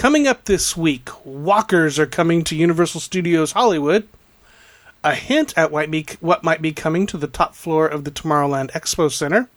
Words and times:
Coming 0.00 0.26
up 0.26 0.46
this 0.46 0.78
week, 0.78 1.10
walkers 1.26 1.98
are 1.98 2.06
coming 2.06 2.42
to 2.44 2.56
Universal 2.56 3.02
Studios 3.02 3.52
Hollywood. 3.52 4.08
A 5.04 5.14
hint 5.14 5.52
at 5.58 5.70
what, 5.70 5.90
be, 5.90 6.06
what 6.20 6.42
might 6.42 6.62
be 6.62 6.72
coming 6.72 7.04
to 7.04 7.18
the 7.18 7.26
top 7.26 7.54
floor 7.54 7.86
of 7.86 8.04
the 8.04 8.10
Tomorrowland 8.10 8.70
Expo 8.70 9.12
Center, 9.12 9.50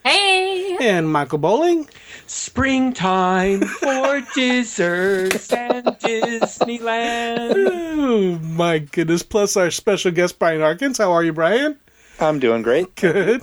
Hey! 0.07 0.77
And 0.81 1.11
Michael 1.11 1.39
Bowling. 1.39 1.89
Springtime 2.29 3.63
for 3.63 4.21
desserts 4.35 5.53
and 5.53 5.85
Disneyland. 5.85 7.55
Oh, 7.59 8.39
my 8.39 8.79
goodness. 8.79 9.25
Plus 9.25 9.57
our 9.57 9.73
special 9.73 10.13
guest, 10.13 10.39
Brian 10.39 10.61
Harkins. 10.61 10.99
How 10.99 11.11
are 11.11 11.25
you, 11.25 11.33
Brian? 11.33 11.77
I'm 12.21 12.39
doing 12.39 12.63
great. 12.63 12.95
Good. 12.95 13.43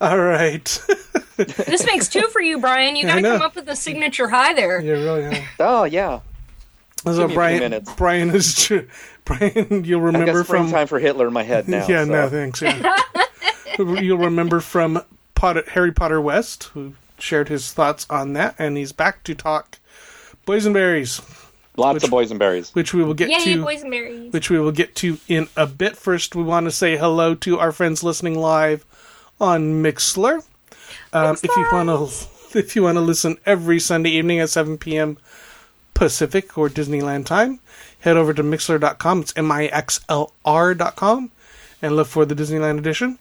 All 0.00 0.18
right. 0.18 0.64
this 1.36 1.84
makes 1.84 2.08
two 2.08 2.28
for 2.28 2.40
you, 2.40 2.60
Brian. 2.60 2.94
You 2.94 3.06
gotta 3.06 3.22
come 3.22 3.42
up 3.42 3.56
with 3.56 3.68
a 3.68 3.76
signature 3.76 4.28
high 4.28 4.54
there. 4.54 4.80
Yeah, 4.80 4.92
really. 4.92 5.34
Huh? 5.34 5.42
Oh, 5.58 5.84
yeah. 5.84 6.20
So 7.04 7.26
Brian, 7.28 7.84
Brian 7.96 8.30
is 8.30 8.72
Brian. 9.24 9.84
You'll 9.84 10.00
remember 10.00 10.44
from 10.44 10.70
time 10.70 10.86
for 10.86 11.00
Hitler 11.00 11.26
in 11.26 11.32
my 11.32 11.42
head 11.42 11.68
now. 11.68 11.86
yeah, 11.88 12.04
so. 12.04 12.12
no 12.12 12.28
thanks. 12.28 12.62
Yeah. 12.62 12.96
you'll 13.78 14.18
remember 14.18 14.60
from 14.60 15.02
Potter, 15.36 15.62
Harry 15.68 15.92
Potter 15.92 16.20
West, 16.20 16.64
who 16.74 16.94
shared 17.18 17.48
his 17.48 17.72
thoughts 17.72 18.06
on 18.10 18.32
that, 18.32 18.56
and 18.58 18.76
he's 18.76 18.90
back 18.90 19.22
to 19.24 19.34
talk 19.34 19.78
boysenberries. 20.46 21.22
Lots 21.76 21.96
which, 21.96 22.04
of 22.04 22.10
boysenberries, 22.10 22.74
which 22.74 22.94
we 22.94 23.04
will 23.04 23.14
get 23.14 23.28
Yay, 23.28 23.44
to. 23.44 23.64
Boysenberries. 23.64 24.32
Which 24.32 24.50
we 24.50 24.58
will 24.58 24.72
get 24.72 24.96
to 24.96 25.18
in 25.28 25.48
a 25.56 25.66
bit. 25.66 25.96
First, 25.96 26.34
we 26.34 26.42
want 26.42 26.64
to 26.64 26.70
say 26.70 26.96
hello 26.96 27.34
to 27.36 27.58
our 27.58 27.70
friends 27.70 28.02
listening 28.02 28.36
live 28.38 28.84
on 29.38 29.82
Mixlr. 29.82 30.42
Um, 31.12 31.36
if 31.42 31.54
you 31.54 31.66
want 31.70 31.88
to, 31.90 32.08
if 32.58 32.74
you 32.74 32.82
want 32.82 32.96
to 32.96 33.02
listen 33.02 33.36
every 33.44 33.78
Sunday 33.78 34.10
evening 34.10 34.40
at 34.40 34.48
7 34.48 34.78
p.m. 34.78 35.18
Pacific 35.92 36.56
or 36.56 36.70
Disneyland 36.70 37.26
time, 37.26 37.60
head 38.00 38.16
over 38.16 38.32
to 38.32 38.42
Mixlr.com. 38.42 39.20
It's 39.20 39.34
m-i-x-l-r.com, 39.36 41.30
and 41.82 41.96
look 41.96 42.08
for 42.08 42.24
the 42.24 42.34
Disneyland 42.34 42.78
edition. 42.78 43.18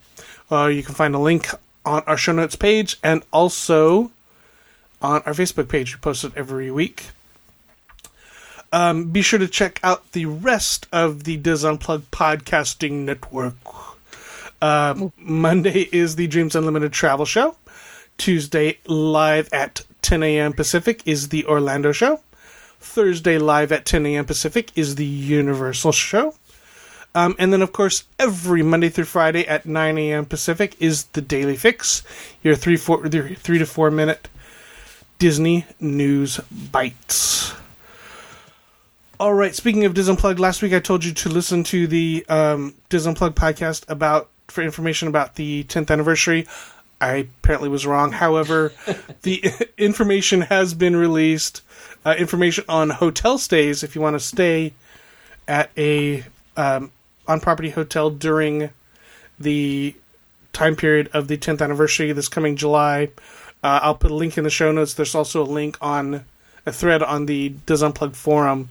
Uh, 0.49 0.67
you 0.67 0.81
can 0.83 0.95
find 0.95 1.13
a 1.13 1.19
link 1.19 1.49
on 1.85 2.03
our 2.07 2.17
show 2.17 2.31
notes 2.31 2.55
page 2.55 2.97
and 3.03 3.23
also 3.31 4.11
on 5.01 5.21
our 5.25 5.33
Facebook 5.33 5.69
page. 5.69 5.95
We 5.95 5.99
post 5.99 6.23
it 6.23 6.33
every 6.35 6.71
week. 6.71 7.07
Um, 8.71 9.11
be 9.11 9.21
sure 9.21 9.39
to 9.39 9.47
check 9.47 9.79
out 9.83 10.11
the 10.11 10.25
rest 10.25 10.87
of 10.91 11.23
the 11.23 11.37
DIS 11.37 11.63
Unplugged 11.63 12.11
podcasting 12.11 13.05
network. 13.05 13.55
Uh, 14.61 15.09
Monday 15.17 15.87
is 15.91 16.15
the 16.15 16.27
Dreams 16.27 16.55
Unlimited 16.55 16.91
Travel 16.91 17.25
Show. 17.25 17.55
Tuesday, 18.17 18.79
live 18.85 19.51
at 19.53 19.85
10 20.01 20.23
a.m. 20.23 20.53
Pacific, 20.53 21.01
is 21.05 21.29
the 21.29 21.45
Orlando 21.45 21.91
Show. 21.91 22.21
Thursday, 22.79 23.37
live 23.37 23.71
at 23.71 23.85
10 23.85 24.05
a.m. 24.05 24.25
Pacific, 24.25 24.71
is 24.75 24.95
the 24.95 25.05
Universal 25.05 25.91
Show. 25.91 26.33
Um, 27.15 27.33
and 27.39 27.53
then, 27.53 27.61
of 27.61 27.71
course, 27.71 28.03
every 28.19 28.61
Monday 28.61 28.89
through 28.89 29.05
Friday 29.05 29.47
at 29.47 29.65
9 29.65 29.97
a.m. 29.97 30.25
Pacific 30.25 30.75
is 30.81 31.05
the 31.05 31.21
Daily 31.21 31.55
Fix, 31.55 32.03
your 32.43 32.55
three, 32.55 32.75
four, 32.75 33.07
three 33.07 33.57
to 33.57 33.65
four 33.65 33.89
minute 33.89 34.27
Disney 35.17 35.65
news 35.79 36.41
bites. 36.51 37.53
All 39.17 39.33
right. 39.33 39.55
Speaking 39.55 39.85
of 39.85 39.93
Disney 39.93 40.11
Unplugged, 40.11 40.41
last 40.41 40.61
week 40.61 40.73
I 40.73 40.79
told 40.79 41.05
you 41.05 41.13
to 41.13 41.29
listen 41.29 41.63
to 41.65 41.87
the 41.87 42.25
um, 42.27 42.75
Disney 42.89 43.11
Unplugged 43.11 43.37
podcast 43.37 43.89
about 43.89 44.29
for 44.47 44.61
information 44.61 45.07
about 45.07 45.35
the 45.35 45.63
10th 45.63 45.89
anniversary. 45.89 46.45
I 46.99 47.29
apparently 47.41 47.69
was 47.69 47.85
wrong. 47.85 48.11
However, 48.11 48.73
the 49.21 49.41
information 49.77 50.41
has 50.41 50.73
been 50.73 50.97
released. 50.97 51.61
Uh, 52.03 52.15
information 52.17 52.65
on 52.67 52.89
hotel 52.89 53.37
stays 53.37 53.83
if 53.83 53.95
you 53.95 54.01
want 54.01 54.15
to 54.15 54.19
stay 54.19 54.73
at 55.47 55.71
a 55.77 56.25
um, 56.57 56.91
on 57.27 57.39
property 57.39 57.69
hotel 57.69 58.09
during 58.09 58.69
the 59.39 59.95
time 60.53 60.75
period 60.75 61.09
of 61.13 61.27
the 61.27 61.37
10th 61.37 61.61
anniversary 61.61 62.11
this 62.11 62.29
coming 62.29 62.55
July. 62.55 63.09
Uh, 63.63 63.79
I'll 63.81 63.95
put 63.95 64.11
a 64.11 64.15
link 64.15 64.37
in 64.37 64.43
the 64.43 64.49
show 64.49 64.71
notes. 64.71 64.93
There's 64.93 65.15
also 65.15 65.41
a 65.41 65.45
link 65.45 65.77
on 65.81 66.25
a 66.65 66.71
thread 66.71 67.03
on 67.03 67.25
the 67.25 67.49
DIS 67.65 67.81
Unplugged 67.81 68.15
forum 68.15 68.69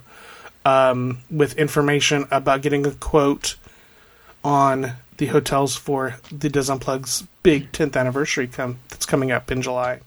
um, 0.65 1.19
with 1.31 1.57
information 1.59 2.27
about 2.31 2.63
getting 2.63 2.87
a 2.87 2.93
quote 2.93 3.57
on 4.43 4.93
the 5.17 5.27
hotels 5.27 5.77
for 5.77 6.17
the 6.31 6.49
DIS 6.49 6.71
Unplugged's 6.71 7.25
big 7.43 7.71
10th 7.73 7.97
anniversary 7.97 8.47
come 8.47 8.79
that's 8.89 9.07
coming 9.07 9.31
up 9.31 9.51
in 9.51 9.63
July. 9.63 10.01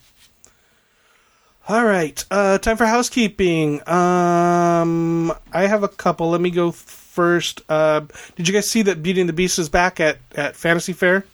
All 1.68 1.84
right, 1.84 2.24
uh, 2.30 2.56
time 2.56 2.78
for 2.78 2.86
housekeeping. 2.86 3.86
Um, 3.86 5.32
I 5.52 5.66
have 5.66 5.82
a 5.82 5.88
couple. 5.88 6.30
Let 6.30 6.40
me 6.40 6.50
go 6.50 6.70
first. 7.18 7.62
Uh, 7.68 8.02
did 8.36 8.46
you 8.46 8.54
guys 8.54 8.70
see 8.70 8.82
that 8.82 9.02
Beauty 9.02 9.20
and 9.20 9.28
the 9.28 9.32
Beast 9.32 9.58
is 9.58 9.68
back 9.68 9.98
at, 9.98 10.18
at 10.36 10.54
Fantasy 10.54 10.92
Fair, 10.92 11.24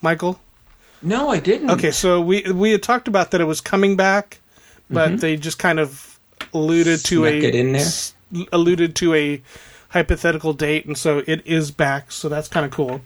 Michael? 0.00 0.38
No, 1.02 1.30
I 1.30 1.40
didn't. 1.40 1.68
Okay, 1.72 1.90
so 1.90 2.20
we 2.20 2.42
we 2.52 2.70
had 2.70 2.80
talked 2.80 3.08
about 3.08 3.32
that 3.32 3.40
it 3.40 3.44
was 3.44 3.60
coming 3.60 3.96
back, 3.96 4.38
but 4.88 5.08
mm-hmm. 5.08 5.16
they 5.16 5.36
just 5.36 5.58
kind 5.58 5.80
of 5.80 6.20
alluded 6.54 7.00
to 7.06 7.22
Snuck 7.22 7.32
a 7.32 7.44
it 7.44 7.54
in 7.56 7.72
there. 7.72 8.46
alluded 8.52 8.94
to 8.96 9.14
a 9.14 9.42
hypothetical 9.88 10.52
date, 10.52 10.86
and 10.86 10.96
so 10.96 11.24
it 11.26 11.44
is 11.44 11.72
back. 11.72 12.12
So 12.12 12.28
that's 12.28 12.46
kind 12.46 12.64
of 12.64 12.70
cool. 12.70 13.00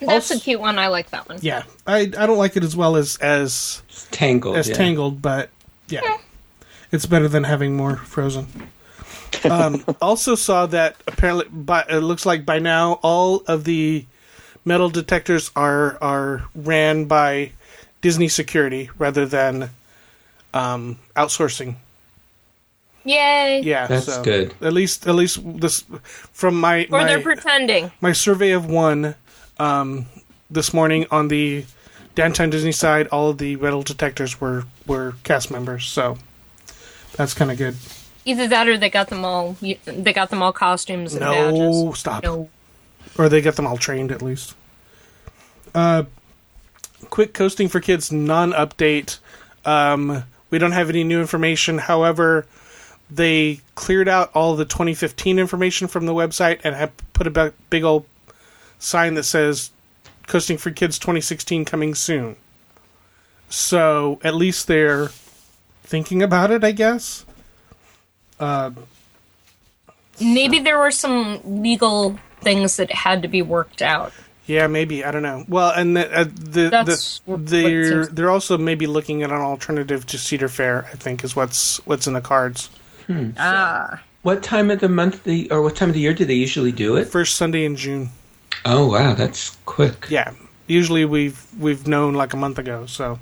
That's 0.00 0.30
also, 0.30 0.34
a 0.34 0.40
cute 0.40 0.60
one. 0.60 0.78
I 0.78 0.88
like 0.88 1.08
that 1.08 1.26
one. 1.26 1.38
Yeah, 1.40 1.62
I 1.86 2.00
I 2.00 2.26
don't 2.26 2.36
like 2.36 2.54
it 2.58 2.64
as 2.64 2.76
well 2.76 2.96
as 2.96 3.16
as 3.16 3.82
Tangled 4.10 4.58
as 4.58 4.68
yeah. 4.68 4.74
Tangled, 4.74 5.22
but 5.22 5.48
yeah, 5.88 6.02
yeah, 6.04 6.18
it's 6.92 7.06
better 7.06 7.28
than 7.28 7.44
having 7.44 7.78
more 7.78 7.96
Frozen 7.96 8.68
um, 9.44 9.84
also 10.00 10.34
saw 10.34 10.66
that 10.66 10.96
apparently, 11.06 11.46
by, 11.50 11.84
it 11.88 12.00
looks 12.00 12.24
like 12.26 12.44
by 12.46 12.58
now 12.58 12.98
all 13.02 13.42
of 13.46 13.64
the 13.64 14.06
metal 14.64 14.90
detectors 14.90 15.50
are 15.56 15.96
are 16.02 16.44
ran 16.54 17.04
by 17.04 17.52
Disney 18.00 18.28
security 18.28 18.90
rather 18.98 19.26
than 19.26 19.70
um, 20.54 20.98
outsourcing. 21.16 21.76
Yay! 23.04 23.62
Yeah, 23.62 23.86
that's 23.86 24.06
so 24.06 24.22
good. 24.22 24.52
At 24.60 24.72
least, 24.72 25.06
at 25.06 25.14
least 25.14 25.38
this 25.60 25.84
from 26.02 26.58
my 26.58 26.86
or 26.86 26.98
my, 26.98 27.04
they're 27.04 27.20
pretending. 27.20 27.92
My 28.00 28.12
survey 28.12 28.50
of 28.50 28.66
one 28.66 29.14
um, 29.58 30.06
this 30.50 30.74
morning 30.74 31.06
on 31.10 31.28
the 31.28 31.64
downtown 32.16 32.50
Disney 32.50 32.72
side, 32.72 33.06
all 33.08 33.30
of 33.30 33.38
the 33.38 33.54
metal 33.56 33.82
detectors 33.82 34.40
were 34.40 34.64
were 34.88 35.14
cast 35.22 35.52
members, 35.52 35.86
so 35.86 36.18
that's 37.16 37.32
kind 37.32 37.52
of 37.52 37.58
good. 37.58 37.76
Either 38.26 38.48
that, 38.48 38.68
or 38.68 38.76
they 38.76 38.90
got 38.90 39.08
them 39.08 39.24
all. 39.24 39.56
They 39.60 40.12
got 40.12 40.30
them 40.30 40.42
all 40.42 40.52
costumes 40.52 41.14
and 41.14 41.20
no, 41.20 41.32
badges. 41.32 42.00
stop. 42.00 42.24
No, 42.24 42.50
or 43.16 43.28
they 43.28 43.40
get 43.40 43.54
them 43.54 43.66
all 43.66 43.76
trained 43.78 44.10
at 44.10 44.20
least. 44.20 44.54
Uh, 45.74 46.04
quick 47.08 47.32
coasting 47.32 47.68
for 47.68 47.80
kids 47.80 48.10
non-update. 48.10 49.18
Um, 49.64 50.24
we 50.50 50.58
don't 50.58 50.72
have 50.72 50.90
any 50.90 51.04
new 51.04 51.20
information. 51.20 51.78
However, 51.78 52.46
they 53.08 53.60
cleared 53.76 54.08
out 54.08 54.30
all 54.34 54.56
the 54.56 54.64
2015 54.64 55.38
information 55.38 55.86
from 55.86 56.06
the 56.06 56.14
website 56.14 56.60
and 56.64 56.74
have 56.74 56.92
put 57.12 57.26
a 57.26 57.52
big 57.70 57.84
old 57.84 58.06
sign 58.80 59.14
that 59.14 59.22
says 59.22 59.70
"Coasting 60.26 60.58
for 60.58 60.70
Kids 60.70 60.98
2016 60.98 61.64
coming 61.64 61.94
soon." 61.94 62.36
So 63.48 64.18
at 64.24 64.34
least 64.34 64.66
they're 64.66 65.10
thinking 65.84 66.22
about 66.22 66.50
it, 66.50 66.64
I 66.64 66.72
guess. 66.72 67.25
Uh, 68.38 68.70
maybe 70.20 70.58
there 70.60 70.78
were 70.78 70.90
some 70.90 71.40
legal 71.44 72.18
things 72.40 72.76
that 72.76 72.92
had 72.92 73.22
to 73.22 73.28
be 73.28 73.42
worked 73.42 73.82
out. 73.82 74.12
Yeah, 74.46 74.68
maybe 74.68 75.04
I 75.04 75.10
don't 75.10 75.22
know. 75.22 75.44
Well, 75.48 75.72
and 75.74 75.96
the, 75.96 76.20
uh, 76.20 76.24
the, 76.24 76.68
That's 76.70 77.20
the 77.26 77.36
they're 77.36 78.06
they're 78.06 78.30
also 78.30 78.56
maybe 78.56 78.86
looking 78.86 79.24
at 79.24 79.30
an 79.30 79.40
alternative 79.40 80.06
to 80.06 80.18
Cedar 80.18 80.48
Fair. 80.48 80.84
I 80.92 80.96
think 80.96 81.24
is 81.24 81.34
what's 81.34 81.84
what's 81.86 82.06
in 82.06 82.12
the 82.12 82.20
cards. 82.20 82.70
Ah, 83.38 84.02
What 84.22 84.42
time 84.42 84.70
of 84.70 84.78
the 84.80 84.88
month 84.88 85.24
the 85.24 85.50
or 85.50 85.62
what 85.62 85.74
time 85.74 85.88
of 85.88 85.94
the 85.94 86.00
year 86.00 86.14
do 86.14 86.24
they 86.24 86.34
usually 86.34 86.72
do 86.72 86.96
it? 86.96 87.06
First 87.06 87.36
Sunday 87.36 87.64
in 87.64 87.74
June. 87.74 88.10
Oh 88.64 88.86
wow, 88.90 89.14
that's 89.14 89.56
quick. 89.66 90.06
Yeah, 90.08 90.32
usually 90.68 91.04
we've 91.04 91.44
we've 91.58 91.86
known 91.88 92.14
like 92.14 92.32
a 92.32 92.36
month 92.36 92.58
ago. 92.58 92.86
So, 92.86 93.18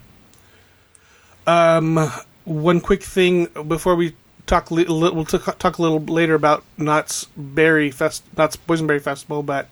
um, 1.46 2.10
one 2.44 2.80
quick 2.80 3.02
thing 3.02 3.46
before 3.66 3.94
we 3.94 4.14
talk. 4.46 4.70
Li- 4.70 4.84
li- 4.84 5.10
we'll 5.10 5.24
t- 5.24 5.38
talk 5.38 5.78
a 5.78 5.82
little 5.82 6.00
later 6.00 6.34
about 6.34 6.64
Knott's 6.76 7.26
Berry 7.36 7.90
Fest, 7.90 8.22
Knott's 8.36 8.56
Boysenberry 8.56 9.00
Festival, 9.00 9.42
but 9.42 9.68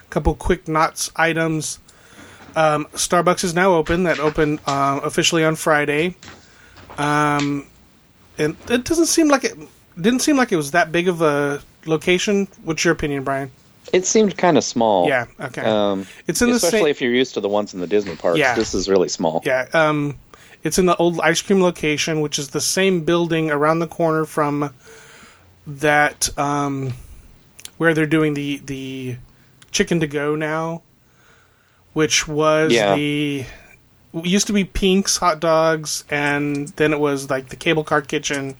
a 0.00 0.08
couple 0.10 0.34
quick 0.34 0.66
Knott's 0.68 1.10
items. 1.16 1.78
Um, 2.56 2.86
Starbucks 2.92 3.42
is 3.44 3.54
now 3.54 3.72
open. 3.74 4.04
That 4.04 4.20
opened 4.20 4.60
um, 4.68 5.00
officially 5.02 5.44
on 5.44 5.56
Friday. 5.56 6.14
Um, 6.98 7.66
and 8.38 8.56
it 8.68 8.84
doesn't 8.84 9.06
seem 9.06 9.28
like 9.28 9.44
it 9.44 9.56
didn't 10.00 10.20
seem 10.20 10.36
like 10.36 10.52
it 10.52 10.56
was 10.56 10.72
that 10.72 10.92
big 10.92 11.08
of 11.08 11.22
a 11.22 11.62
location. 11.86 12.48
What's 12.64 12.84
your 12.84 12.92
opinion, 12.92 13.24
Brian? 13.24 13.50
It 13.92 14.06
seemed 14.06 14.36
kind 14.38 14.56
of 14.56 14.64
small. 14.64 15.06
Yeah. 15.08 15.26
Okay. 15.38 15.62
Um, 15.62 16.06
It's 16.26 16.40
in 16.42 16.50
the 16.50 16.56
especially 16.56 16.78
same- 16.80 16.86
if 16.88 17.00
you're 17.02 17.12
used 17.12 17.34
to 17.34 17.40
the 17.40 17.48
ones 17.48 17.74
in 17.74 17.80
the 17.80 17.86
Disney 17.86 18.16
parks. 18.16 18.38
Yeah. 18.38 18.54
This 18.54 18.74
is 18.74 18.88
really 18.88 19.08
small. 19.08 19.42
Yeah, 19.44 19.66
um, 19.72 20.16
it's 20.64 20.78
in 20.78 20.86
the 20.86 20.96
old 20.96 21.20
ice 21.20 21.42
cream 21.42 21.62
location, 21.62 22.20
which 22.22 22.38
is 22.38 22.48
the 22.48 22.60
same 22.60 23.02
building 23.02 23.50
around 23.50 23.78
the 23.78 23.86
corner 23.86 24.24
from 24.24 24.74
that 25.66 26.36
um, 26.38 26.94
where 27.76 27.94
they're 27.94 28.06
doing 28.06 28.34
the 28.34 28.60
the 28.64 29.16
chicken 29.70 30.00
to 30.00 30.06
go 30.06 30.34
now, 30.34 30.82
which 31.92 32.26
was 32.26 32.72
Yeah. 32.72 32.96
the 32.96 33.44
used 34.22 34.46
to 34.46 34.52
be 34.52 34.64
Pink's 34.64 35.18
hot 35.18 35.38
dogs, 35.40 36.04
and 36.10 36.68
then 36.68 36.92
it 36.92 37.00
was 37.00 37.28
like 37.30 37.50
the 37.50 37.56
cable 37.56 37.84
car 37.84 38.00
kitchen. 38.00 38.56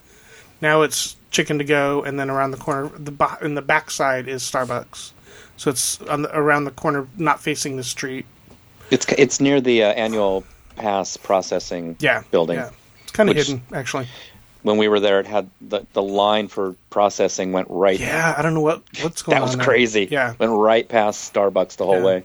Now 0.61 0.83
it's 0.83 1.17
chicken 1.31 1.59
to 1.59 1.65
go, 1.65 2.03
and 2.03 2.19
then 2.21 2.29
around 2.31 2.50
the 2.50 2.57
corner, 2.59 2.91
the 2.97 3.39
in 3.41 3.55
the 3.55 3.62
backside 3.62 4.29
is 4.29 4.43
Starbucks. 4.43 5.12
So 5.57 5.71
it's 5.71 6.00
on 6.03 6.23
the, 6.23 6.37
around 6.37 6.65
the 6.65 6.71
corner, 6.73 7.07
not 7.17 7.41
facing 7.41 7.77
the 7.77 7.85
street. 7.85 8.27
It's 8.91 9.07
it's 9.17 9.41
near 9.41 9.61
the 9.61 9.85
uh, 9.85 9.93
annual 9.93 10.45
pass 10.76 11.17
processing 11.17 11.97
Yeah, 12.00 12.23
building. 12.31 12.56
Yeah, 12.56 12.71
it's 13.03 13.12
kind 13.12 13.31
of 13.31 13.37
hidden 13.37 13.62
actually. 13.73 14.09
When 14.62 14.79
we 14.79 14.88
were 14.88 14.99
there, 15.00 15.21
it 15.21 15.26
had 15.26 15.50
the, 15.61 15.87
the 15.93 16.03
line 16.03 16.49
for 16.49 16.75
processing 16.88 17.53
went 17.53 17.67
right. 17.71 18.00
Yeah, 18.00 18.35
I 18.37 18.41
don't 18.41 18.55
know 18.55 18.61
what 18.62 18.82
what's 19.03 19.21
going 19.23 19.35
that 19.35 19.43
on. 19.43 19.49
was 19.49 19.56
there. 19.56 19.65
crazy. 19.65 20.09
Yeah. 20.11 20.35
went 20.38 20.53
right 20.53 20.88
past 20.88 21.32
Starbucks 21.32 21.76
the 21.76 21.85
whole 21.85 21.99
Yeah. 21.99 22.05
way. 22.05 22.25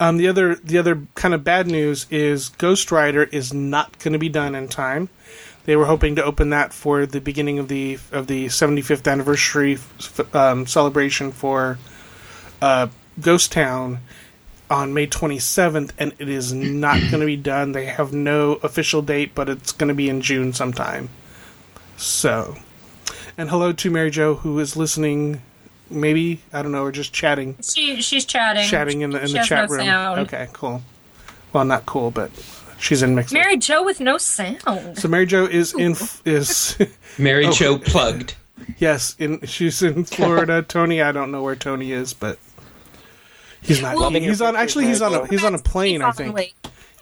Um, 0.00 0.16
the 0.16 0.26
other 0.26 0.56
the 0.56 0.78
other 0.78 1.02
kind 1.14 1.32
of 1.34 1.44
bad 1.44 1.68
news 1.68 2.06
is 2.10 2.48
Ghost 2.48 2.90
Rider 2.90 3.22
is 3.24 3.54
not 3.54 3.96
going 4.00 4.12
to 4.14 4.18
be 4.18 4.28
done 4.28 4.56
in 4.56 4.66
time. 4.66 5.08
They 5.64 5.76
were 5.76 5.86
hoping 5.86 6.16
to 6.16 6.24
open 6.24 6.50
that 6.50 6.72
for 6.72 7.06
the 7.06 7.20
beginning 7.20 7.60
of 7.60 7.68
the 7.68 7.98
of 8.10 8.26
the 8.26 8.46
75th 8.46 9.06
anniversary 9.10 9.74
f- 9.74 10.34
um, 10.34 10.66
celebration 10.66 11.30
for 11.30 11.78
uh, 12.60 12.88
Ghost 13.20 13.52
Town 13.52 14.00
on 14.72 14.94
May 14.94 15.06
27th, 15.06 15.90
and 15.98 16.12
it 16.18 16.28
is 16.28 16.52
not 16.52 16.98
going 17.10 17.20
to 17.20 17.26
be 17.26 17.36
done. 17.36 17.72
They 17.72 17.84
have 17.86 18.12
no 18.12 18.54
official 18.62 19.02
date, 19.02 19.34
but 19.34 19.48
it's 19.48 19.70
going 19.72 19.88
to 19.88 19.94
be 19.94 20.08
in 20.08 20.22
June 20.22 20.52
sometime. 20.52 21.10
So, 21.96 22.56
and 23.36 23.50
hello 23.50 23.72
to 23.72 23.90
Mary 23.90 24.10
Jo 24.10 24.34
who 24.36 24.58
is 24.58 24.76
listening. 24.76 25.42
Maybe 25.90 26.40
I 26.52 26.62
don't 26.62 26.72
know, 26.72 26.84
or 26.84 26.90
just 26.92 27.12
chatting 27.12 27.56
she 27.62 28.00
she's 28.00 28.24
chatting. 28.24 28.66
chatting 28.66 29.02
in 29.02 29.10
the 29.10 29.20
in 29.20 29.26
She 29.26 29.32
the 29.34 29.38
has 29.40 29.48
chat 29.48 29.68
no 29.68 29.76
room. 29.76 29.84
sound. 29.86 30.20
Okay, 30.20 30.48
cool. 30.54 30.82
Well, 31.52 31.66
not 31.66 31.84
cool, 31.84 32.10
but 32.10 32.30
she's 32.78 33.02
in 33.02 33.14
mixed. 33.14 33.34
Mary 33.34 33.58
Jo 33.58 33.84
with 33.84 34.00
no 34.00 34.16
sound. 34.16 34.96
So 34.98 35.06
Mary 35.06 35.26
Jo 35.26 35.44
is 35.44 35.74
in 35.74 35.94
is 36.24 36.78
Mary 37.18 37.44
Oh. 37.46 37.52
Jo 37.52 37.78
plugged. 37.78 38.34
yes, 38.78 39.14
in 39.18 39.40
she's 39.42 39.82
in 39.82 40.04
Florida. 40.04 40.62
Tony, 40.62 41.02
I 41.02 41.12
don't 41.12 41.30
know 41.30 41.42
where 41.42 41.56
Tony 41.56 41.92
is, 41.92 42.14
but 42.14 42.38
he's 43.62 43.80
not. 43.82 43.96
Well- 43.96 44.10
he- 44.10 44.20
he's 44.20 44.40
on. 44.42 44.56
Actually, 44.56 44.86
he's 44.86 45.02
on 45.02 45.14
a 45.14 45.26
he's 45.26 45.44
on 45.44 45.54
a 45.54 45.58
plane. 45.58 46.02
I 46.02 46.10
think. 46.12 46.34
Late. 46.34 46.54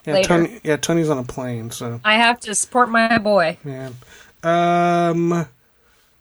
Yeah, 0.05 0.13
later. 0.15 0.27
Tony. 0.27 0.59
Yeah, 0.63 0.77
Tony's 0.77 1.09
on 1.09 1.17
a 1.19 1.23
plane. 1.23 1.69
So 1.71 1.99
I 2.03 2.15
have 2.15 2.39
to 2.41 2.55
support 2.55 2.89
my 2.89 3.17
boy. 3.17 3.57
yeah. 3.63 3.89
Um, 4.43 5.29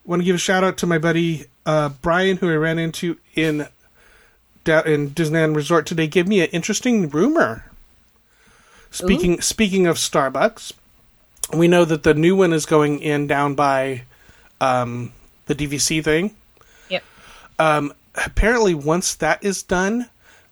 want 0.05 0.21
to 0.21 0.25
give 0.25 0.35
a 0.37 0.39
shout 0.39 0.63
out 0.65 0.77
to 0.79 0.87
my 0.87 0.99
buddy 0.99 1.47
uh, 1.65 1.89
Brian, 2.03 2.37
who 2.37 2.51
I 2.51 2.57
ran 2.57 2.79
into 2.79 3.17
in 3.35 3.67
da- 4.65 4.83
in 4.83 5.11
Disneyland 5.11 5.57
Resort 5.57 5.87
today. 5.87 6.07
Gave 6.07 6.29
me 6.29 6.43
an 6.43 6.49
interesting 6.51 7.09
rumor. 7.09 7.65
Speaking 8.91 9.41
speaking 9.41 9.87
of 9.87 9.97
Starbucks, 9.97 10.73
we 11.55 11.69
know 11.69 11.85
that 11.85 12.03
the 12.03 12.13
new 12.13 12.35
one 12.37 12.53
is 12.53 12.67
going 12.67 12.99
in 13.01 13.27
down 13.29 13.55
by 13.55 14.03
um, 14.61 15.13
the 15.47 15.55
DVC 15.55 16.03
thing. 16.05 16.35
Yep. 16.89 17.05
Um, 17.59 17.93
Apparently, 18.27 18.75
once 18.75 19.15
that 19.15 19.43
is 19.43 19.63
done, 19.63 20.10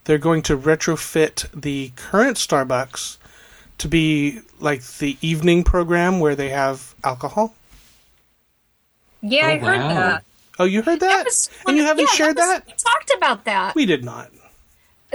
they're 0.08 0.16
going 0.16 0.40
to 0.40 0.56
retrofit 0.56 1.46
the 1.52 1.92
current 1.94 2.38
Starbucks 2.38 3.18
to 3.76 3.88
be 3.88 4.40
like 4.58 4.82
the 4.96 5.18
evening 5.20 5.62
program 5.62 6.18
where 6.18 6.34
they 6.34 6.48
have 6.48 6.94
alcohol. 7.04 7.54
Yeah, 9.20 9.44
Oh, 9.44 9.48
I 9.50 9.58
heard 9.58 9.80
oh, 9.82 9.88
that. 9.88 10.24
Oh, 10.60 10.64
you 10.64 10.80
heard 10.80 11.00
that? 11.00 11.24
That 11.26 11.48
and 11.66 11.76
you 11.76 11.82
haven't 11.84 12.06
yeah, 12.06 12.14
shared 12.14 12.36
was- 12.36 12.46
that? 12.46 12.66
We 12.66 12.72
talked 12.72 13.12
about 13.18 13.44
that. 13.44 13.74
We 13.74 13.84
did 13.84 14.02
not. 14.02 14.30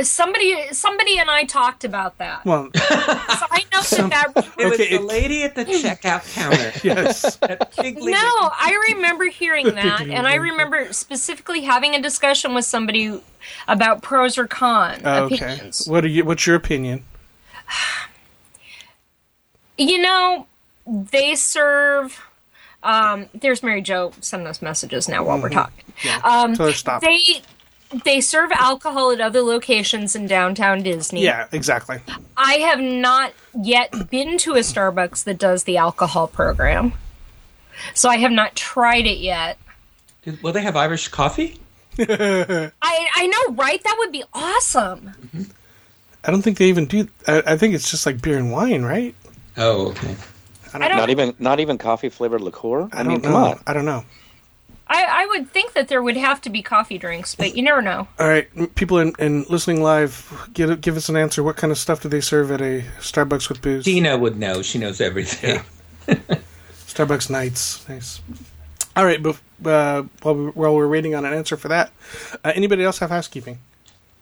Somebody, 0.01 0.56
somebody, 0.72 1.19
and 1.19 1.30
I 1.30 1.44
talked 1.44 1.84
about 1.84 2.18
that. 2.18 2.44
Well, 2.45 2.69
So 2.75 2.81
I 2.90 3.63
know 3.72 3.81
that 3.81 4.31
that. 4.34 4.54
It 4.57 4.66
was 4.66 4.74
Okay, 4.74 4.90
the 4.90 4.95
it- 4.95 5.04
lady 5.04 5.44
at 5.44 5.56
the 5.56 5.66
checkout 5.66 6.34
counter. 6.34 6.72
yes. 6.84 7.36
That 7.38 7.75
big 7.78 7.98
lady. 8.00 8.12
No, 8.12 8.18
I 8.19 8.92
remember 8.94 9.25
hearing 9.25 9.68
that, 9.75 10.01
and 10.01 10.28
I 10.28 10.36
remember 10.36 10.92
specifically 10.94 11.62
having 11.62 11.94
a 11.95 12.01
discussion 12.01 12.54
with 12.54 12.66
somebody 12.66 13.22
about 13.68 14.01
pros 14.01 14.38
or 14.38 14.48
cons. 14.48 15.01
Oh, 15.06 15.25
okay. 15.25 15.72
What 15.88 16.04
are 16.06 16.07
you? 16.10 16.25
What's 16.25 16.45
your 16.48 16.56
opinion? 16.56 17.04
You 19.78 20.01
know, 20.01 20.45
they 20.86 21.36
serve. 21.36 22.22
Um, 22.84 23.28
there's 23.34 23.63
Mary 23.63 23.81
Jo 23.81 24.12
sending 24.19 24.48
us 24.48 24.62
messages 24.62 25.07
now 25.10 25.24
while 25.24 25.42
we're 25.42 25.50
talking. 25.50 25.84
Um, 26.24 26.54
Tell 26.56 26.68
her 26.68 26.74
stop. 26.74 27.01
They 27.01 27.18
they 28.04 28.21
serve 28.21 28.52
alcohol 28.52 29.12
at 29.12 29.21
other 29.21 29.42
locations 29.42 30.16
in 30.16 30.28
downtown 30.28 30.83
Disney. 30.83 31.23
yeah, 31.23 31.47
exactly. 31.52 32.00
I 32.38 32.54
have 32.56 32.80
not 32.80 33.33
yet 33.62 34.09
been 34.09 34.38
to 34.40 34.54
a 34.54 34.59
Starbucks 34.59 35.23
that 35.26 35.38
does 35.38 35.64
the 35.66 35.78
alcohol 35.78 36.28
program. 36.28 36.94
So 37.94 38.09
I 38.09 38.18
have 38.18 38.31
not 38.31 38.56
tried 38.56 39.06
it 39.06 39.18
yet. 39.19 39.57
Did- 40.23 40.42
Will 40.44 40.54
they 40.54 40.62
have 40.62 40.76
Irish 40.76 41.07
coffee? 41.09 41.59
I 42.00 42.71
I 42.81 43.28
know, 43.28 43.56
right? 43.56 43.83
That 43.83 43.95
would 44.00 44.12
be 44.12 44.23
awesome. 44.33 45.12
I 46.26 46.31
don't 46.31 46.42
think 46.42 46.57
they 46.57 46.66
even 46.69 46.85
do. 46.85 47.07
I, 47.28 47.44
I 47.45 47.57
think 47.57 47.76
it's 47.76 47.92
just 47.92 48.06
like 48.06 48.21
beer 48.21 48.38
and 48.38 48.52
wine, 48.52 48.83
right? 48.83 49.14
Oh, 49.57 49.90
okay. 49.90 50.16
I 50.73 50.80
don't 50.88 50.97
Not 50.97 51.09
even 51.12 51.35
not 51.38 51.59
even 51.59 51.78
coffee 51.78 52.09
flavored 52.09 52.42
liqueur. 52.42 52.90
I, 52.92 53.02
I 53.02 53.04
mean, 53.04 53.19
don't 53.19 53.21
come 53.21 53.33
know. 53.33 53.50
on. 53.52 53.59
I 53.68 53.73
don't 53.73 53.85
know. 53.85 54.04
I, 54.95 55.23
I 55.23 55.26
would 55.26 55.50
think 55.50 55.73
that 55.73 55.88
there 55.88 56.04
would 56.04 56.18
have 56.18 56.40
to 56.42 56.50
be 56.52 56.62
coffee 56.62 57.00
drinks, 57.00 57.33
but 57.33 57.56
you 57.56 57.64
never 57.64 57.81
know. 57.81 58.07
All 58.19 58.28
right, 58.28 58.47
people 58.76 59.00
in, 59.00 59.14
in 59.18 59.44
listening 59.50 59.81
live, 59.81 60.47
give 60.54 60.80
give 60.81 60.95
us 60.95 61.09
an 61.09 61.18
answer. 61.18 61.42
What 61.42 61.57
kind 61.57 61.71
of 61.71 61.78
stuff 61.80 62.02
do 62.04 62.09
they 62.09 62.21
serve 62.21 62.52
at 62.52 62.62
a 62.62 62.83
Starbucks 63.00 63.50
with 63.50 63.62
booze? 63.62 63.85
Dina 63.85 64.18
would 64.18 64.38
know. 64.38 64.62
She 64.62 64.78
knows 64.78 65.02
everything. 65.02 65.62
Starbucks 66.88 67.30
nights, 67.30 67.88
nice. 67.90 68.21
All 68.95 69.06
right, 69.06 69.21
bef- 69.21 69.40
uh, 69.66 70.04
while, 70.21 70.35
we, 70.35 70.45
while 70.52 70.76
we're 70.76 70.88
waiting 70.88 71.16
on 71.16 71.26
an 71.26 71.33
answer 71.33 71.57
for 71.57 71.69
that, 71.69 71.92
uh, 72.44 72.52
anybody 72.54 72.83
else 72.83 73.00
have 73.00 73.09
housekeeping? 73.09 73.57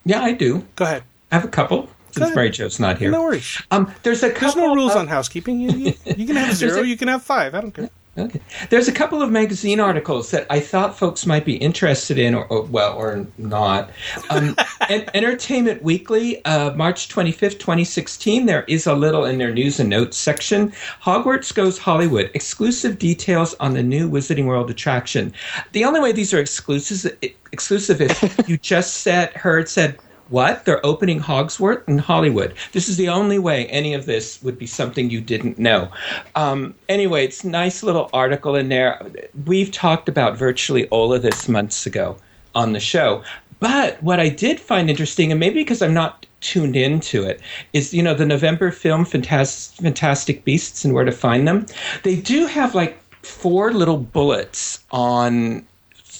Yeah, 0.06 0.22
I 0.22 0.32
do. 0.32 0.66
Go 0.78 0.86
ahead. 0.86 1.04
I 1.32 1.36
have 1.36 1.44
a 1.44 1.50
couple. 1.50 1.90
Since 2.12 2.24
ahead. 2.26 2.36
Mary 2.36 2.50
Jo's 2.50 2.80
not 2.80 2.98
here. 2.98 3.12
No 3.12 3.24
worries. 3.24 3.62
Um, 3.72 3.94
there's 4.04 4.24
a 4.24 4.30
couple. 4.32 4.62
There's 4.62 4.68
no 4.70 4.76
rules 4.76 4.92
of- 4.94 5.00
on 5.00 5.08
housekeeping. 5.08 5.60
You, 5.60 5.72
you, 5.72 5.94
you 6.16 6.26
can 6.26 6.36
have 6.38 6.56
zero. 6.56 6.80
a- 6.82 6.86
You 6.86 6.96
can 6.98 7.08
have 7.10 7.24
five. 7.24 7.54
I 7.56 7.62
don't 7.62 7.72
care. 7.74 7.90
Okay. 8.18 8.42
There's 8.70 8.90
a 8.90 8.92
couple 8.92 9.22
of 9.22 9.32
magazine 9.32 9.80
articles 9.80 10.32
that 10.32 10.46
I 10.50 10.60
thought 10.60 10.98
folks 10.98 11.26
might 11.26 11.46
be 11.46 11.56
interested 11.56 12.20
in, 12.20 12.36
or, 12.36 12.46
or 12.48 12.64
well, 12.64 12.94
or 12.98 13.26
not. 13.38 13.90
Um, 14.30 14.54
En- 14.90 15.06
Entertainment 15.14 15.82
Weekly, 15.82 16.44
uh, 16.44 16.74
March 16.74 17.08
25th, 17.08 17.58
2016. 17.60 18.48
There 18.48 18.66
is 18.68 18.86
a 18.86 18.94
little 18.94 19.24
in 19.24 19.38
their 19.38 19.54
news 19.54 19.80
and 19.80 19.90
notes 19.90 20.18
section. 20.18 20.74
Hogwarts 21.02 21.54
Goes 21.54 21.78
Hollywood. 21.78 22.30
Exclusive 22.34 23.00
details 23.00 23.56
on 23.62 23.74
the 23.74 23.84
new 23.84 24.10
Wizarding 24.10 24.46
World 24.46 24.70
attraction. 24.70 25.34
The 25.72 25.86
only 25.86 26.02
way 26.02 26.12
these 26.12 26.34
are 26.34 26.40
exclusive, 26.40 27.18
exclusive 27.54 28.02
if 28.02 28.46
you 28.50 28.58
just 28.58 28.96
said 28.96 29.32
heard 29.34 29.70
said 29.70 29.98
What? 30.32 30.64
They're 30.64 30.84
opening 30.86 31.20
Hogsworth 31.20 31.88
in 31.88 31.98
Hollywood. 31.98 32.56
This 32.72 32.88
is 32.88 32.96
the 32.96 33.10
only 33.10 33.38
way 33.38 33.68
any 33.68 33.94
of 33.94 34.06
this 34.06 34.42
would 34.42 34.58
be 34.58 34.66
something 34.66 35.10
you 35.10 35.20
didn't 35.20 35.60
know. 35.60 35.92
Um, 36.36 36.74
anyway, 36.88 37.26
it's 37.26 37.44
a 37.44 37.50
nice 37.50 37.84
little 37.84 38.10
article 38.14 38.56
in 38.56 38.70
there. 38.70 39.06
We've 39.46 39.72
talked 39.72 40.08
about 40.08 40.38
virtually 40.38 40.88
all 40.88 41.14
of 41.14 41.22
this 41.22 41.50
months 41.50 41.86
ago 41.86 42.16
on 42.56 42.72
the 42.72 42.80
show. 42.80 43.24
But 43.60 44.02
what 44.02 44.20
I 44.22 44.30
did 44.30 44.60
find 44.60 44.90
interesting, 44.90 45.32
and 45.32 45.40
maybe 45.40 45.60
because 45.60 45.82
I'm 45.82 45.94
not 45.94 46.26
tuned 46.40 46.76
into 46.76 47.24
it, 47.24 47.42
is 47.74 47.94
you 47.94 48.02
know 48.02 48.16
the 48.16 48.26
November 48.26 48.72
film 48.72 49.06
Fantastic, 49.06 49.84
Fantastic 49.84 50.46
Beasts 50.46 50.84
and 50.84 50.94
Where 50.94 51.06
to 51.06 51.12
Find 51.12 51.48
Them. 51.48 51.66
They 52.04 52.16
do 52.16 52.48
have 52.48 52.74
like 52.74 53.00
four 53.22 53.72
little 53.72 53.98
bullets 53.98 54.84
on 54.92 55.68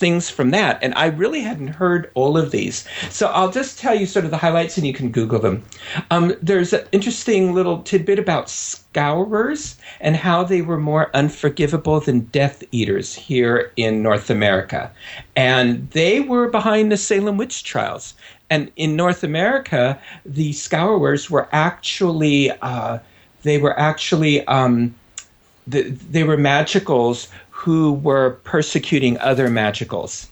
things 0.02 0.32
from 0.32 0.50
that. 0.50 0.80
And 0.82 0.94
I 0.96 1.06
really 1.06 1.42
hadn't 1.42 1.68
heard 1.68 2.10
all 2.16 2.36
of 2.36 2.50
these. 2.50 2.86
So 3.12 3.28
I'll 3.28 3.52
just 3.52 3.78
tell 3.78 3.94
you 3.94 4.08
sort 4.08 4.26
of 4.26 4.32
the 4.32 4.38
highlights 4.38 4.76
and 4.76 4.86
you 4.86 4.94
can 4.94 5.12
Google 5.12 5.40
them. 5.40 5.64
Um, 6.10 6.36
there's 6.42 6.74
an 6.74 6.86
interesting 6.92 7.54
little 7.54 7.84
tidbit 7.84 8.18
about 8.18 8.50
scourers 8.50 9.78
and 10.00 10.16
how 10.16 10.44
they 10.44 10.64
were 10.64 10.80
more 10.80 11.12
unforgivable 11.14 12.00
than 12.00 12.22
Death 12.32 12.64
Eaters 12.72 13.14
here 13.14 13.72
in 13.78 14.02
North 14.02 14.32
America. 14.32 14.92
And 15.36 15.88
they 15.92 16.20
were 16.20 16.50
behind 16.50 16.92
the 16.92 16.98
Salem 16.98 17.38
witch 17.38 17.64
trials. 17.64 18.16
And 18.50 18.72
in 18.76 18.96
North 18.96 19.24
America, 19.24 20.00
the 20.26 20.52
scourers 20.54 21.30
were 21.30 21.48
actually, 21.52 22.50
uh, 22.64 22.98
they 23.44 23.60
were 23.60 23.80
actually, 23.80 24.46
um, 24.48 24.96
the, 25.68 25.84
they 25.84 26.24
were 26.24 26.38
magicals 26.38 27.28
who 27.62 27.94
were 27.94 28.32
persecuting 28.44 29.20
other 29.20 29.48
magicals. 29.48 30.26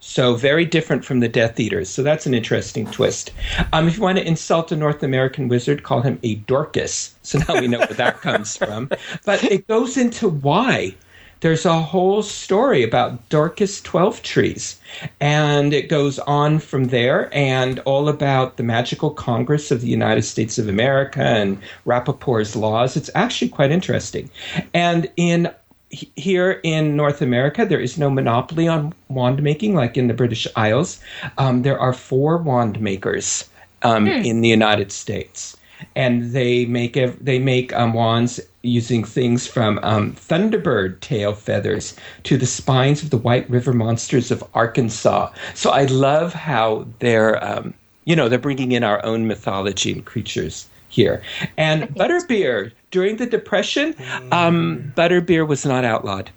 So 0.00 0.34
very 0.34 0.66
different 0.66 1.02
from 1.02 1.20
the 1.20 1.28
Death 1.28 1.58
Eaters. 1.58 1.88
So 1.88 2.02
that's 2.02 2.26
an 2.26 2.34
interesting 2.34 2.86
twist. 2.90 3.32
Um, 3.72 3.88
if 3.88 3.96
you 3.96 4.02
want 4.02 4.18
to 4.18 4.26
insult 4.26 4.70
a 4.70 4.76
North 4.76 5.02
American 5.02 5.48
wizard, 5.48 5.82
call 5.82 6.02
him 6.02 6.18
a 6.22 6.34
Dorcus. 6.34 7.14
So 7.22 7.38
now 7.38 7.58
we 7.58 7.68
know 7.68 7.78
where 7.78 7.88
that 7.88 8.20
comes 8.20 8.54
from. 8.54 8.90
But 9.24 9.42
it 9.44 9.66
goes 9.66 9.96
into 9.96 10.28
why. 10.28 10.94
There's 11.40 11.64
a 11.64 11.80
whole 11.80 12.22
story 12.22 12.82
about 12.82 13.28
Dorcus 13.28 13.80
Twelvetrees, 13.80 14.76
and 15.20 15.72
it 15.72 15.88
goes 15.88 16.18
on 16.20 16.58
from 16.58 16.86
there, 16.86 17.30
and 17.32 17.78
all 17.80 18.08
about 18.08 18.56
the 18.56 18.64
Magical 18.64 19.10
Congress 19.10 19.70
of 19.70 19.80
the 19.80 19.86
United 19.86 20.22
States 20.22 20.58
of 20.58 20.68
America 20.68 21.22
and 21.22 21.60
Rappaport's 21.84 22.56
laws. 22.56 22.96
It's 22.96 23.10
actually 23.14 23.50
quite 23.50 23.70
interesting. 23.70 24.28
And 24.74 25.08
in 25.16 25.48
here 25.90 26.60
in 26.62 26.96
North 26.96 27.22
America, 27.22 27.64
there 27.64 27.80
is 27.80 27.98
no 27.98 28.10
monopoly 28.10 28.68
on 28.68 28.92
wand 29.08 29.42
making 29.42 29.74
like 29.74 29.96
in 29.96 30.08
the 30.08 30.14
British 30.14 30.46
Isles. 30.56 31.00
Um, 31.38 31.62
there 31.62 31.78
are 31.78 31.92
four 31.92 32.38
wand 32.38 32.80
makers 32.80 33.48
um, 33.82 34.06
hmm. 34.06 34.12
in 34.12 34.40
the 34.40 34.48
United 34.48 34.92
States, 34.92 35.56
and 35.96 36.32
they 36.32 36.66
make 36.66 36.96
ev- 36.96 37.24
they 37.24 37.38
make 37.38 37.72
um, 37.74 37.94
wands 37.94 38.40
using 38.62 39.02
things 39.02 39.46
from 39.46 39.78
um, 39.82 40.12
thunderbird 40.12 41.00
tail 41.00 41.32
feathers 41.32 41.96
to 42.24 42.36
the 42.36 42.46
spines 42.46 43.02
of 43.02 43.10
the 43.10 43.16
White 43.18 43.48
River 43.48 43.72
monsters 43.72 44.30
of 44.30 44.44
Arkansas. 44.54 45.30
So 45.54 45.70
I 45.70 45.84
love 45.84 46.34
how 46.34 46.86
they're 46.98 47.42
um, 47.42 47.72
you 48.04 48.14
know 48.14 48.28
they're 48.28 48.38
bringing 48.38 48.72
in 48.72 48.84
our 48.84 49.04
own 49.04 49.26
mythology 49.26 49.92
and 49.92 50.04
creatures 50.04 50.68
here. 50.88 51.22
And 51.56 51.88
butterbeer 51.94 52.72
during 52.90 53.16
the 53.16 53.26
Depression, 53.26 53.94
um, 54.32 54.92
butterbeer 54.96 55.46
was 55.46 55.64
not 55.64 55.84
outlawed. 55.84 56.30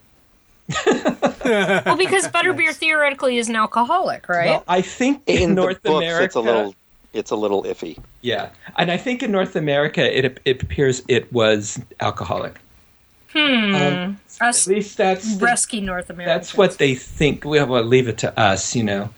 well, 0.85 1.97
because 1.97 2.27
butterbeer 2.33 2.73
theoretically 2.73 3.37
is 3.37 3.49
an 3.49 3.55
alcoholic, 3.55 4.27
right? 4.29 4.51
Well, 4.51 4.63
I 4.67 4.81
think 4.81 5.23
in, 5.27 5.49
in 5.49 5.55
North 5.55 5.81
books, 5.83 6.03
America, 6.03 6.23
it's 6.23 6.35
a 6.35 6.39
little 6.39 6.75
it's 7.13 7.31
a 7.31 7.35
little 7.35 7.63
iffy. 7.63 7.97
Yeah, 8.21 8.49
and 8.77 8.89
I 8.89 8.97
think 8.97 9.21
in 9.21 9.31
North 9.31 9.55
America, 9.55 10.17
it 10.17 10.39
it 10.45 10.63
appears 10.63 11.01
it 11.07 11.31
was 11.33 11.79
alcoholic. 11.99 12.59
Hmm. 13.33 13.75
Um, 13.75 14.19
us 14.41 14.67
at 14.67 14.73
least 14.73 14.97
that's 14.97 15.35
rescue 15.35 15.79
the, 15.79 15.85
North 15.85 16.09
America. 16.09 16.33
That's 16.33 16.55
what 16.55 16.77
they 16.77 16.95
think. 16.95 17.45
We'll, 17.45 17.65
we'll 17.65 17.83
leave 17.83 18.07
it 18.07 18.17
to 18.19 18.39
us, 18.39 18.75
you 18.75 18.83
know. 18.83 19.09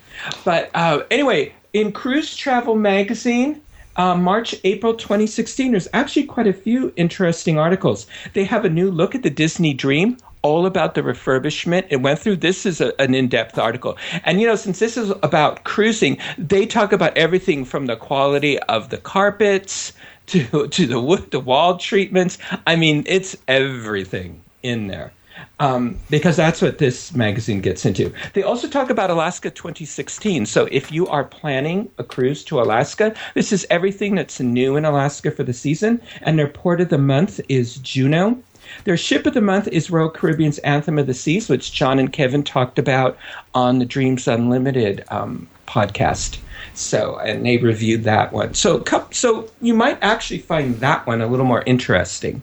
But 0.45 0.69
uh, 0.75 1.03
anyway, 1.09 1.53
in 1.73 1.91
Cruise 1.91 2.35
Travel 2.35 2.75
Magazine, 2.75 3.61
uh, 3.95 4.15
March, 4.15 4.55
April 4.63 4.93
2016, 4.93 5.71
there's 5.71 5.87
actually 5.93 6.23
quite 6.23 6.47
a 6.47 6.53
few 6.53 6.93
interesting 6.95 7.59
articles. 7.59 8.07
They 8.33 8.43
have 8.45 8.65
a 8.65 8.69
new 8.69 8.89
look 8.89 9.15
at 9.15 9.23
the 9.23 9.29
Disney 9.29 9.73
Dream, 9.73 10.17
all 10.41 10.65
about 10.65 10.95
the 10.95 11.01
refurbishment. 11.01 11.85
It 11.89 12.01
went 12.01 12.19
through. 12.19 12.37
This 12.37 12.65
is 12.65 12.81
a, 12.81 12.99
an 12.99 13.13
in 13.13 13.27
depth 13.27 13.57
article. 13.57 13.97
And, 14.25 14.41
you 14.41 14.47
know, 14.47 14.55
since 14.55 14.79
this 14.79 14.97
is 14.97 15.11
about 15.23 15.63
cruising, 15.63 16.17
they 16.37 16.65
talk 16.65 16.91
about 16.91 17.15
everything 17.17 17.65
from 17.65 17.85
the 17.85 17.95
quality 17.95 18.59
of 18.59 18.89
the 18.89 18.97
carpets 18.97 19.93
to, 20.27 20.67
to 20.67 20.85
the 20.85 20.99
wood, 20.99 21.31
the 21.31 21.39
wall 21.39 21.77
treatments. 21.77 22.37
I 22.67 22.75
mean, 22.75 23.03
it's 23.07 23.37
everything 23.47 24.41
in 24.63 24.87
there 24.87 25.11
um, 25.59 25.97
because 26.09 26.35
that's 26.35 26.61
what 26.61 26.77
this 26.77 27.13
magazine 27.13 27.61
gets 27.61 27.85
into. 27.85 28.13
They 28.33 28.43
also 28.43 28.67
talk 28.67 28.89
about 28.89 29.09
Alaska 29.09 29.49
2016. 29.49 30.45
So 30.45 30.67
if 30.71 30.91
you 30.91 31.07
are 31.07 31.23
planning 31.23 31.89
a 31.97 32.03
cruise 32.03 32.43
to 32.45 32.61
Alaska, 32.61 33.15
this 33.33 33.51
is 33.51 33.65
everything 33.69 34.15
that's 34.15 34.39
new 34.39 34.75
in 34.75 34.85
Alaska 34.85 35.31
for 35.31 35.43
the 35.43 35.53
season. 35.53 36.01
And 36.21 36.37
their 36.37 36.47
port 36.47 36.81
of 36.81 36.89
the 36.89 36.97
month 36.97 37.39
is 37.49 37.77
Juneau. 37.77 38.41
Their 38.85 38.97
ship 38.97 39.25
of 39.25 39.33
the 39.33 39.41
month 39.41 39.67
is 39.67 39.91
Royal 39.91 40.09
Caribbean's 40.09 40.57
Anthem 40.59 40.97
of 40.97 41.07
the 41.07 41.13
Seas, 41.13 41.49
which 41.49 41.73
John 41.73 41.99
and 41.99 42.11
Kevin 42.11 42.43
talked 42.43 42.79
about 42.79 43.17
on 43.53 43.79
the 43.79 43.85
Dreams 43.85 44.27
Unlimited 44.27 45.03
um, 45.09 45.47
podcast. 45.67 46.37
So, 46.73 47.17
and 47.19 47.45
they 47.45 47.57
reviewed 47.57 48.03
that 48.05 48.33
one. 48.33 48.53
So, 48.53 48.83
so 49.11 49.49
you 49.61 49.73
might 49.73 49.97
actually 50.01 50.39
find 50.39 50.75
that 50.79 51.05
one 51.05 51.21
a 51.21 51.27
little 51.27 51.45
more 51.45 51.63
interesting. 51.65 52.41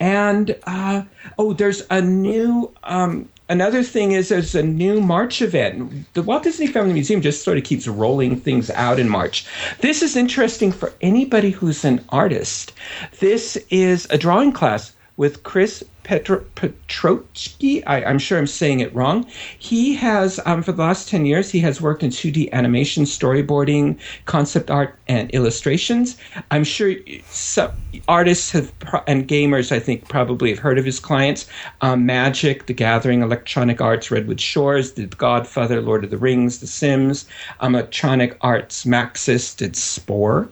And 0.00 0.56
uh, 0.64 1.02
oh, 1.38 1.52
there's 1.52 1.82
a 1.90 2.00
new. 2.00 2.72
Um, 2.84 3.28
another 3.48 3.82
thing 3.82 4.12
is 4.12 4.28
there's 4.28 4.54
a 4.54 4.62
new 4.62 5.00
March 5.00 5.42
event. 5.42 6.12
The 6.14 6.22
Walt 6.22 6.42
Disney 6.42 6.66
Family 6.66 6.94
Museum 6.94 7.20
just 7.20 7.44
sort 7.44 7.58
of 7.58 7.64
keeps 7.64 7.86
rolling 7.86 8.36
things 8.40 8.70
out 8.70 8.98
in 8.98 9.08
March. 9.08 9.46
This 9.80 10.02
is 10.02 10.16
interesting 10.16 10.72
for 10.72 10.92
anybody 11.00 11.50
who's 11.50 11.84
an 11.84 12.04
artist. 12.08 12.72
This 13.20 13.56
is 13.70 14.06
a 14.10 14.18
drawing 14.18 14.52
class 14.52 14.92
with 15.16 15.42
Chris 15.42 15.84
Petro- 16.02 16.44
Petrochki. 16.56 17.82
I, 17.86 18.00
am 18.00 18.18
sure 18.18 18.38
I'm 18.38 18.46
saying 18.46 18.80
it 18.80 18.94
wrong. 18.94 19.26
He 19.58 19.94
has, 19.94 20.40
um, 20.46 20.62
for 20.62 20.72
the 20.72 20.82
last 20.82 21.08
10 21.08 21.26
years, 21.26 21.50
he 21.50 21.60
has 21.60 21.80
worked 21.80 22.02
in 22.02 22.10
2D 22.10 22.50
animation, 22.52 23.04
storyboarding, 23.04 23.98
concept 24.24 24.70
art, 24.70 24.98
and 25.08 25.30
illustrations. 25.30 26.16
I'm 26.50 26.64
sure 26.64 26.94
some 27.28 27.70
artists 28.08 28.50
have, 28.50 28.72
and 29.06 29.28
gamers, 29.28 29.70
I 29.70 29.78
think, 29.78 30.08
probably 30.08 30.50
have 30.50 30.58
heard 30.58 30.78
of 30.78 30.84
his 30.84 30.98
clients 30.98 31.46
um, 31.82 32.04
Magic, 32.06 32.66
The 32.66 32.74
Gathering, 32.74 33.22
Electronic 33.22 33.80
Arts, 33.80 34.10
Redwood 34.10 34.40
Shores, 34.40 34.92
The 34.94 35.06
Godfather, 35.06 35.80
Lord 35.80 36.04
of 36.04 36.10
the 36.10 36.18
Rings, 36.18 36.58
The 36.58 36.66
Sims, 36.66 37.26
um, 37.60 37.74
Electronic 37.74 38.36
Arts, 38.40 38.84
Maxis 38.84 39.56
did 39.56 39.76
Spore. 39.76 40.48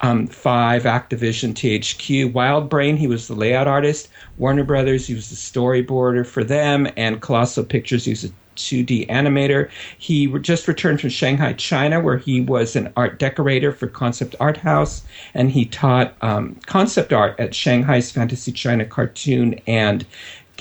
Um, 0.00 0.26
five, 0.26 0.84
Activision, 0.84 1.54
THQ, 1.54 2.32
WildBrain, 2.32 2.96
he 2.96 3.06
was 3.06 3.28
the 3.28 3.34
layout 3.34 3.68
artist. 3.68 4.08
Warner 4.38 4.64
Brothers, 4.64 5.06
he 5.06 5.14
was 5.14 5.30
the 5.30 5.36
storyboarder 5.36 6.26
for 6.26 6.44
them, 6.44 6.88
and 6.96 7.20
Colossal 7.20 7.64
Pictures, 7.64 8.04
he 8.04 8.12
was 8.12 8.24
a 8.24 8.30
2D 8.56 9.08
animator. 9.08 9.70
He 9.98 10.26
just 10.40 10.68
returned 10.68 11.00
from 11.00 11.10
Shanghai, 11.10 11.52
China, 11.54 12.00
where 12.00 12.18
he 12.18 12.40
was 12.40 12.76
an 12.76 12.92
art 12.96 13.18
decorator 13.18 13.72
for 13.72 13.86
Concept 13.86 14.34
Art 14.40 14.58
House, 14.58 15.02
and 15.34 15.50
he 15.50 15.64
taught 15.64 16.14
um, 16.20 16.56
concept 16.66 17.12
art 17.12 17.38
at 17.38 17.54
Shanghai's 17.54 18.10
Fantasy 18.10 18.52
China 18.52 18.84
Cartoon 18.84 19.60
and 19.66 20.06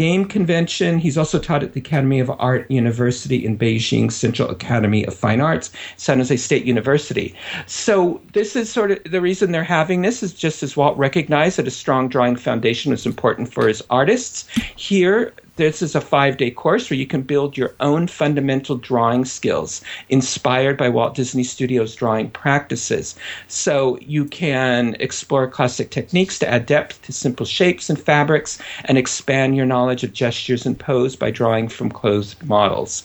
Game 0.01 0.25
Convention. 0.25 0.98
He's 0.98 1.15
also 1.15 1.38
taught 1.38 1.62
at 1.62 1.74
the 1.74 1.79
Academy 1.79 2.20
of 2.20 2.31
Art 2.39 2.65
University 2.72 3.46
in 3.46 3.55
Beijing, 3.55 4.12
Central 4.12 4.50
Academy 4.50 5.05
of 5.05 5.13
Fine 5.13 5.41
Arts, 5.41 5.70
San 5.96 6.17
Jose 6.17 6.38
State 6.38 6.65
University. 6.65 7.36
So 7.67 8.20
this 8.34 8.55
is 8.55 8.67
sort 8.67 8.89
of 8.89 9.03
the 9.03 9.22
reason 9.22 9.51
they're 9.51 9.63
having 9.63 10.01
this 10.01 10.24
is 10.24 10.34
just 10.34 10.63
as 10.63 10.75
Walt 10.75 10.98
recognized 10.98 11.60
that 11.60 11.67
a 11.67 11.72
strong 11.72 12.10
drawing 12.10 12.36
foundation 12.36 12.89
was 12.89 13.05
important 13.05 13.53
for 13.53 13.67
his 13.67 13.84
artists. 13.91 14.48
Here, 14.75 15.34
this 15.55 15.81
is 15.81 15.96
a 15.96 16.01
five 16.01 16.38
day 16.38 16.51
course 16.51 16.89
where 16.89 16.98
you 16.98 17.08
can 17.08 17.22
build 17.22 17.58
your 17.58 17.74
own 17.79 18.08
fundamental 18.08 18.77
drawing 18.77 19.25
skills 19.25 19.81
inspired 20.10 20.77
by 20.77 20.89
Walt 20.89 21.15
Disney 21.15 21.43
Studios 21.43 21.96
drawing 21.96 22.29
practices. 22.29 23.15
So 23.48 23.98
you 24.01 24.25
can 24.25 24.96
explore 25.00 25.48
classic 25.48 25.89
techniques 25.89 26.39
to 26.39 26.50
add 26.50 26.65
depth 26.65 27.01
to 27.03 27.12
simple 27.12 27.46
shapes 27.46 27.89
and 27.89 28.00
fabrics 28.00 28.60
and 28.86 28.98
expand 28.98 29.55
your 29.55 29.65
knowledge 29.65 30.03
of 30.03 30.13
gestures 30.13 30.65
and 30.65 30.77
pose 30.77 31.15
by 31.15 31.31
drawing 31.31 31.67
from 31.67 31.91
clothed 31.91 32.43
models. 32.43 33.03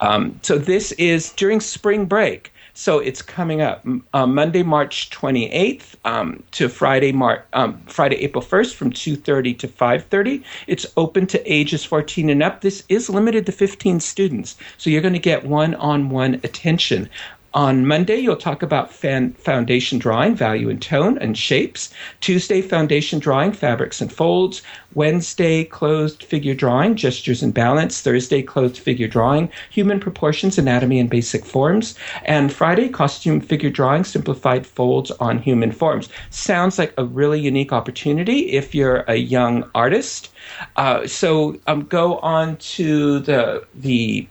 Um, 0.00 0.38
so 0.42 0.58
this 0.58 0.92
is 0.92 1.32
during 1.32 1.60
spring 1.60 2.06
break. 2.06 2.53
So 2.76 2.98
it's 2.98 3.22
coming 3.22 3.60
up 3.60 3.86
uh, 4.12 4.26
Monday, 4.26 4.64
March 4.64 5.08
28th 5.10 5.94
um, 6.04 6.42
to 6.50 6.68
Friday, 6.68 7.12
Mar- 7.12 7.44
um, 7.52 7.80
Friday, 7.86 8.16
April 8.16 8.42
1st 8.42 8.74
from 8.74 8.90
2:30 8.90 9.56
to 9.60 9.68
5:30. 9.68 10.42
It's 10.66 10.84
open 10.96 11.28
to 11.28 11.52
ages 11.52 11.84
14 11.84 12.28
and 12.30 12.42
up. 12.42 12.62
This 12.62 12.82
is 12.88 13.08
limited 13.08 13.46
to 13.46 13.52
15 13.52 14.00
students, 14.00 14.56
so 14.76 14.90
you're 14.90 15.02
going 15.02 15.14
to 15.14 15.20
get 15.20 15.46
one-on-one 15.46 16.40
attention. 16.42 17.08
On 17.54 17.86
Monday, 17.86 18.16
you'll 18.16 18.34
talk 18.34 18.64
about 18.64 18.92
fan, 18.92 19.32
foundation 19.34 20.00
drawing, 20.00 20.34
value 20.34 20.68
and 20.68 20.82
tone, 20.82 21.16
and 21.18 21.38
shapes. 21.38 21.94
Tuesday, 22.20 22.60
foundation 22.60 23.20
drawing, 23.20 23.52
fabrics 23.52 24.00
and 24.00 24.12
folds. 24.12 24.60
Wednesday, 24.94 25.62
clothed 25.62 26.24
figure 26.24 26.54
drawing, 26.54 26.96
gestures 26.96 27.44
and 27.44 27.54
balance. 27.54 28.00
Thursday, 28.00 28.42
clothed 28.42 28.76
figure 28.76 29.06
drawing, 29.06 29.48
human 29.70 30.00
proportions, 30.00 30.58
anatomy, 30.58 30.98
and 30.98 31.08
basic 31.08 31.44
forms. 31.44 31.96
And 32.24 32.52
Friday, 32.52 32.88
costume 32.88 33.40
figure 33.40 33.70
drawing, 33.70 34.02
simplified 34.02 34.66
folds 34.66 35.12
on 35.12 35.38
human 35.38 35.70
forms. 35.70 36.08
Sounds 36.30 36.76
like 36.76 36.92
a 36.98 37.04
really 37.04 37.38
unique 37.40 37.72
opportunity 37.72 38.50
if 38.50 38.74
you're 38.74 39.04
a 39.06 39.14
young 39.14 39.70
artist. 39.76 40.30
Uh, 40.74 41.06
so 41.06 41.56
um, 41.68 41.84
go 41.84 42.18
on 42.18 42.56
to 42.56 43.20
the 43.20 43.64
the 43.76 44.26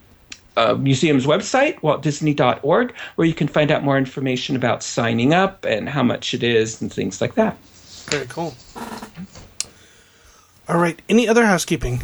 uh, 0.55 0.75
museum's 0.75 1.25
website, 1.25 1.79
waltdisney.org, 1.81 2.93
where 3.15 3.27
you 3.27 3.33
can 3.33 3.48
find 3.48 3.72
out 3.72 3.83
more 3.83 3.98
information 3.98 4.55
about 4.55 4.83
signing 4.83 5.33
up 5.33 5.65
and 5.65 5.89
how 5.89 6.03
much 6.03 6.33
it 6.33 6.43
is 6.43 6.81
and 6.81 6.91
things 6.91 7.22
like 7.22 7.36
that. 7.36 7.57
Very 8.10 8.25
cool. 8.27 8.53
All 10.67 10.77
right. 10.77 11.01
Any 11.10 11.27
other 11.27 11.45
housekeeping? 11.45 12.03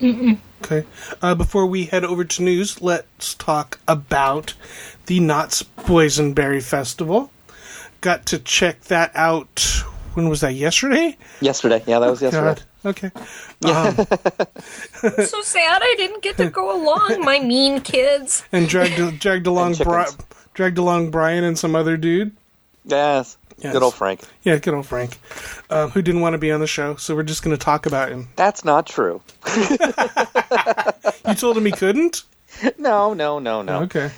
Mm-mm. 0.00 0.38
Okay. 0.62 0.86
Uh, 1.22 1.34
before 1.34 1.66
we 1.66 1.84
head 1.84 2.04
over 2.04 2.24
to 2.24 2.42
news, 2.42 2.80
let's 2.82 3.34
talk 3.34 3.78
about 3.86 4.54
the 5.06 5.20
Knott's 5.20 5.62
Boysenberry 5.62 6.62
Festival. 6.62 7.30
Got 8.00 8.26
to 8.26 8.38
check 8.38 8.82
that 8.84 9.12
out. 9.14 9.84
When 10.14 10.28
was 10.28 10.40
that? 10.40 10.54
Yesterday? 10.54 11.16
Yesterday. 11.40 11.82
Yeah, 11.86 11.98
that 11.98 12.10
was 12.10 12.22
Oh, 12.22 12.26
yesterday. 12.26 12.62
God. 12.82 12.90
Okay. 12.90 13.10
Um, 13.64 13.96
so 15.26 15.42
sad 15.42 15.82
I 15.82 15.94
didn't 15.96 16.22
get 16.22 16.36
to 16.38 16.50
go 16.50 16.74
along, 16.80 17.20
my 17.20 17.40
mean 17.40 17.80
kids. 17.80 18.44
and 18.52 18.68
dragged 18.68 19.18
dragged 19.18 19.46
along 19.46 19.74
Bri- 19.74 20.04
dragged 20.54 20.78
along 20.78 21.10
Brian 21.10 21.44
and 21.44 21.58
some 21.58 21.74
other 21.74 21.96
dude. 21.96 22.32
Yes. 22.84 23.36
Yes. 23.58 23.72
Good 23.72 23.82
old 23.84 23.94
Frank. 23.94 24.20
Yeah, 24.42 24.58
good 24.58 24.74
old 24.74 24.84
Frank, 24.86 25.16
um, 25.70 25.90
who 25.90 26.02
didn't 26.02 26.20
want 26.22 26.34
to 26.34 26.38
be 26.38 26.50
on 26.50 26.58
the 26.60 26.66
show. 26.66 26.96
So 26.96 27.14
we're 27.14 27.22
just 27.22 27.42
going 27.44 27.56
to 27.56 27.62
talk 27.64 27.86
about 27.86 28.08
him. 28.10 28.28
That's 28.36 28.64
not 28.64 28.86
true. 28.86 29.22
You 31.26 31.34
told 31.34 31.56
him 31.56 31.64
he 31.64 31.72
couldn't. 31.72 32.22
No, 32.78 33.14
no, 33.14 33.38
no, 33.38 33.62
no. 33.62 33.82
Okay. 33.82 34.10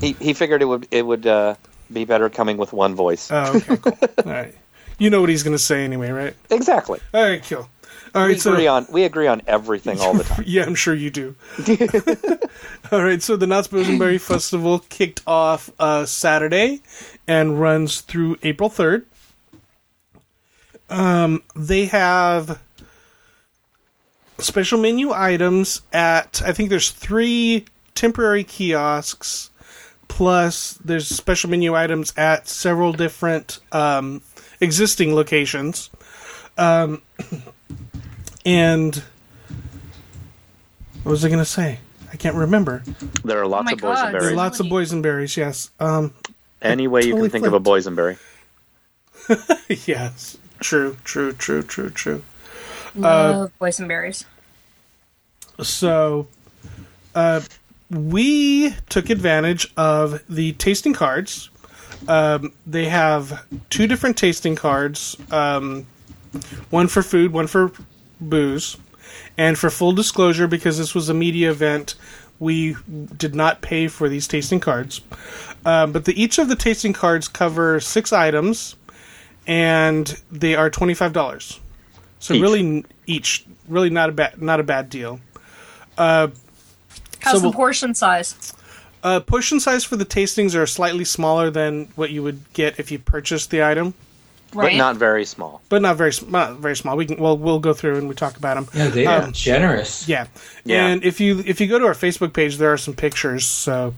He 0.00 0.12
he 0.12 0.32
figured 0.32 0.62
it 0.62 0.66
would 0.66 0.86
it 0.90 1.04
would 1.04 1.26
uh, 1.26 1.56
be 1.92 2.04
better 2.04 2.30
coming 2.30 2.56
with 2.56 2.72
one 2.72 2.94
voice. 2.94 3.30
Oh, 3.30 3.56
okay. 3.56 3.76
Cool. 3.76 3.98
All 4.24 4.32
right. 4.32 4.54
You 4.98 5.10
know 5.10 5.20
what 5.20 5.28
he's 5.30 5.42
going 5.42 5.54
to 5.56 5.62
say 5.62 5.84
anyway, 5.84 6.10
right? 6.10 6.34
exactly. 6.50 7.00
All 7.12 7.22
right, 7.22 7.42
cool. 7.46 7.68
All 8.14 8.22
We 8.24 8.32
right, 8.32 8.40
so 8.40 8.52
agree 8.52 8.66
on 8.66 8.86
we 8.90 9.04
agree 9.04 9.26
on 9.26 9.42
everything 9.46 10.00
all 10.00 10.14
the 10.14 10.24
time. 10.24 10.44
yeah, 10.46 10.64
I'm 10.64 10.74
sure 10.74 10.94
you 10.94 11.10
do. 11.10 11.34
All 12.92 13.02
right, 13.02 13.20
so 13.22 13.36
the 13.36 13.46
Knott's 13.46 13.68
Boysenberry 13.68 14.18
Festival 14.20 14.78
kicked 14.88 15.22
off 15.26 15.70
uh, 15.78 16.06
Saturday 16.06 16.80
and 17.28 17.60
runs 17.60 18.00
through 18.00 18.38
April 18.42 18.70
3rd. 18.70 19.04
Um, 20.88 21.42
they 21.54 21.86
have 21.86 22.60
special 24.38 24.78
menu 24.80 25.12
items 25.12 25.82
at 25.92 26.40
I 26.44 26.52
think 26.52 26.70
there's 26.70 26.90
three 26.90 27.64
temporary 27.94 28.44
kiosks 28.44 29.50
plus 30.08 30.74
there's 30.84 31.08
special 31.08 31.50
menu 31.50 31.74
items 31.74 32.12
at 32.16 32.46
several 32.48 32.92
different 32.92 33.58
um, 33.72 34.22
existing 34.60 35.14
locations. 35.14 35.90
Um, 36.58 37.02
and 38.44 39.02
what 41.02 41.10
was 41.10 41.24
I 41.24 41.28
going 41.28 41.40
to 41.40 41.44
say? 41.44 41.80
I 42.12 42.16
can't 42.16 42.36
remember. 42.36 42.82
There 43.24 43.40
are 43.40 43.46
lots 43.46 43.66
my 43.66 43.72
of 43.72 43.80
God. 43.80 44.14
There 44.14 44.28
are 44.28 44.34
lots 44.34 44.60
of 44.60 44.66
boysenberries. 44.66 45.36
Yes. 45.36 45.70
Um, 45.78 46.14
Any 46.62 46.88
way 46.88 47.04
you 47.04 47.14
can 47.14 47.30
think 47.30 47.46
of 47.46 47.52
a 47.52 47.60
boysenberry. 47.60 48.18
yes. 49.86 50.38
True. 50.60 50.96
True. 51.04 51.32
True. 51.32 51.62
True. 51.62 51.90
True. 51.90 52.22
Love 52.94 53.52
boysenberries. 53.60 54.24
So, 55.62 56.28
uh, 57.14 57.40
we 57.90 58.74
took 58.88 59.10
advantage 59.10 59.72
of 59.76 60.22
the 60.28 60.52
tasting 60.54 60.92
cards. 60.92 61.50
Um, 62.08 62.52
they 62.66 62.86
have 62.88 63.46
two 63.70 63.86
different 63.86 64.16
tasting 64.16 64.56
cards. 64.56 65.16
Um, 65.30 65.86
one 66.70 66.88
for 66.88 67.02
food, 67.02 67.32
one 67.32 67.46
for 67.46 67.72
booze. 68.20 68.76
And 69.38 69.58
for 69.58 69.70
full 69.70 69.92
disclosure, 69.92 70.46
because 70.46 70.78
this 70.78 70.94
was 70.94 71.08
a 71.08 71.14
media 71.14 71.50
event, 71.50 71.94
we 72.38 72.76
did 73.16 73.34
not 73.34 73.60
pay 73.60 73.88
for 73.88 74.08
these 74.08 74.26
tasting 74.28 74.60
cards. 74.60 75.00
Um, 75.64 75.92
but 75.92 76.04
the, 76.04 76.20
each 76.20 76.38
of 76.38 76.48
the 76.48 76.56
tasting 76.56 76.92
cards 76.92 77.28
cover 77.28 77.80
six 77.80 78.12
items, 78.12 78.76
and 79.46 80.20
they 80.30 80.54
are 80.54 80.70
twenty 80.70 80.94
five 80.94 81.12
dollars. 81.12 81.60
So 82.18 82.34
Each. 82.34 82.42
really, 82.42 82.84
each 83.06 83.44
really 83.68 83.90
not 83.90 84.08
a 84.08 84.12
bad 84.12 84.40
not 84.40 84.60
a 84.60 84.62
bad 84.62 84.90
deal. 84.90 85.20
How's 85.98 86.30
So 87.22 87.38
the 87.38 87.42
we'll- 87.48 87.52
portion 87.52 87.94
size? 87.94 88.52
Uh, 89.06 89.20
portion 89.20 89.60
size 89.60 89.84
for 89.84 89.96
the 89.96 90.04
tastings 90.04 90.54
are 90.54 90.66
slightly 90.66 91.04
smaller 91.04 91.48
than 91.50 91.88
what 91.94 92.10
you 92.10 92.22
would 92.22 92.40
get 92.54 92.80
if 92.80 92.90
you 92.90 92.98
purchased 92.98 93.50
the 93.50 93.62
item, 93.62 93.94
Right. 94.54 94.72
But 94.72 94.76
not 94.78 94.96
very 94.96 95.24
small. 95.24 95.60
but 95.68 95.80
not 95.82 95.96
very 95.96 96.12
sm- 96.12 96.30
not 96.30 96.56
very 96.56 96.76
small. 96.76 96.96
We 96.96 97.06
can 97.06 97.16
well 97.18 97.36
we'll 97.36 97.58
go 97.60 97.72
through 97.74 97.98
and 97.98 98.08
we 98.08 98.14
talk 98.14 98.36
about 98.36 98.54
them. 98.56 98.66
Yeah, 98.74 98.88
they 98.88 99.06
are 99.06 99.22
Um, 99.22 99.32
generous. 99.32 100.08
Yeah. 100.08 100.26
Yeah. 100.64 100.86
And 100.86 101.04
if 101.04 101.20
you 101.20 101.42
if 101.46 101.60
you 101.60 101.66
go 101.66 101.78
to 101.78 101.86
our 101.86 101.94
Facebook 101.94 102.32
page, 102.32 102.56
there 102.56 102.72
are 102.72 102.78
some 102.78 102.94
pictures. 102.94 103.44
So 103.44 103.94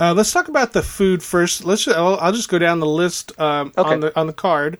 uh, 0.00 0.12
let's 0.14 0.32
talk 0.32 0.48
about 0.48 0.72
the 0.72 0.82
food 0.82 1.22
first. 1.22 1.64
Let's. 1.64 1.84
Just, 1.84 1.96
I'll, 1.96 2.16
I'll 2.20 2.32
just 2.32 2.48
go 2.48 2.58
down 2.58 2.80
the 2.80 2.86
list 3.02 3.38
um, 3.38 3.72
Okay. 3.76 3.92
on 3.92 4.00
the 4.00 4.18
on 4.20 4.26
the 4.26 4.32
card. 4.32 4.78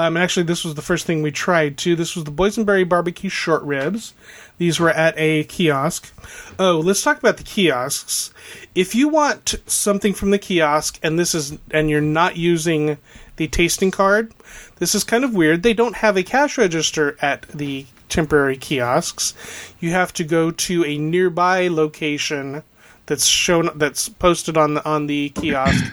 Um, 0.00 0.16
and 0.16 0.22
actually, 0.22 0.44
this 0.44 0.64
was 0.64 0.74
the 0.74 0.82
first 0.82 1.06
thing 1.06 1.22
we 1.22 1.32
tried 1.32 1.76
too. 1.76 1.96
This 1.96 2.14
was 2.14 2.24
the 2.24 2.30
boysenberry 2.30 2.88
barbecue 2.88 3.30
short 3.30 3.62
ribs. 3.62 4.14
These 4.58 4.78
were 4.78 4.90
at 4.90 5.14
a 5.16 5.44
kiosk. 5.44 6.12
Oh, 6.58 6.78
let's 6.78 7.02
talk 7.02 7.18
about 7.18 7.36
the 7.36 7.42
kiosks. 7.42 8.32
If 8.74 8.94
you 8.94 9.08
want 9.08 9.56
something 9.66 10.14
from 10.14 10.30
the 10.30 10.38
kiosk, 10.38 11.00
and 11.02 11.18
this 11.18 11.34
is 11.34 11.58
and 11.72 11.90
you're 11.90 12.00
not 12.00 12.36
using 12.36 12.98
the 13.36 13.48
tasting 13.48 13.90
card, 13.90 14.32
this 14.76 14.94
is 14.94 15.02
kind 15.02 15.24
of 15.24 15.34
weird. 15.34 15.64
They 15.64 15.74
don't 15.74 15.96
have 15.96 16.16
a 16.16 16.22
cash 16.22 16.58
register 16.58 17.16
at 17.20 17.42
the 17.48 17.86
temporary 18.08 18.56
kiosks. 18.56 19.34
You 19.80 19.90
have 19.90 20.12
to 20.14 20.24
go 20.24 20.50
to 20.50 20.84
a 20.84 20.96
nearby 20.96 21.68
location 21.68 22.62
that's 23.06 23.26
shown 23.26 23.70
that's 23.74 24.08
posted 24.08 24.56
on 24.56 24.74
the 24.74 24.84
on 24.84 25.06
the 25.08 25.30
kiosk 25.30 25.84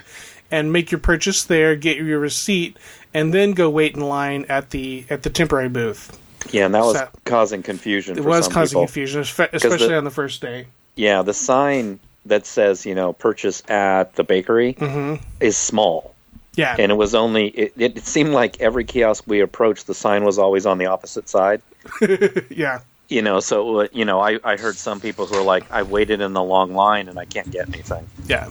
and 0.51 0.71
make 0.71 0.91
your 0.91 0.99
purchase 0.99 1.43
there, 1.43 1.75
get 1.75 1.97
your 1.97 2.19
receipt, 2.19 2.77
and 3.13 3.34
then 3.34 3.53
go 3.53 3.69
wait 3.69 3.95
in 3.95 4.01
line 4.01 4.45
at 4.49 4.69
the 4.71 5.05
at 5.10 5.23
the 5.23 5.29
temporary 5.29 5.69
booth. 5.69 6.17
Yeah, 6.51 6.65
and 6.65 6.75
that 6.75 6.84
was 6.84 6.97
So- 6.97 7.10
causing 7.25 7.63
confusion. 7.63 8.17
It 8.17 8.23
was 8.23 8.47
causing 8.47 8.75
people. 8.75 8.86
confusion, 8.86 9.21
especially 9.21 9.77
the- 9.88 9.97
on 9.97 10.03
the 10.03 10.12
first 10.12 10.41
day. 10.41 10.67
Yeah, 10.95 11.21
the 11.23 11.34
sign 11.34 11.99
that 12.25 12.45
says 12.45 12.86
you 12.86 12.95
know 12.95 13.13
purchase 13.13 13.62
at 13.69 14.15
the 14.15 14.23
bakery 14.23 14.73
Mm-hmm. 14.79 15.23
is 15.41 15.58
small, 15.58 16.15
Yeah, 16.55 16.75
and 16.79 16.91
it 16.91 16.95
was 16.95 17.13
only 17.15 17.47
it, 17.47 17.73
it 17.77 18.05
seemed 18.05 18.31
like 18.31 18.62
every 18.62 18.84
kiosk 18.86 19.23
we 19.27 19.41
approached, 19.41 19.88
the 19.88 19.93
sign 19.95 20.23
was 20.23 20.38
always 20.39 20.65
on 20.65 20.77
the 20.77 20.86
opposite 20.86 21.27
side. 21.29 21.62
yeah, 22.49 22.79
You 23.10 23.21
know, 23.21 23.39
so 23.39 23.88
you 23.91 24.05
know, 24.05 24.19
I, 24.21 24.39
I 24.43 24.58
heard 24.58 24.75
some 24.75 24.99
people 24.99 25.25
who 25.27 25.36
are 25.36 25.43
like, 25.43 25.69
I 25.71 25.84
waited 25.84 26.21
in 26.21 26.34
the 26.34 26.41
long 26.43 26.73
line 26.73 27.08
and 27.10 27.19
I 27.19 27.25
can't 27.25 27.49
get 27.51 27.67
anything. 27.67 28.08
yeah. 28.27 28.49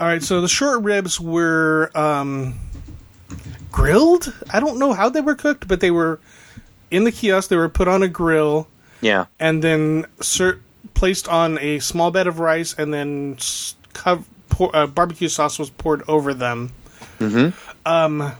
All 0.00 0.06
right, 0.06 0.22
so 0.22 0.40
the 0.40 0.48
short 0.48 0.82
ribs 0.82 1.20
were 1.20 1.90
um, 1.94 2.58
grilled. 3.70 4.32
I 4.50 4.58
don't 4.58 4.78
know 4.78 4.94
how 4.94 5.10
they 5.10 5.20
were 5.20 5.34
cooked, 5.34 5.68
but 5.68 5.80
they 5.80 5.90
were 5.90 6.18
in 6.90 7.04
the 7.04 7.12
kiosk. 7.12 7.50
They 7.50 7.56
were 7.56 7.68
put 7.68 7.86
on 7.86 8.02
a 8.02 8.08
grill 8.08 8.66
Yeah, 9.02 9.26
and 9.38 9.62
then 9.62 10.06
ser- 10.22 10.60
placed 10.94 11.28
on 11.28 11.58
a 11.58 11.80
small 11.80 12.10
bed 12.10 12.26
of 12.26 12.40
rice, 12.40 12.74
and 12.78 12.94
then 12.94 13.34
s- 13.36 13.74
cov- 13.92 14.26
pour- 14.48 14.74
uh, 14.74 14.86
barbecue 14.86 15.28
sauce 15.28 15.58
was 15.58 15.68
poured 15.68 16.02
over 16.08 16.32
them. 16.32 16.72
Mm-hmm. 17.18 17.50
Um, 17.86 18.32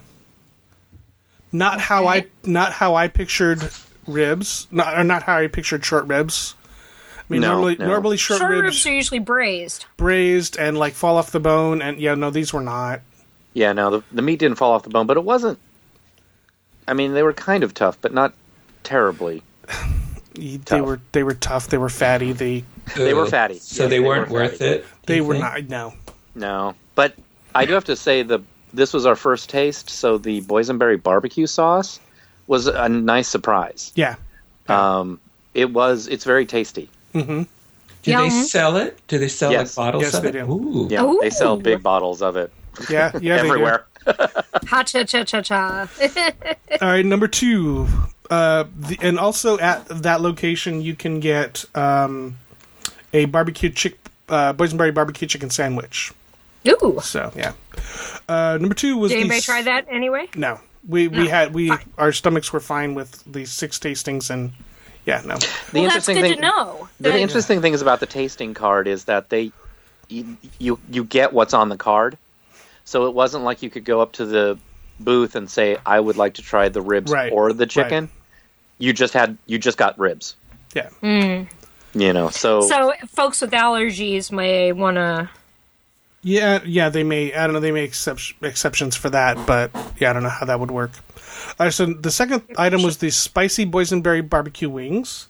not 1.52 1.80
how 1.80 2.06
I 2.06 2.26
not 2.44 2.72
how 2.72 2.94
I 2.94 3.08
pictured 3.08 3.70
ribs, 4.06 4.66
not 4.70 4.98
or 4.98 5.04
not 5.04 5.24
how 5.24 5.36
I 5.36 5.46
pictured 5.48 5.84
short 5.84 6.06
ribs. 6.06 6.54
I 7.30 7.32
mean, 7.34 7.42
No, 7.42 7.52
normally 7.52 7.76
no. 7.78 7.86
normally 7.86 8.16
short, 8.16 8.40
Short 8.40 8.50
ribs, 8.50 8.62
ribs 8.64 8.86
are 8.86 8.92
usually 8.92 9.20
braised. 9.20 9.86
braised 9.96 10.58
and 10.58 10.76
like 10.76 10.94
fall 10.94 11.16
off 11.16 11.30
the 11.30 11.38
bone, 11.40 11.80
and 11.80 11.98
yeah, 12.00 12.14
no, 12.16 12.30
these 12.30 12.52
were 12.52 12.60
not. 12.60 13.00
yeah. 13.54 13.72
No, 13.72 13.90
the 13.90 14.02
the 14.10 14.22
meat 14.22 14.40
didn't 14.40 14.56
fall 14.58 14.72
off 14.72 14.82
the 14.82 14.90
bone, 14.90 15.06
but 15.06 15.16
it 15.16 15.24
wasn't. 15.24 15.58
I 16.88 16.92
mean, 16.94 17.12
they 17.14 17.22
were 17.22 17.32
kind 17.32 17.62
of 17.62 17.72
tough, 17.72 17.98
but 18.00 18.12
not 18.12 18.34
terribly. 18.82 19.42
They 20.34 20.58
Tough. 20.58 20.80
were 20.86 21.00
they 21.12 21.22
were 21.22 21.34
tough. 21.34 21.68
They 21.68 21.78
were 21.78 21.88
fatty. 21.88 22.32
They 22.32 22.64
They 22.96 23.14
were 23.14 23.26
fatty. 23.26 23.58
So 23.58 23.84
Yes, 23.84 23.90
they 23.90 23.98
they 23.98 24.00
weren't 24.00 24.28
were 24.30 24.40
worth 24.40 24.60
it. 24.60 24.84
they 25.06 25.20
were 25.20 25.34
think? 25.34 25.68
not. 25.68 25.68
No. 25.68 25.94
No, 26.34 26.74
but 26.94 27.14
I 27.54 27.64
do 27.66 27.74
have 27.74 27.84
to 27.86 27.96
say 27.96 28.22
the 28.22 28.40
this 28.72 28.92
was 28.92 29.06
our 29.06 29.16
first 29.16 29.50
taste, 29.50 29.90
so 29.90 30.18
the 30.18 30.40
boysenberry 30.42 31.00
barbecue 31.02 31.46
sauce 31.46 31.98
was 32.46 32.66
a 32.68 32.88
nice 32.88 33.28
surprise. 33.28 33.92
Yeah. 33.94 34.14
Um, 34.68 35.20
it 35.54 35.72
was 35.72 36.06
it's 36.06 36.24
very 36.24 36.46
tasty. 36.46 36.88
Do 37.12 37.46
Yum. 38.04 38.22
they 38.22 38.30
sell 38.30 38.76
it? 38.76 38.98
Do 39.08 39.18
they 39.18 39.28
sell 39.28 39.52
Yes. 39.52 39.76
like 39.76 39.86
bottles 39.86 40.02
Yes, 40.04 40.14
of 40.14 40.22
they 40.22 40.28
it? 40.30 40.32
do. 40.32 40.52
Ooh. 40.52 40.88
Yeah, 40.90 41.14
they 41.20 41.30
sell 41.30 41.56
big 41.56 41.82
bottles 41.82 42.22
of 42.22 42.36
it 42.36 42.50
Yeah, 42.88 43.10
yeah, 43.20 43.36
everywhere. 43.44 43.84
Ha 44.06 44.82
cha 44.84 45.04
cha 45.04 45.24
cha 45.24 45.42
cha. 45.42 45.88
All 46.80 46.88
right, 46.88 47.04
number 47.04 47.28
two, 47.28 47.86
uh, 48.30 48.64
the, 48.74 48.98
and 49.02 49.18
also 49.18 49.58
at 49.58 49.86
that 49.88 50.20
location 50.22 50.80
you 50.80 50.94
can 50.96 51.20
get 51.20 51.64
um, 51.74 52.38
a 53.12 53.26
barbecue 53.26 53.68
chick, 53.70 53.98
uh, 54.30 54.52
boysenberry 54.54 54.94
barbecue 54.94 55.28
chicken 55.28 55.50
sandwich. 55.50 56.12
Ooh. 56.66 57.00
So 57.02 57.32
yeah. 57.36 57.52
Uh, 58.28 58.56
number 58.60 58.74
two 58.74 58.96
was 58.96 59.10
Did 59.10 59.16
the 59.16 59.20
anybody 59.20 59.38
s- 59.38 59.44
try 59.44 59.62
that 59.62 59.86
anyway? 59.90 60.28
No, 60.36 60.60
we 60.88 61.08
we 61.08 61.28
had 61.28 61.52
we 61.52 61.68
Fine. 61.68 61.78
our 61.98 62.12
stomachs 62.12 62.52
were 62.52 62.60
fine 62.60 62.94
with 62.94 63.22
the 63.30 63.44
six 63.44 63.78
tastings 63.78 64.30
and 64.30 64.52
yeah 65.10 65.22
no 65.26 65.36
The 65.36 65.80
well, 65.80 65.90
that's 65.90 66.08
interesting 66.08 66.14
good 66.16 66.22
thing, 66.22 66.34
to 66.36 66.40
know. 66.40 66.88
The 67.00 67.10
That- 67.10 67.18
interesting 67.20 67.60
thing 67.60 67.72
is 67.74 67.82
about 67.82 68.00
the 68.00 68.06
tasting 68.06 68.54
card 68.54 68.86
is 68.88 69.04
that 69.04 69.28
they 69.28 69.52
you, 70.08 70.36
you 70.58 70.78
you 70.90 71.04
get 71.04 71.32
what's 71.32 71.54
on 71.54 71.68
the 71.68 71.76
card. 71.76 72.16
So 72.84 73.06
it 73.06 73.14
wasn't 73.14 73.44
like 73.44 73.62
you 73.62 73.70
could 73.70 73.84
go 73.84 74.00
up 74.00 74.12
to 74.14 74.26
the 74.26 74.58
booth 74.98 75.36
and 75.36 75.48
say 75.48 75.76
I 75.86 75.98
would 76.00 76.16
like 76.16 76.34
to 76.34 76.42
try 76.42 76.68
the 76.68 76.82
ribs 76.82 77.10
Right, 77.12 77.32
or 77.32 77.52
the 77.52 77.62
right. 77.62 77.70
chicken. 77.70 78.08
You 78.78 78.92
just 78.92 79.12
had 79.14 79.36
you 79.46 79.58
just 79.58 79.78
got 79.78 79.98
ribs. 79.98 80.34
yeah 80.74 80.88
mm. 81.02 81.46
You 81.92 82.12
know, 82.12 82.28
so, 82.30 82.60
so 82.62 82.92
folks 83.08 83.40
with 83.42 83.50
allergies 83.50 84.30
may 84.30 84.70
want 84.72 84.96
to. 84.96 85.28
yeah 86.22 86.60
yeah 86.64 86.88
they 86.88 87.02
may 87.04 87.32
I 87.34 87.46
don't 87.46 87.54
know 87.54 87.60
they 87.60 87.72
may 87.72 87.84
accept 87.84 88.34
exceptions 88.42 88.94
for 88.96 89.10
that 89.10 89.44
but 89.46 89.70
yeah 89.98 90.10
I 90.10 90.12
don't 90.12 90.22
know 90.22 90.28
how 90.40 90.46
that 90.46 90.58
would 90.60 90.70
work. 90.70 90.92
Right, 91.58 91.72
so 91.72 91.86
the 91.86 92.10
second 92.10 92.42
item 92.56 92.82
was 92.82 92.98
the 92.98 93.10
spicy 93.10 93.66
boysenberry 93.66 94.26
barbecue 94.28 94.68
wings, 94.70 95.28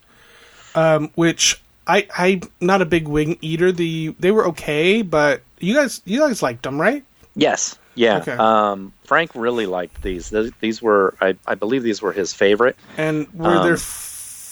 um, 0.75 1.11
which 1.15 1.61
I 1.87 2.07
I'm 2.17 2.43
not 2.61 2.83
a 2.83 2.87
big 2.87 3.09
wing 3.09 3.39
eater. 3.41 3.73
The 3.73 4.15
they 4.19 4.31
were 4.31 4.47
okay, 4.49 5.03
but 5.03 5.43
you 5.59 5.75
guys 5.75 6.03
you 6.05 6.21
guys 6.21 6.43
liked 6.43 6.63
them, 6.63 6.81
right? 6.81 7.05
yes, 7.35 7.79
yeah. 7.95 8.19
Okay. 8.19 8.33
Um, 8.33 8.93
Frank 9.05 9.33
really 9.35 9.67
liked 9.67 10.03
these. 10.03 10.31
These, 10.31 10.53
these 10.61 10.83
were 10.83 11.15
I, 11.21 11.37
I 11.47 11.55
believe 11.55 11.83
these 11.83 12.01
were 12.03 12.13
his 12.13 12.33
favorite. 12.33 12.77
And 12.97 13.33
were 13.35 13.57
Um, 13.57 13.65
there 13.65 13.75
f- 13.75 14.10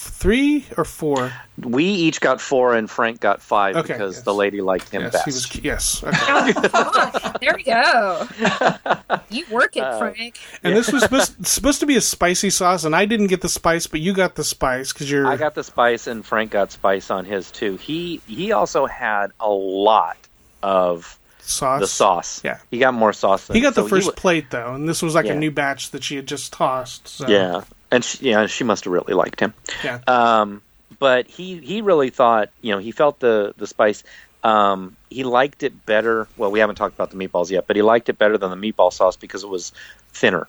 three 0.09 0.67
or 0.77 0.85
four? 0.85 1.33
We 1.61 1.85
each 1.85 2.21
got 2.21 2.41
four 2.41 2.75
and 2.75 2.89
Frank 2.91 3.21
got 3.21 3.43
five 3.43 3.77
Okay, 3.77 3.93
because 3.95 4.17
yes. 4.17 4.25
the 4.25 4.35
lady 4.35 4.61
liked 4.61 4.89
him 4.91 5.03
Yes, 5.03 5.13
best. 5.13 5.25
he 5.25 5.31
was. 5.33 5.65
Yes. 5.65 6.03
Okay. 6.05 7.39
there 7.41 7.55
we 7.57 7.63
go. 7.65 8.27
You 9.31 9.45
work 9.51 9.77
it, 9.77 9.83
Uh, 9.83 9.99
Frank. 9.99 10.39
And 10.65 10.75
this 10.77 10.91
was 10.91 11.03
supposed, 11.03 11.47
supposed 11.47 11.81
to 11.81 11.87
be 11.87 11.97
a 11.97 12.01
spicy 12.01 12.49
sauce, 12.51 12.85
and 12.85 12.97
I 12.97 13.05
didn't 13.05 13.27
get 13.27 13.43
the 13.43 13.49
spice, 13.49 13.87
but 13.87 14.01
you 14.01 14.13
got 14.15 14.37
the 14.37 14.45
spice 14.45 14.93
because 14.93 15.11
you're. 15.11 15.27
I 15.27 15.37
got 15.37 15.55
the 15.55 15.65
spice, 15.65 16.07
and 16.07 16.25
Frank 16.25 16.51
got 16.53 16.73
spice 16.73 17.11
on 17.11 17.25
his 17.27 17.51
too. 17.51 17.77
He 17.77 18.21
he 18.27 18.53
also 18.53 18.87
had 18.87 19.33
a 19.41 19.51
lot 19.51 20.17
of 20.63 21.19
sauce. 21.41 21.81
the 21.81 21.87
sauce. 21.87 22.41
Yeah. 22.45 22.59
he 22.71 22.79
got 22.79 22.95
more 22.95 23.13
sauce. 23.13 23.47
Than 23.47 23.57
He 23.57 23.61
got 23.63 23.75
the 23.75 23.83
so 23.83 23.89
first 23.89 24.07
wa- 24.09 24.13
plate 24.15 24.51
though, 24.51 24.75
and 24.75 24.89
this 24.89 25.03
was 25.03 25.15
like 25.15 25.27
Yeah. 25.27 25.33
a 25.33 25.39
new 25.39 25.51
batch 25.51 25.91
that 25.91 26.03
she 26.03 26.17
had 26.17 26.27
just 26.27 26.53
tossed. 26.53 27.07
So. 27.09 27.27
yeah, 27.29 27.63
and 27.91 28.05
she, 28.05 28.31
yeah, 28.31 28.47
she 28.47 28.65
must 28.65 28.85
have 28.85 28.93
really 28.93 29.15
liked 29.15 29.41
him. 29.41 29.55
Yeah. 29.85 30.01
Um, 30.07 30.63
but 30.99 31.27
he 31.27 31.59
he 31.59 31.81
really 31.83 32.11
thought 32.11 32.51
you 32.63 32.73
know 32.73 32.79
he 32.79 32.91
felt 32.93 33.21
the 33.21 33.55
the 33.57 33.67
spice. 33.67 34.03
Um, 34.45 34.97
he 35.11 35.25
liked 35.25 35.63
it 35.63 35.85
better. 35.87 36.29
Well, 36.37 36.51
we 36.51 36.61
haven't 36.61 36.77
talked 36.77 36.95
about 36.95 37.11
the 37.11 37.17
meatballs 37.17 37.51
yet, 37.51 37.67
but 37.67 37.77
he 37.77 37.83
liked 37.83 38.09
it 38.09 38.19
better 38.19 38.39
than 38.39 38.51
the 38.51 38.57
meatball 38.73 38.93
sauce 38.93 39.17
because 39.17 39.43
it 39.43 39.49
was 39.49 39.73
thinner, 40.13 40.47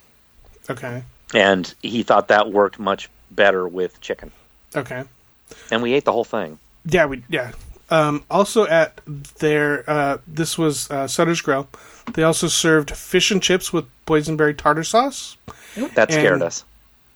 Okay. 0.69 1.03
and 1.33 1.73
he 1.81 2.03
thought 2.03 2.27
that 2.27 2.51
worked 2.51 2.77
much 2.79 3.09
better 3.31 3.67
with 3.67 3.99
chicken. 4.01 4.31
Okay. 4.75 5.03
And 5.71 5.81
we 5.81 5.93
ate 5.93 6.05
the 6.05 6.11
whole 6.11 6.23
thing. 6.23 6.59
Yeah. 6.85 7.05
We. 7.07 7.23
Yeah. 7.29 7.51
Um, 7.91 8.23
also 8.29 8.67
at 8.67 9.01
their 9.39 9.83
uh, 9.89 10.17
this 10.27 10.57
was 10.59 10.89
uh, 10.91 11.07
Sutter's 11.07 11.41
Grill. 11.41 11.67
They 12.13 12.21
also 12.21 12.47
served 12.47 12.91
fish 12.91 13.31
and 13.31 13.41
chips 13.41 13.73
with 13.73 13.85
boysenberry 14.05 14.55
tartar 14.55 14.83
sauce. 14.83 15.37
That 15.95 16.11
scared 16.11 16.33
And- 16.33 16.43
us. 16.43 16.63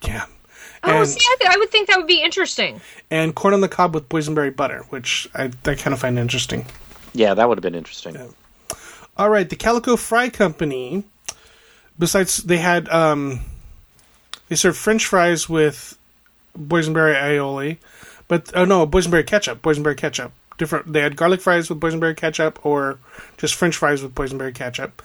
Yeah. 0.05 0.25
Oh, 0.85 1.03
see, 1.05 1.19
I, 1.21 1.35
th- 1.39 1.49
I 1.49 1.57
would 1.57 1.69
think 1.69 1.87
that 1.87 1.97
would 1.97 2.07
be 2.07 2.21
interesting. 2.21 2.81
and 3.09 3.33
corn 3.33 3.53
on 3.53 3.61
the 3.61 3.69
cob 3.69 3.95
with 3.95 4.09
boysenberry 4.09 4.53
butter, 4.53 4.83
which 4.89 5.29
I, 5.33 5.45
I 5.65 5.75
kind 5.75 5.93
of 5.93 5.99
find 5.99 6.19
interesting. 6.19 6.65
Yeah, 7.13 7.33
that 7.35 7.47
would 7.47 7.57
have 7.57 7.63
been 7.63 7.75
interesting. 7.75 8.17
All 9.15 9.29
right, 9.29 9.47
the 9.49 9.55
Calico 9.55 9.95
Fry 9.95 10.29
Company. 10.29 11.03
Besides, 11.97 12.37
they 12.37 12.57
had 12.57 12.89
um, 12.89 13.41
they 14.49 14.55
served 14.55 14.77
French 14.77 15.05
fries 15.05 15.47
with 15.47 15.97
boysenberry 16.57 17.15
aioli, 17.15 17.77
but 18.27 18.51
oh 18.55 18.65
no, 18.65 18.85
boysenberry 18.87 19.25
ketchup. 19.25 19.61
Boysenberry 19.61 19.95
ketchup. 19.95 20.31
Different. 20.57 20.93
They 20.93 21.01
had 21.01 21.15
garlic 21.15 21.41
fries 21.41 21.69
with 21.69 21.79
boysenberry 21.79 22.15
ketchup, 22.15 22.63
or 22.65 22.99
just 23.37 23.55
French 23.55 23.75
fries 23.75 24.03
with 24.03 24.13
boysenberry 24.13 24.53
ketchup. 24.53 25.01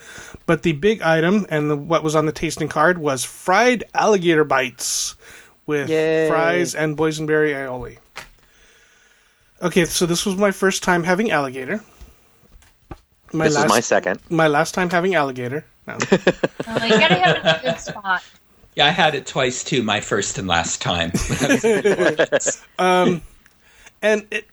But 0.47 0.63
the 0.63 0.73
big 0.73 1.01
item 1.03 1.47
and 1.49 1.71
the, 1.71 1.77
what 1.77 2.03
was 2.03 2.15
on 2.15 2.27
the 2.27 2.33
tasting 2.33 2.69
card 2.69 2.99
was 2.99 3.25
fried 3.25 3.85
alligator 3.95 4.45
bites 4.45 5.15
with 5.67 5.89
Yay. 5.89 6.29
fries 6.29 6.75
and 6.75 6.97
boysenberry 6.97 7.55
aioli. 7.55 7.99
Okay, 9.63 9.85
so 9.87 10.07
this 10.07 10.25
was 10.25 10.37
my 10.37 10.51
first 10.51 10.83
time 10.83 11.03
having 11.03 11.31
alligator. 11.31 11.81
My 13.33 13.45
this 13.45 13.57
is 13.57 13.69
my 13.69 13.81
second. 13.81 14.21
my 14.31 14.49
last 14.49 14.75
time 14.75 14.89
having 14.91 15.15
alligator. 15.15 15.65
No. 15.87 15.95
Uh, 15.95 15.99
you 16.85 16.99
gotta 16.99 17.15
have 17.15 17.37
it 17.37 17.41
in 17.41 17.47
a 17.47 17.61
good 17.63 17.81
spot. 17.81 18.23
Yeah, 18.75 18.87
I 18.87 18.91
had 18.91 19.15
it 19.15 19.27
twice 19.27 19.65
too. 19.65 19.83
My 19.83 20.01
first 20.01 20.39
and 20.39 20.47
last 20.47 20.81
time. 20.81 21.11
and 22.79 24.27
it, 24.31 24.47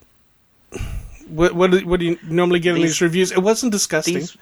what 1.28 1.54
what 1.54 1.72
do, 1.72 1.86
what 1.88 2.00
do 2.00 2.06
you 2.06 2.20
normally 2.24 2.60
get 2.60 2.76
in 2.76 2.82
These- 2.82 2.92
these 2.92 3.02
reviews? 3.02 3.32
It 3.32 3.40
wasn't 3.40 3.72
disgusting, 3.72 4.16
These 4.16 4.38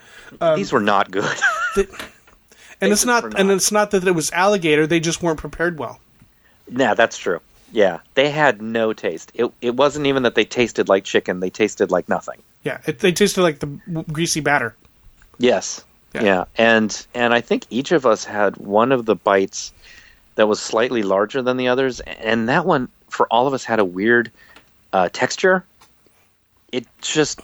these 0.55 0.71
were 0.71 0.79
not 0.81 1.11
good. 1.11 1.25
and 1.75 1.87
it's 2.91 3.03
just 3.03 3.05
not, 3.05 3.39
and 3.39 3.51
it's 3.51 3.71
not 3.71 3.91
that 3.91 4.05
it 4.07 4.11
was 4.11 4.31
alligator. 4.31 4.85
They 4.87 4.99
just 4.99 5.21
weren't 5.21 5.39
prepared 5.39 5.79
well. 5.79 5.99
nah, 6.69 6.93
that's 6.93 7.17
true. 7.17 7.39
Yeah, 7.71 7.99
they 8.13 8.29
had 8.29 8.61
no 8.61 8.93
taste. 8.93 9.31
It 9.33 9.51
it 9.61 9.75
wasn't 9.75 10.05
even 10.07 10.23
that 10.23 10.35
they 10.35 10.45
tasted 10.45 10.89
like 10.89 11.03
chicken. 11.05 11.39
They 11.39 11.49
tasted 11.49 11.89
like 11.91 12.07
nothing. 12.09 12.41
Yeah, 12.63 12.79
it, 12.85 12.99
they 12.99 13.11
tasted 13.11 13.41
like 13.41 13.59
the 13.59 13.67
greasy 14.11 14.39
batter. 14.41 14.75
Yes. 15.39 15.83
Yeah. 16.13 16.23
Yeah. 16.23 16.45
And 16.57 17.07
and 17.15 17.33
I 17.33 17.41
think 17.41 17.65
each 17.71 17.91
of 17.91 18.05
us 18.05 18.23
had 18.23 18.57
one 18.57 18.91
of 18.91 19.05
the 19.05 19.15
bites 19.15 19.73
that 20.35 20.47
was 20.47 20.59
slightly 20.59 21.01
larger 21.03 21.41
than 21.41 21.57
the 21.57 21.67
others, 21.67 21.99
and 22.01 22.47
that 22.49 22.65
one 22.65 22.89
for 23.09 23.25
all 23.31 23.47
of 23.47 23.53
us 23.53 23.63
had 23.63 23.79
a 23.79 23.85
weird 23.85 24.31
uh, 24.93 25.09
texture. 25.11 25.63
It 26.73 26.85
just 27.01 27.39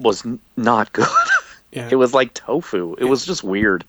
was 0.00 0.24
not 0.56 0.92
good. 0.94 1.06
Yeah, 1.72 1.88
it 1.90 1.96
was 1.96 2.14
like 2.14 2.32
tofu. 2.32 2.94
It 2.94 3.04
was 3.04 3.26
just 3.26 3.44
weird. 3.44 3.84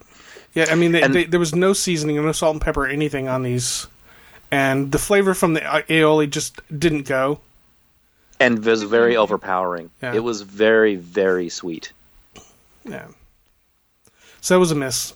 yeah. 0.54 0.66
I 0.70 0.76
mean, 0.76 0.92
they, 0.92 1.02
and- 1.02 1.16
they, 1.16 1.24
there 1.24 1.40
was 1.40 1.56
no 1.56 1.72
seasoning, 1.72 2.18
no 2.18 2.32
salt 2.34 2.56
and 2.56 2.62
pepper, 2.62 2.86
anything 2.86 3.30
on 3.30 3.44
these, 3.44 3.88
and 4.52 4.92
the 4.92 4.98
flavor 4.98 5.34
from 5.34 5.54
the 5.54 5.64
uh, 5.64 5.84
aioli 5.84 6.30
just 6.30 6.60
didn't 6.78 7.08
go. 7.08 7.40
And 8.42 8.66
was 8.66 8.84
very 8.84 9.14
mm-hmm. 9.14 9.22
overpowering. 9.22 9.90
Yeah. 10.02 10.16
It 10.16 10.24
was 10.24 10.42
very, 10.42 10.96
very 10.96 11.50
sweet. 11.50 11.92
Yeah, 12.86 13.08
so 14.42 14.56
that 14.56 14.60
was 14.60 14.72
a 14.72 14.76
miss. 14.76 15.14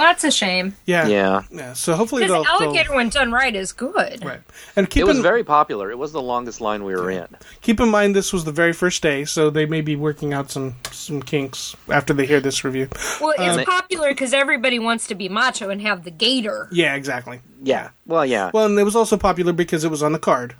That's 0.00 0.24
a 0.24 0.30
shame. 0.30 0.74
Yeah, 0.86 1.06
Yeah. 1.06 1.42
yeah. 1.50 1.72
So 1.74 1.94
hopefully 1.94 2.22
Because 2.22 2.44
they'll, 2.44 2.58
they'll 2.58 2.68
alligator, 2.68 2.94
when 2.94 3.08
done 3.10 3.30
right, 3.32 3.54
is 3.54 3.72
good. 3.72 4.24
right. 4.24 4.40
And 4.76 4.88
keep 4.88 5.02
It 5.02 5.06
was 5.06 5.18
in, 5.18 5.22
very 5.22 5.44
popular. 5.44 5.90
It 5.90 5.98
was 5.98 6.12
the 6.12 6.22
longest 6.22 6.60
line 6.60 6.84
we 6.84 6.94
were 6.94 7.10
in. 7.10 7.28
keep 7.60 7.78
in 7.80 7.88
mind 7.90 8.16
this 8.16 8.32
was 8.32 8.44
the 8.44 8.52
very 8.52 8.72
first 8.72 9.02
day, 9.02 9.24
so 9.24 9.50
they 9.50 9.66
may 9.66 9.80
be 9.82 9.94
working 9.96 10.32
out 10.32 10.50
some 10.50 10.76
some 10.90 11.22
kinks 11.22 11.76
after 11.88 12.12
they 12.14 12.26
hear 12.26 12.40
this 12.40 12.64
review. 12.64 12.88
Well, 13.20 13.34
it's 13.38 13.58
Um, 13.58 13.64
popular 13.64 14.08
because 14.10 14.32
everybody 14.32 14.78
wants 14.78 15.06
to 15.08 15.14
be 15.14 15.28
macho 15.28 15.68
and 15.70 15.80
have 15.82 16.04
the 16.04 16.10
gator. 16.10 16.68
Yeah, 16.72 16.94
exactly. 16.94 17.40
Yeah. 17.62 17.90
Well, 18.06 18.24
yeah. 18.26 18.50
Well, 18.54 18.66
and 18.66 18.78
it 18.78 18.84
was 18.84 18.96
also 18.96 19.16
popular 19.16 19.52
because 19.52 19.84
it 19.84 19.90
was 19.90 20.02
on 20.02 20.12
the 20.12 20.18
card. 20.18 20.54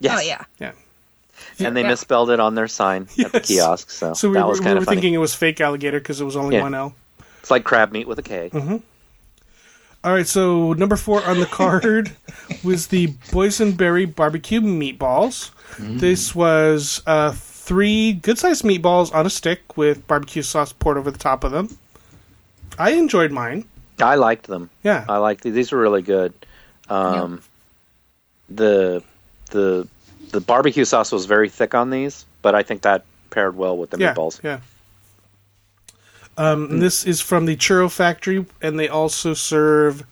yes. 0.00 0.18
Oh 0.18 0.22
yeah. 0.22 0.44
Yeah. 0.58 0.72
And 1.58 1.76
they 1.76 1.82
Yeah. 1.82 1.88
misspelled 1.88 2.30
it 2.30 2.40
on 2.40 2.54
their 2.54 2.68
sign 2.68 3.08
at 3.18 3.32
the 3.32 3.38
Yes. 3.38 3.46
kiosk. 3.48 3.90
So, 3.90 4.14
So 4.14 4.28
we 4.28 4.34
that 4.34 4.42
were, 4.44 4.50
was 4.50 4.58
we 4.60 4.64
kind 4.64 4.74
were 4.76 4.78
of 4.80 4.84
funny. 4.86 4.96
thinking 4.96 5.14
it 5.14 5.18
was 5.18 5.34
fake 5.34 5.60
alligator 5.60 5.98
because 6.00 6.20
it 6.20 6.24
was 6.24 6.36
only 6.36 6.56
Yeah. 6.56 6.62
one 6.62 6.74
L. 6.74 6.94
It's 7.44 7.50
like 7.50 7.62
crab 7.64 7.92
meat 7.92 8.08
with 8.08 8.18
a 8.18 8.22
K. 8.22 8.48
All 10.02 10.12
right, 10.14 10.26
so 10.26 10.72
number 10.72 10.96
four 10.96 11.22
on 11.24 11.40
the 11.40 11.44
card 11.46 12.10
was 12.64 12.86
the 12.86 13.08
boysenberry 13.28 14.06
barbecue 14.14 14.62
meatballs. 14.62 15.50
This 15.78 16.34
was 16.34 17.02
uh, 17.06 17.32
three 17.36 18.14
good-sized 18.14 18.64
meatballs 18.64 19.14
on 19.14 19.26
a 19.26 19.30
stick 19.30 19.76
with 19.76 20.06
barbecue 20.06 20.40
sauce 20.40 20.72
poured 20.72 20.96
over 20.96 21.10
the 21.10 21.18
top 21.18 21.44
of 21.44 21.52
them. 21.52 21.76
I 22.78 22.92
enjoyed 22.92 23.30
mine. 23.30 23.66
I 24.00 24.14
liked 24.14 24.46
them. 24.46 24.70
Yeah, 24.82 25.04
I 25.06 25.18
liked 25.18 25.42
these. 25.44 25.52
These 25.52 25.70
were 25.70 25.80
really 25.80 26.00
good. 26.00 26.32
Um, 26.88 27.42
The 28.48 29.02
the 29.50 29.86
the 30.30 30.40
barbecue 30.40 30.86
sauce 30.86 31.12
was 31.12 31.26
very 31.26 31.50
thick 31.50 31.74
on 31.74 31.90
these, 31.90 32.24
but 32.40 32.54
I 32.54 32.62
think 32.62 32.82
that 32.82 33.04
paired 33.28 33.54
well 33.54 33.76
with 33.76 33.90
the 33.90 33.98
yeah, 33.98 34.14
meatballs. 34.14 34.42
yeah. 34.42 34.60
Um, 36.36 36.70
and 36.70 36.82
this 36.82 37.04
is 37.04 37.20
from 37.20 37.46
the 37.46 37.56
Churro 37.56 37.90
Factory, 37.90 38.44
and 38.60 38.78
they 38.78 38.88
also 38.88 39.34
serve 39.34 40.04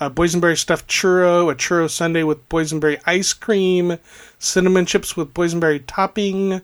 a 0.00 0.10
boysenberry 0.10 0.58
stuffed 0.58 0.88
churro, 0.88 1.50
a 1.50 1.54
churro 1.54 1.88
sundae 1.88 2.22
with 2.22 2.48
boysenberry 2.48 3.00
ice 3.06 3.32
cream, 3.32 3.98
cinnamon 4.38 4.86
chips 4.86 5.16
with 5.16 5.32
boysenberry 5.32 5.82
topping, 5.86 6.60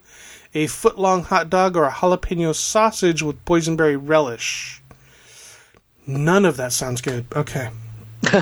a 0.54 0.66
foot 0.66 0.98
long 0.98 1.24
hot 1.24 1.48
dog, 1.48 1.76
or 1.76 1.84
a 1.84 1.90
jalapeno 1.90 2.54
sausage 2.54 3.22
with 3.22 3.42
boysenberry 3.44 3.98
relish. 4.00 4.82
None 6.06 6.44
of 6.44 6.56
that 6.56 6.72
sounds 6.72 7.00
good. 7.00 7.26
Okay. 7.34 7.70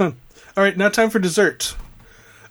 All 0.00 0.64
right, 0.64 0.76
now 0.76 0.88
time 0.88 1.10
for 1.10 1.18
dessert. 1.18 1.76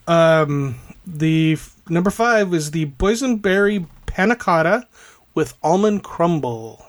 Um, 0.07 0.75
the 1.05 1.53
f- 1.53 1.75
number 1.89 2.09
five 2.09 2.53
is 2.53 2.71
the 2.71 2.85
boysenberry 2.85 3.85
panna 4.05 4.35
cotta 4.35 4.87
with 5.37 5.53
almond 5.61 6.03
crumble. 6.03 6.83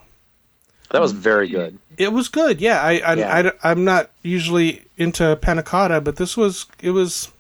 That 0.91 1.03
was 1.03 1.13
very 1.13 1.49
good. 1.49 1.79
It 1.99 2.15
was 2.15 2.29
good, 2.29 2.63
yeah. 2.63 2.81
I, 2.81 2.93
I, 3.01 3.15
Yeah. 3.15 3.51
I, 3.63 3.71
am 3.71 3.85
not 3.85 4.11
usually 4.23 4.87
into 4.97 5.37
panna 5.37 5.63
cotta, 5.63 6.01
but 6.01 6.17
this 6.17 6.35
was 6.35 6.65
it 6.81 6.93
was 6.93 7.31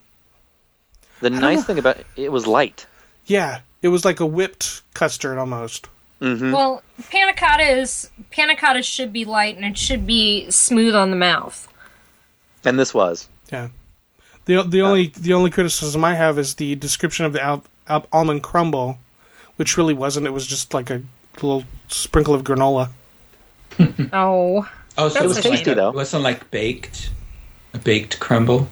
The 1.21 1.31
nice 1.31 1.65
thing 1.65 1.79
about 1.79 1.97
it, 1.97 2.07
it 2.15 2.31
was 2.31 2.47
light. 2.47 2.87
yeah, 3.25 3.61
it 3.81 3.89
was 3.89 4.05
like 4.05 4.21
a 4.21 4.27
whipped 4.27 4.83
custard 4.93 5.39
almost. 5.39 5.89
Mm-hmm. 6.21 6.53
Well, 6.53 6.83
panna 7.11 7.33
cotta 7.33 7.63
is 7.63 8.11
panna 8.31 8.55
cotta 8.55 8.83
should 8.83 9.11
be 9.11 9.25
light 9.25 9.57
and 9.57 9.65
it 9.65 9.79
should 9.79 10.07
be 10.07 10.51
smooth 10.51 10.95
on 10.95 11.09
the 11.11 11.17
mouth. 11.17 11.67
And 12.67 12.79
this 12.79 12.93
was. 12.93 13.31
Yeah. 13.51 13.69
The 14.45 14.63
the 14.63 14.83
only 14.83 15.07
the 15.17 15.33
only 15.33 15.51
criticism 15.51 16.05
I 16.05 16.17
have 16.17 16.39
is 16.39 16.57
the 16.57 16.75
description 16.75 17.25
of 17.25 17.33
the 17.33 17.43
al- 17.43 17.65
al- 17.87 18.07
almond 18.13 18.43
crumble, 18.43 18.99
which 19.59 19.77
really 19.77 19.95
wasn't. 19.95 20.27
It 20.27 20.31
was 20.33 20.47
just 20.47 20.73
like 20.75 20.89
a 20.91 21.03
little 21.37 21.63
sprinkle 21.89 22.35
of 22.35 22.43
granola. 22.43 22.89
Oh, 24.13 24.69
Oh, 24.97 25.09
so 25.09 25.23
it 25.23 25.29
was 25.29 25.39
a 25.39 25.43
shame. 25.43 25.53
tasty 25.53 25.75
though. 25.75 25.91
It 25.91 25.95
wasn't 25.95 26.25
like 26.25 26.51
baked, 26.51 27.11
a 27.73 27.79
baked 27.79 28.19
crumble. 28.19 28.67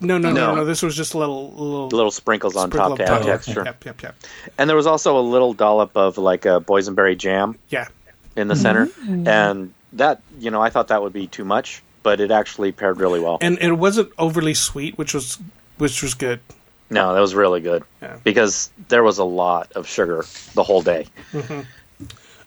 No, 0.00 0.18
no, 0.18 0.30
no, 0.30 0.34
no. 0.48 0.54
No. 0.56 0.64
This 0.66 0.82
was 0.82 0.94
just 0.94 1.14
a 1.14 1.18
little 1.18 1.50
little, 1.52 1.88
Little 1.88 2.10
sprinkles 2.10 2.56
on 2.56 2.68
sprinkle 2.70 2.90
top 2.96 3.00
of 3.00 3.06
to 3.06 3.10
add 3.12 3.18
top. 3.18 3.26
texture. 3.26 3.62
Yep, 3.64 3.84
yep, 3.86 4.02
yep. 4.02 4.14
And 4.58 4.68
there 4.68 4.76
was 4.76 4.86
also 4.86 5.16
a 5.18 5.22
little 5.22 5.54
dollop 5.54 5.96
of 5.96 6.18
like 6.18 6.44
a 6.44 6.60
boysenberry 6.60 7.16
jam 7.16 7.56
Yeah. 7.70 7.88
in 8.36 8.48
the 8.48 8.56
center. 8.56 8.86
Mm. 8.86 9.26
And 9.26 9.72
that, 9.94 10.20
you 10.38 10.50
know, 10.50 10.60
I 10.60 10.68
thought 10.68 10.88
that 10.88 11.02
would 11.02 11.12
be 11.14 11.26
too 11.28 11.44
much, 11.44 11.82
but 12.02 12.20
it 12.20 12.30
actually 12.30 12.72
paired 12.72 12.98
really 13.00 13.20
well. 13.20 13.38
And 13.40 13.56
it 13.58 13.72
wasn't 13.72 14.10
overly 14.18 14.52
sweet, 14.54 14.98
which 14.98 15.14
was 15.14 15.38
which 15.78 16.02
was 16.02 16.12
good. 16.12 16.40
No, 16.92 17.14
that 17.14 17.20
was 17.20 17.34
really 17.34 17.60
good. 17.60 17.82
Yeah. 18.00 18.18
Because 18.22 18.70
there 18.88 19.02
was 19.02 19.18
a 19.18 19.24
lot 19.24 19.72
of 19.72 19.86
sugar 19.88 20.24
the 20.54 20.62
whole 20.62 20.82
day. 20.82 21.06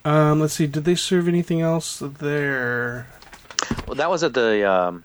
Um, 0.05 0.39
let's 0.39 0.53
see. 0.53 0.67
Did 0.67 0.85
they 0.85 0.95
serve 0.95 1.27
anything 1.27 1.61
else 1.61 1.99
there? 1.99 3.07
Well, 3.87 3.95
that 3.95 4.09
was 4.09 4.23
at 4.23 4.33
the 4.33 4.69
um, 4.69 5.03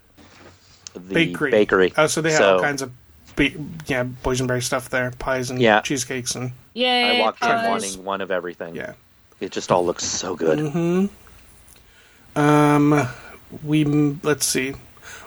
the 0.92 1.00
Bakery. 1.14 1.50
bakery. 1.50 1.92
Oh, 1.96 2.06
so 2.06 2.20
they 2.20 2.32
had 2.32 2.42
all 2.42 2.60
kinds 2.60 2.82
of 2.82 2.92
ba- 3.36 3.50
yeah 3.86 4.04
boysenberry 4.22 4.62
stuff 4.62 4.90
there, 4.90 5.10
pies 5.12 5.50
and 5.50 5.60
Yeah. 5.60 5.80
cheesecakes 5.80 6.34
and 6.34 6.52
yay! 6.74 7.18
I 7.18 7.20
walked 7.20 7.42
in 7.42 7.48
wanting 7.48 8.04
one 8.04 8.20
of 8.20 8.30
everything. 8.30 8.74
yeah. 8.76 8.92
It 9.40 9.52
just 9.52 9.72
all 9.72 9.86
looks 9.86 10.04
so 10.04 10.36
good. 10.36 10.58
Mm-hmm. 10.58 12.38
Um, 12.38 13.08
we 13.64 13.84
let's 14.22 14.44
see. 14.46 14.74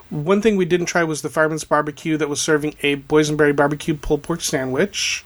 One 0.09 0.41
thing 0.41 0.57
we 0.57 0.65
didn't 0.65 0.87
try 0.87 1.03
was 1.03 1.21
the 1.21 1.29
Fireman's 1.29 1.63
Barbecue 1.63 2.17
that 2.17 2.29
was 2.29 2.39
serving 2.39 2.75
a 2.83 2.97
boysenberry 2.97 3.55
barbecue 3.55 3.95
pulled 3.95 4.23
pork 4.23 4.41
sandwich. 4.41 5.25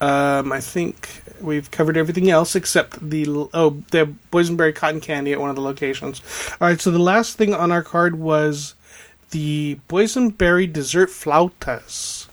Um, 0.00 0.52
I 0.52 0.60
think 0.60 1.22
we've 1.40 1.70
covered 1.70 1.96
everything 1.96 2.30
else 2.30 2.54
except 2.54 3.08
the 3.10 3.26
oh 3.54 3.82
the 3.90 4.14
boysenberry 4.30 4.74
cotton 4.74 5.00
candy 5.00 5.32
at 5.32 5.40
one 5.40 5.48
of 5.48 5.56
the 5.56 5.62
locations. 5.62 6.20
All 6.60 6.68
right, 6.68 6.80
so 6.80 6.90
the 6.90 6.98
last 6.98 7.36
thing 7.36 7.54
on 7.54 7.72
our 7.72 7.82
card 7.82 8.16
was 8.16 8.74
the 9.30 9.78
boysenberry 9.88 10.70
dessert 10.70 11.08
flautas. 11.08 12.26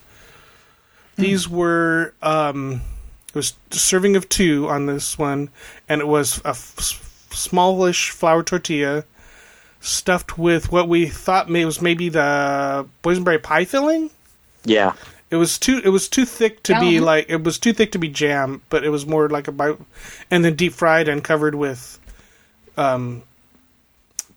These 1.15 1.47
were 1.47 2.13
um, 2.21 2.81
it 3.29 3.35
was 3.35 3.53
a 3.71 3.75
serving 3.75 4.15
of 4.15 4.27
two 4.27 4.67
on 4.67 4.85
this 4.85 5.17
one, 5.17 5.49
and 5.87 6.01
it 6.01 6.07
was 6.07 6.39
a 6.43 6.49
f- 6.49 7.29
smallish 7.31 8.09
flour 8.09 8.43
tortilla 8.43 9.05
stuffed 9.83 10.37
with 10.37 10.71
what 10.71 10.87
we 10.87 11.05
thought 11.07 11.49
may, 11.49 11.65
was 11.65 11.81
maybe 11.81 12.09
the 12.09 12.87
boysenberry 13.03 13.41
pie 13.43 13.65
filling. 13.65 14.09
Yeah. 14.65 14.93
It 15.29 15.35
was 15.37 15.57
too 15.57 15.81
it 15.83 15.89
was 15.89 16.07
too 16.07 16.25
thick 16.25 16.61
to 16.63 16.79
be 16.79 16.91
Yum. 16.95 17.03
like 17.05 17.25
it 17.27 17.43
was 17.43 17.57
too 17.59 17.73
thick 17.73 17.91
to 17.93 17.97
be 17.97 18.07
jam, 18.07 18.61
but 18.69 18.83
it 18.83 18.89
was 18.89 19.05
more 19.05 19.27
like 19.29 19.47
a 19.47 19.51
bi- 19.51 19.75
and 20.31 20.45
then 20.45 20.55
deep 20.55 20.73
fried 20.73 21.07
and 21.07 21.23
covered 21.23 21.55
with 21.55 21.99
um 22.77 23.23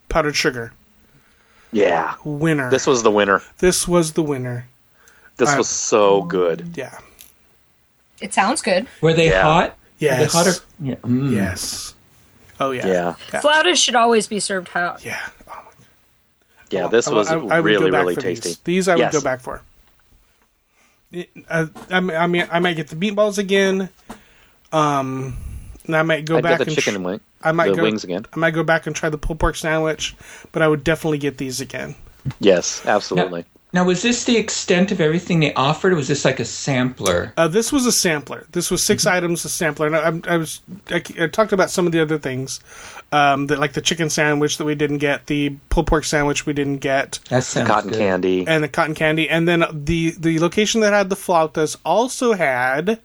powdered 0.09 0.35
sugar. 0.35 0.73
Yeah. 1.71 2.15
Winner. 2.23 2.69
This 2.71 2.87
was 2.87 3.03
the 3.03 3.11
winner. 3.11 3.41
This 3.59 3.87
was 3.87 4.13
the 4.13 4.23
winner. 4.23 4.67
This 5.37 5.49
I- 5.49 5.57
was 5.57 5.69
so 5.69 6.23
good. 6.23 6.73
Yeah. 6.75 6.97
It 8.19 8.33
sounds 8.33 8.61
good. 8.63 8.87
Were 9.01 9.13
they 9.13 9.29
Yeah. 9.29 9.43
hot? 9.43 9.69
Were 9.69 9.75
Yes. 9.99 10.33
they 10.33 10.37
hot 10.39 10.47
or- 10.47 10.63
yeah. 10.83 10.95
mm. 10.95 11.31
Yes. 11.31 11.93
Oh 12.59 12.71
yeah. 12.71 12.87
Yeah. 12.87 13.15
Yeah. 13.31 13.41
Flautas 13.41 13.75
should 13.77 13.95
always 13.95 14.25
be 14.27 14.39
served 14.39 14.69
hot. 14.69 15.05
Yeah. 15.05 15.19
Yeah, 16.69 16.87
this 16.87 17.07
was 17.07 17.27
I- 17.29 17.33
I 17.33 17.59
would 17.59 17.65
really, 17.65 17.91
really 17.91 18.15
tasty. 18.15 18.49
These, 18.49 18.59
These 18.63 18.87
I 18.87 18.95
would 18.95 19.11
go 19.11 19.21
back 19.21 19.41
for. 19.41 19.61
Uh, 21.49 21.67
I, 21.89 21.99
mean- 22.01 22.17
I 22.17 22.27
mean, 22.27 22.47
I 22.51 22.59
might 22.59 22.75
get 22.75 22.87
the 22.89 22.95
meatballs 22.95 23.37
again. 23.37 23.89
Um, 24.73 25.37
and 25.85 25.95
I 25.95 26.01
might 26.03 26.25
go 26.25 26.37
I'd 26.37 26.43
back 26.43 26.57
get 26.57 26.65
the 26.65 26.71
and 26.71 26.75
chicken 26.75 26.93
tr- 26.93 26.97
and 26.97 27.05
wing. 27.05 27.21
I 27.41 27.51
might 27.53 27.73
go, 27.75 27.83
wings 27.83 28.03
again. 28.03 28.25
I 28.33 28.39
might 28.39 28.51
go 28.51 28.63
back 28.63 28.87
and 28.87 28.95
try 28.95 29.09
the 29.09 29.17
pulled 29.17 29.39
pork 29.39 29.55
sandwich, 29.55 30.15
but 30.51 30.61
I 30.61 30.67
would 30.67 30.83
definitely 30.83 31.19
get 31.19 31.37
these 31.37 31.61
again. 31.61 31.95
Yes, 32.41 32.85
absolutely. 32.85 33.45
Now, 33.73 33.83
was 33.83 34.01
this 34.01 34.23
the 34.23 34.37
extent 34.37 34.91
of 34.93 35.01
everything 35.01 35.41
they 35.41 35.53
offered, 35.53 35.91
or 35.91 35.97
was 35.97 36.07
this 36.07 36.23
like 36.23 36.39
a 36.39 36.45
sampler? 36.45 37.33
Uh, 37.35 37.49
this 37.49 37.71
was 37.71 37.85
a 37.85 37.91
sampler. 37.91 38.45
This 38.53 38.71
was 38.71 38.81
6 38.81 39.05
items 39.05 39.43
a 39.43 39.49
sampler, 39.49 39.87
and 39.87 40.23
I, 40.25 40.33
I 40.33 40.37
was 40.37 40.61
I, 40.89 41.03
I 41.19 41.27
talked 41.27 41.51
about 41.51 41.69
some 41.69 41.85
of 41.85 41.91
the 41.91 42.01
other 42.01 42.17
things, 42.17 42.61
um, 43.11 43.47
that 43.47 43.59
like 43.59 43.73
the 43.73 43.81
chicken 43.81 44.09
sandwich 44.09 44.57
that 44.57 44.63
we 44.65 44.73
didn't 44.73 44.99
get, 44.99 45.27
the 45.27 45.57
pulled 45.69 45.87
pork 45.87 46.05
sandwich 46.05 46.45
we 46.45 46.53
didn't 46.53 46.77
get, 46.77 47.19
That 47.29 47.43
sounds 47.43 47.67
Cotton 47.67 47.89
good. 47.89 47.99
candy. 47.99 48.47
and 48.47 48.63
the 48.63 48.69
cotton 48.69 48.95
candy, 48.95 49.29
and 49.29 49.47
then 49.47 49.65
the 49.71 50.11
the 50.17 50.39
location 50.39 50.79
that 50.81 50.93
had 50.93 51.09
the 51.09 51.15
flautas 51.17 51.75
also 51.83 52.33
had 52.33 53.01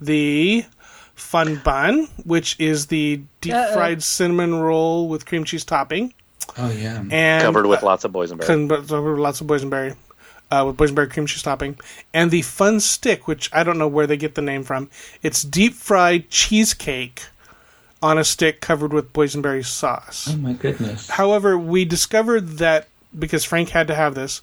the 0.00 0.64
fun 1.14 1.56
bun, 1.56 2.08
which 2.24 2.56
is 2.58 2.86
the 2.86 3.20
deep 3.42 3.52
fried 3.74 4.02
cinnamon 4.02 4.54
roll 4.54 5.06
with 5.08 5.26
cream 5.26 5.44
cheese 5.44 5.64
topping, 5.64 6.14
Oh 6.56 6.70
yeah. 6.70 7.02
and 7.10 7.42
covered 7.42 7.66
with 7.66 7.82
lots 7.82 8.04
of 8.04 8.12
boysenberry. 8.12 8.46
con- 8.46 8.68
but 8.68 8.88
there 8.88 9.00
lots 9.00 9.40
of 9.40 9.46
boysenberry, 9.46 9.96
uh, 10.50 10.64
with 10.66 10.76
boysenberry 10.76 11.10
cream 11.10 11.26
cheese 11.26 11.42
topping, 11.42 11.78
and 12.14 12.30
the 12.30 12.42
fun 12.42 12.80
stick, 12.80 13.28
which 13.28 13.50
I 13.52 13.62
don't 13.64 13.78
know 13.78 13.88
where 13.88 14.06
they 14.06 14.16
get 14.16 14.34
the 14.34 14.42
name 14.42 14.62
from. 14.64 14.88
It's 15.22 15.42
deep 15.42 15.74
fried 15.74 16.30
cheesecake 16.30 17.22
on 18.02 18.16
a 18.18 18.24
stick 18.24 18.60
covered 18.60 18.92
with 18.92 19.12
boysenberry 19.12 19.64
sauce. 19.64 20.28
oh 20.30 20.36
my 20.36 20.52
goodness. 20.52 21.08
However, 21.10 21.58
we 21.58 21.84
discovered 21.84 22.58
that 22.58 22.86
because 23.18 23.44
Frank 23.44 23.70
had 23.70 23.88
to 23.88 23.94
have 23.94 24.14
this. 24.14 24.40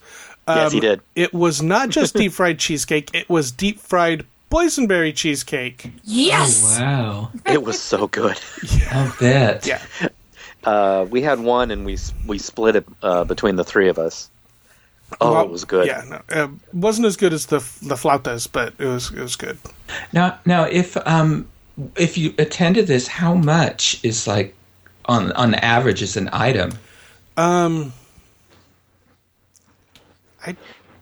Um, 0.48 0.58
Yes, 0.58 0.72
he 0.74 0.80
did. 0.80 1.02
It 1.16 1.34
was 1.34 1.62
not 1.62 1.90
just 1.90 2.14
deep 2.16 2.32
fried 2.34 2.60
cheesecake; 2.60 3.10
it 3.16 3.30
was 3.30 3.52
deep 3.52 3.80
fried 3.80 4.26
boysenberry 4.52 5.14
cheesecake. 5.16 5.92
Yes. 6.04 6.80
Wow. 6.80 7.32
it 7.48 7.64
was 7.64 7.82
so 7.82 8.08
good. 8.08 8.40
I'll 8.92 9.14
bet. 9.20 9.66
Yeah, 9.66 9.82
Uh, 10.66 11.06
we 11.10 11.22
had 11.22 11.40
one 11.40 11.70
and 11.72 11.86
we 11.86 11.98
we 12.26 12.38
split 12.40 12.76
it 12.76 12.86
uh, 13.04 13.24
between 13.24 13.56
the 13.56 13.64
three 13.64 13.88
of 13.90 13.98
us. 14.00 14.30
Oh, 15.22 15.34
Well, 15.34 15.44
it 15.46 15.52
was 15.52 15.66
good. 15.66 15.86
Yeah, 15.88 16.04
no, 16.10 16.22
uh, 16.36 16.48
wasn't 16.74 17.06
as 17.06 17.16
good 17.18 17.32
as 17.34 17.46
the 17.46 17.60
the 17.84 17.96
flautas, 17.96 18.48
but 18.52 18.74
it 18.80 18.86
was 18.86 19.12
it 19.12 19.20
was 19.22 19.36
good. 19.36 19.58
Now, 20.12 20.40
now, 20.46 20.64
if 20.64 20.98
um, 21.08 21.48
if 21.96 22.18
you 22.18 22.34
attended 22.40 22.88
this, 22.88 23.08
how 23.08 23.36
much 23.36 24.00
is 24.04 24.26
like 24.28 24.56
on 25.06 25.32
on 25.34 25.54
average 25.56 26.02
is 26.02 26.18
an 26.18 26.30
item? 26.34 26.72
Um, 27.38 27.94
I 30.46 30.56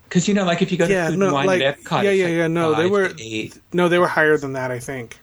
Because 0.03 0.27
you 0.27 0.33
know, 0.33 0.43
like 0.45 0.61
if 0.61 0.71
you 0.71 0.77
go 0.77 0.85
to 0.87 0.91
Yeah, 0.91 1.09
Food 1.09 1.19
no, 1.19 1.25
and 1.27 1.33
Wine 1.33 1.45
like- 1.47 1.61
at 1.61 1.79
Epcot, 1.79 2.03
yeah, 2.03 2.09
it's 2.09 2.19
yeah, 2.19 2.25
like 2.25 2.33
yeah, 2.35 2.47
no, 2.47 2.75
they 2.75 2.83
five 2.83 2.91
were- 2.91 3.09
to 3.09 3.23
eight. 3.23 3.57
no, 3.71 3.87
they 3.89 3.99
were 3.99 4.07
higher 4.07 4.37
than 4.37 4.53
that. 4.53 4.71
I 4.71 4.79
think 4.79 5.17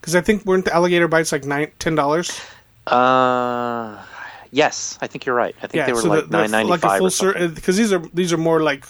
because 0.00 0.14
I 0.16 0.20
think 0.20 0.44
weren't 0.44 0.64
the 0.64 0.74
alligator 0.74 1.08
bites 1.08 1.30
like 1.32 1.44
nine 1.44 1.70
ten 1.78 1.94
dollars? 1.94 2.40
Uh, 2.86 4.02
yes, 4.50 4.98
I 5.00 5.06
think 5.06 5.26
you're 5.26 5.34
right. 5.34 5.54
I 5.58 5.66
think 5.66 5.74
Yeah, 5.74 5.86
they 5.86 5.92
were 5.92 6.02
so 6.02 6.08
like 6.08 6.20
the- 6.24 6.26
they're 6.28 6.40
nine 6.42 6.50
ninety 6.50 6.70
like 6.70 6.84
a 6.84 6.98
full 7.10 7.28
or 7.28 7.48
because 7.48 7.76
these 7.76 7.92
are 7.92 8.02
these 8.14 8.32
are 8.32 8.36
more 8.38 8.62
like 8.62 8.84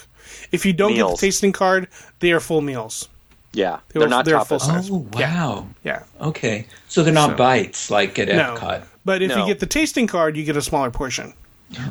if 0.51 0.65
you 0.65 0.73
don't 0.73 0.93
get 0.95 1.07
the 1.09 1.17
tasting 1.17 1.51
card, 1.51 1.87
they 2.19 2.31
are 2.31 2.39
full 2.39 2.61
meals. 2.61 3.09
yeah, 3.53 3.77
They 3.89 3.99
they're 3.99 4.01
were- 4.07 4.09
not 4.09 4.25
they're 4.25 4.39
full 4.45 4.59
size. 4.59 4.89
Oh 4.91 5.05
Yeah. 5.17 5.45
wow! 5.45 5.67
Yeah, 5.83 6.03
Okay, 6.21 6.67
so 6.87 7.03
they're 7.03 7.13
not 7.13 7.31
So- 7.31 7.35
bites 7.37 7.89
like 7.89 8.19
at 8.19 8.27
no, 8.27 8.55
Epcot. 8.55 8.83
but 9.05 9.21
if 9.21 9.35
you 9.35 9.45
get 9.45 9.59
the 9.59 9.65
tasting 9.65 10.05
card, 10.07 10.37
you 10.37 10.43
get 10.43 10.57
a 10.57 10.61
smaller 10.61 10.91
portion. 10.91 11.33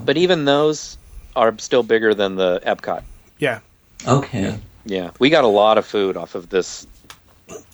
But 0.05 0.17
even 0.17 0.45
those 0.45 0.97
are 1.35 1.53
still 1.59 1.83
bigger 1.83 2.15
than 2.15 2.37
the 2.37 2.61
Epcot. 2.65 3.03
Yeah, 3.39 3.59
Okay, 4.07 4.59
Yeah, 4.85 5.11
we 5.19 5.31
got 5.31 5.43
a 5.45 5.49
lot 5.49 5.79
of 5.79 5.85
food 5.87 6.17
off 6.17 6.35
of 6.37 6.49
this. 6.51 6.87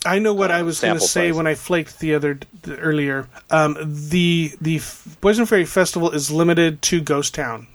I 0.05 0.19
know 0.19 0.33
what 0.33 0.51
Uh, 0.51 0.55
I 0.55 0.61
was 0.63 0.79
going 0.81 0.93
to 0.95 0.99
say 0.99 1.29
size. 1.29 1.35
when 1.37 1.47
I 1.47 1.55
flaked 1.55 1.99
the 1.99 2.13
other 2.13 2.39
the, 2.61 2.77
earlier. 2.77 3.27
Um, 3.49 3.77
the 3.81 4.53
the 4.61 4.75
F- 4.77 5.07
Boysenberry 5.21 5.67
Festival 5.67 6.11
is 6.11 6.29
limited 6.29 6.81
to 6.83 7.01
Ghost 7.01 7.33
Town. 7.33 7.67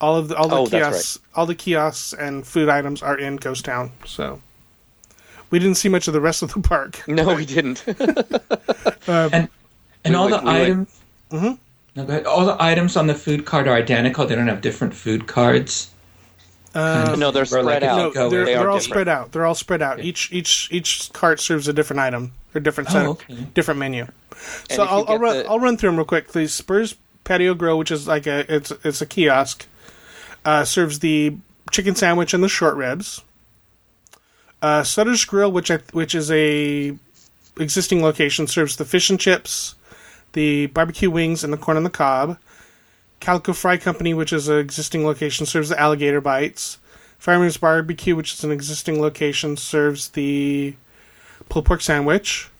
All 0.00 0.16
of 0.16 0.28
the 0.28 0.36
all 0.36 0.48
the 0.48 0.56
Oh, 0.56 0.66
that's 0.66 1.16
kiosks, 1.16 1.18
all 1.34 1.46
the 1.46 1.54
kiosks 1.54 2.12
and 2.12 2.46
food 2.46 2.68
items 2.68 3.02
are 3.02 3.16
in 3.16 3.36
Ghost 3.36 3.64
Town. 3.64 3.92
So 4.04 4.42
we 5.50 5.58
didn't 5.58 5.76
see 5.76 5.88
much 5.88 6.06
of 6.08 6.12
the 6.14 6.20
rest 6.20 6.42
of 6.42 6.52
the 6.52 6.60
park. 6.68 7.02
No, 7.08 7.34
we 7.34 7.46
didn't. 7.46 7.84
And 9.06 9.48
and 10.04 10.14
We 10.14 10.14
all 10.14 10.28
like- 10.28 10.40
the 10.40 10.46
we 10.46 10.52
like- 10.52 10.62
items. 10.62 11.00
No. 11.94 12.22
All 12.26 12.46
the 12.46 12.56
items 12.58 12.96
on 12.96 13.06
the 13.06 13.14
food 13.14 13.44
card 13.44 13.68
are 13.68 13.74
identical. 13.76 14.26
They 14.26 14.34
don't 14.34 14.48
have 14.48 14.60
different 14.62 14.94
food 14.94 15.26
cards. 15.26 15.91
Uh, 16.74 17.14
no, 17.18 17.30
they're 17.30 17.44
spread 17.44 17.64
like 17.66 17.82
out. 17.82 18.14
no, 18.14 18.28
they're, 18.30 18.44
They 18.44 18.54
they're 18.54 18.70
all 18.70 18.78
different. 18.78 18.82
spread 18.84 19.08
out. 19.08 19.32
They're 19.32 19.44
all 19.46 19.54
spread 19.54 19.82
out. 19.82 20.00
Each 20.00 20.32
each 20.32 20.68
each 20.70 21.12
cart 21.12 21.38
serves 21.40 21.68
a 21.68 21.72
different 21.72 22.00
item 22.00 22.32
or 22.54 22.60
different 22.60 22.88
set, 22.90 23.04
Oh, 23.06 23.10
okay. 23.10 23.34
different 23.54 23.78
menu. 23.80 24.02
And 24.04 24.12
So 24.70 24.82
I'll, 24.84 24.88
I'll 25.00 25.04
get 25.04 25.20
run 25.20 25.36
the- 25.38 25.48
I'll 25.48 25.60
run 25.60 25.76
through 25.76 25.90
them 25.90 25.96
real 25.96 26.06
quick. 26.06 26.32
The 26.32 26.46
Spurs 26.48 26.96
Patio 27.24 27.54
Grill, 27.54 27.78
which 27.78 27.90
is 27.90 28.08
like 28.08 28.26
a 28.26 28.46
it's 28.54 28.72
it's 28.84 29.02
a 29.02 29.06
kiosk, 29.06 29.66
uh, 30.46 30.64
serves 30.64 31.00
the 31.00 31.36
chicken 31.70 31.94
sandwich 31.94 32.32
and 32.32 32.42
the 32.42 32.48
short 32.48 32.74
ribs. 32.76 33.22
Uh, 34.60 34.82
Sutter's 34.82 35.24
Grill, 35.24 35.50
which 35.50 35.70
I, 35.70 35.78
which 35.92 36.14
is 36.14 36.30
a 36.30 36.96
existing 37.58 38.02
location, 38.02 38.46
serves 38.46 38.76
the 38.76 38.84
fish 38.84 39.10
and 39.10 39.18
chips, 39.18 39.74
the 40.32 40.66
barbecue 40.66 41.10
wings, 41.10 41.42
and 41.44 41.52
the 41.52 41.56
corn 41.56 41.76
on 41.76 41.82
the 41.82 41.90
cob. 41.90 42.38
Calico 43.22 43.52
Fry 43.52 43.76
Company, 43.76 44.12
which 44.12 44.32
is 44.32 44.48
an 44.48 44.58
existing 44.58 45.06
location, 45.06 45.46
serves 45.46 45.68
the 45.68 45.80
alligator 45.80 46.20
bites. 46.20 46.78
Fireman's 47.18 47.56
Barbecue, 47.56 48.16
which 48.16 48.34
is 48.34 48.42
an 48.42 48.50
existing 48.50 49.00
location, 49.00 49.56
serves 49.56 50.08
the 50.08 50.74
pulled 51.48 51.64
pork 51.64 51.80
sandwich. 51.80 52.50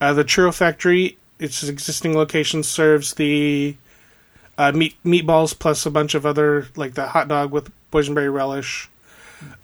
Uh, 0.00 0.12
the 0.12 0.24
Churro 0.24 0.52
Factory, 0.52 1.18
its 1.38 1.62
existing 1.62 2.16
location, 2.16 2.64
serves 2.64 3.14
the 3.14 3.76
uh, 4.58 4.72
meat 4.72 4.96
meatballs 5.04 5.56
plus 5.56 5.86
a 5.86 5.90
bunch 5.90 6.16
of 6.16 6.26
other 6.26 6.66
like 6.74 6.94
the 6.94 7.06
hot 7.06 7.28
dog 7.28 7.52
with 7.52 7.70
boysenberry 7.92 8.32
relish. 8.32 8.90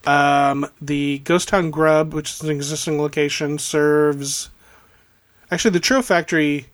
Um, 0.07 0.71
the 0.81 1.19
Ghost 1.19 1.49
Town 1.49 1.73
Grub, 1.73 2.15
which 2.15 2.31
is 2.31 2.43
an 2.43 2.51
existing 2.51 3.01
location, 3.01 3.59
serves. 3.59 4.51
Actually, 5.51 5.73
the 5.73 5.81
Churro 5.81 6.05
Factory, 6.05 6.67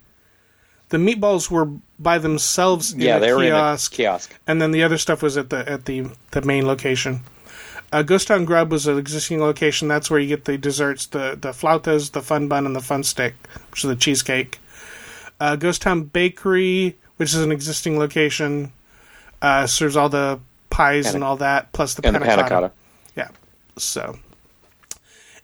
the 0.91 0.97
meatballs 0.99 1.51
were 1.51 1.69
by 1.99 2.19
themselves 2.19 2.93
in 2.93 3.01
yeah, 3.01 3.19
the 3.19 3.27
they 3.27 3.33
were 3.33 3.41
kiosk, 3.43 3.93
in 3.93 3.95
a 3.95 4.09
kiosk. 4.09 4.35
and 4.47 4.61
then 4.61 4.71
the 4.71 4.83
other 4.83 4.99
stuff 4.99 5.23
was 5.23 5.37
at 5.37 5.51
the 5.51 5.69
at 5.69 5.87
the 5.87 6.07
the 6.33 6.43
main 6.43 6.67
location. 6.67 7.21
Uh, 7.93 8.03
Ghost 8.03 8.27
Town 8.27 8.45
Grub 8.45 8.73
was 8.73 8.89
an 8.89 8.99
existing 8.99 9.41
location. 9.41 9.87
That's 9.87 10.11
where 10.11 10.19
you 10.19 10.27
get 10.27 10.47
the 10.47 10.59
desserts, 10.59 11.07
the 11.07 11.39
the 11.41 11.51
flautas, 11.53 12.11
the 12.11 12.23
fun 12.23 12.49
bun, 12.49 12.67
and 12.67 12.75
the 12.75 12.81
fun 12.81 13.05
stick, 13.05 13.35
which 13.71 13.85
is 13.85 13.89
the 13.89 13.97
cheesecake. 13.97 14.59
Uh, 15.39 15.57
Ghost 15.57 15.83
Town 15.83 16.05
Bakery, 16.05 16.97
which 17.17 17.31
is 17.31 17.41
an 17.41 17.53
existing 17.53 17.99
location, 17.99 18.73
uh, 19.43 19.67
serves 19.67 19.97
all 19.97 20.09
the 20.09 20.41
pies 20.71 21.15
and 21.15 21.23
all 21.23 21.37
that, 21.37 21.73
plus 21.73 21.95
the 21.95 22.07
And 22.07 22.17
the 22.17 22.21
panna 22.21 22.43
panna 22.43 22.49
cotta. 22.49 22.73
Yeah. 23.17 23.29
So, 23.79 24.19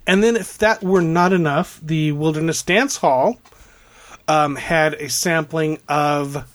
and 0.07 0.23
then 0.25 0.37
if 0.37 0.59
that 0.59 0.83
were 0.83 1.03
not 1.03 1.33
enough, 1.33 1.81
the 1.83 2.13
Wilderness 2.13 2.63
Dance 2.63 2.97
Hall 2.97 3.39
um, 4.31 4.55
had 4.55 4.95
a 4.95 5.11
sampling 5.11 5.81
of 5.89 6.47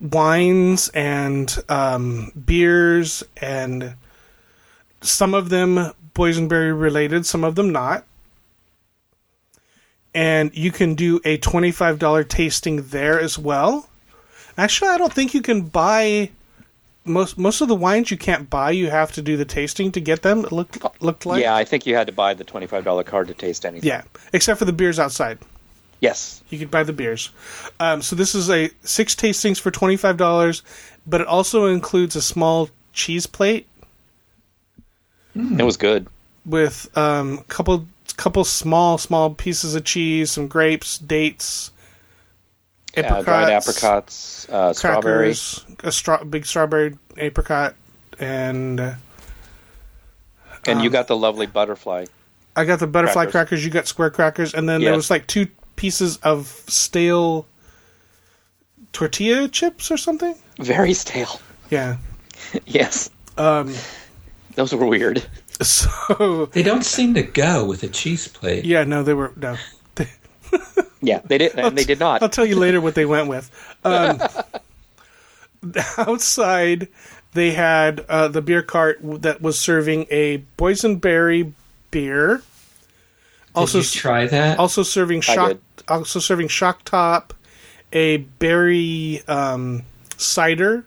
wines 0.00 0.88
and 0.90 1.58
um, 1.68 2.30
beers, 2.46 3.24
and 3.38 3.94
some 5.00 5.34
of 5.34 5.48
them 5.48 5.92
boysenberry 6.14 6.80
related, 6.80 7.26
some 7.26 7.42
of 7.42 7.56
them 7.56 7.72
not. 7.72 8.04
And 10.14 10.56
you 10.56 10.70
can 10.70 10.94
do 10.94 11.20
a 11.24 11.38
twenty-five 11.38 11.98
dollar 11.98 12.22
tasting 12.22 12.82
there 12.88 13.18
as 13.20 13.36
well. 13.36 13.88
Actually, 14.56 14.90
I 14.90 14.98
don't 14.98 15.12
think 15.12 15.34
you 15.34 15.42
can 15.42 15.62
buy 15.62 16.30
most 17.04 17.36
most 17.36 17.60
of 17.60 17.66
the 17.66 17.74
wines 17.74 18.12
you 18.12 18.16
can't 18.16 18.48
buy. 18.48 18.70
You 18.70 18.90
have 18.90 19.10
to 19.12 19.22
do 19.22 19.36
the 19.36 19.44
tasting 19.44 19.90
to 19.92 20.00
get 20.00 20.22
them. 20.22 20.44
It 20.44 20.52
looked 20.52 20.78
looked 21.02 21.26
like 21.26 21.42
yeah, 21.42 21.56
I 21.56 21.64
think 21.64 21.84
you 21.84 21.96
had 21.96 22.06
to 22.06 22.12
buy 22.12 22.34
the 22.34 22.44
twenty-five 22.44 22.84
dollar 22.84 23.02
card 23.02 23.26
to 23.26 23.34
taste 23.34 23.66
anything. 23.66 23.88
yeah, 23.88 24.02
except 24.32 24.60
for 24.60 24.64
the 24.66 24.72
beers 24.72 25.00
outside. 25.00 25.38
Yes. 26.00 26.42
You 26.48 26.58
could 26.58 26.70
buy 26.70 26.84
the 26.84 26.92
beers. 26.92 27.30
Um, 27.80 28.02
so 28.02 28.14
this 28.14 28.34
is 28.34 28.48
a 28.50 28.70
six 28.82 29.14
tastings 29.14 29.58
for 29.60 29.70
twenty 29.70 29.96
five 29.96 30.16
dollars, 30.16 30.62
but 31.06 31.20
it 31.20 31.26
also 31.26 31.66
includes 31.66 32.14
a 32.16 32.22
small 32.22 32.70
cheese 32.92 33.26
plate 33.26 33.66
It 35.34 35.62
was 35.64 35.76
good. 35.76 36.06
with 36.46 36.88
um, 36.96 37.38
a 37.38 37.42
couple 37.44 37.86
couple 38.16 38.44
small 38.44 38.98
small 38.98 39.30
pieces 39.34 39.74
of 39.74 39.84
cheese, 39.84 40.30
some 40.32 40.46
grapes, 40.48 40.98
dates, 40.98 41.70
Uh, 42.96 43.22
dried 43.22 43.50
apricots, 43.50 44.48
uh, 44.50 44.72
crackers, 44.74 45.64
a 45.84 45.92
straw, 45.92 46.22
big 46.24 46.46
strawberry 46.46 46.96
apricot, 47.16 47.74
and 48.18 48.80
uh, 48.80 48.94
And 50.66 50.78
Um, 50.78 50.84
you 50.84 50.90
got 50.90 51.06
the 51.08 51.16
lovely 51.16 51.46
butterfly. 51.46 52.06
I 52.56 52.64
got 52.64 52.80
the 52.80 52.86
butterfly 52.88 53.26
Crackers. 53.26 53.32
crackers. 53.32 53.64
You 53.64 53.70
got 53.70 53.86
square 53.86 54.10
crackers, 54.10 54.54
and 54.54 54.68
then 54.68 54.80
there 54.80 54.94
was 54.96 55.10
like 55.10 55.26
two 55.28 55.46
pieces 55.78 56.16
of 56.18 56.48
stale 56.66 57.46
tortilla 58.92 59.48
chips 59.48 59.90
or 59.90 59.96
something. 59.96 60.34
Very 60.58 60.92
stale. 60.92 61.40
Yeah. 61.70 61.96
yes. 62.66 63.08
Um, 63.38 63.72
Those 64.56 64.74
were 64.74 64.86
weird. 64.86 65.24
so 65.62 66.46
They 66.52 66.62
don't 66.64 66.84
seem 66.84 67.14
to 67.14 67.22
go 67.22 67.64
with 67.64 67.82
a 67.84 67.88
cheese 67.88 68.26
plate. 68.28 68.64
yeah, 68.64 68.82
no, 68.84 69.02
they 69.04 69.14
were 69.14 69.32
no. 69.36 69.56
They, 69.94 70.08
Yeah, 71.00 71.20
they 71.24 71.38
did, 71.38 71.54
and 71.56 71.78
they 71.78 71.84
did 71.84 72.00
not. 72.00 72.22
I'll 72.22 72.28
tell 72.28 72.44
you 72.44 72.56
later 72.56 72.80
what 72.80 72.96
they 72.96 73.06
went 73.06 73.28
with. 73.28 73.48
Um, 73.84 74.20
outside, 75.96 76.88
they 77.34 77.52
had 77.52 78.00
uh, 78.08 78.26
the 78.28 78.42
beer 78.42 78.62
cart 78.62 78.98
that 79.22 79.40
was 79.40 79.58
serving 79.58 80.06
a 80.10 80.38
boysenberry 80.56 81.52
beer. 81.92 82.42
Also, 83.54 83.80
Did 83.80 83.94
you 83.94 84.00
try 84.00 84.26
that? 84.26 84.58
also 84.58 84.82
serving 84.82 85.20
shock 85.22 85.56
also 85.88 86.20
serving 86.20 86.48
shock 86.48 86.84
top 86.84 87.32
a 87.92 88.18
berry 88.18 89.22
um, 89.26 89.82
cider 90.16 90.84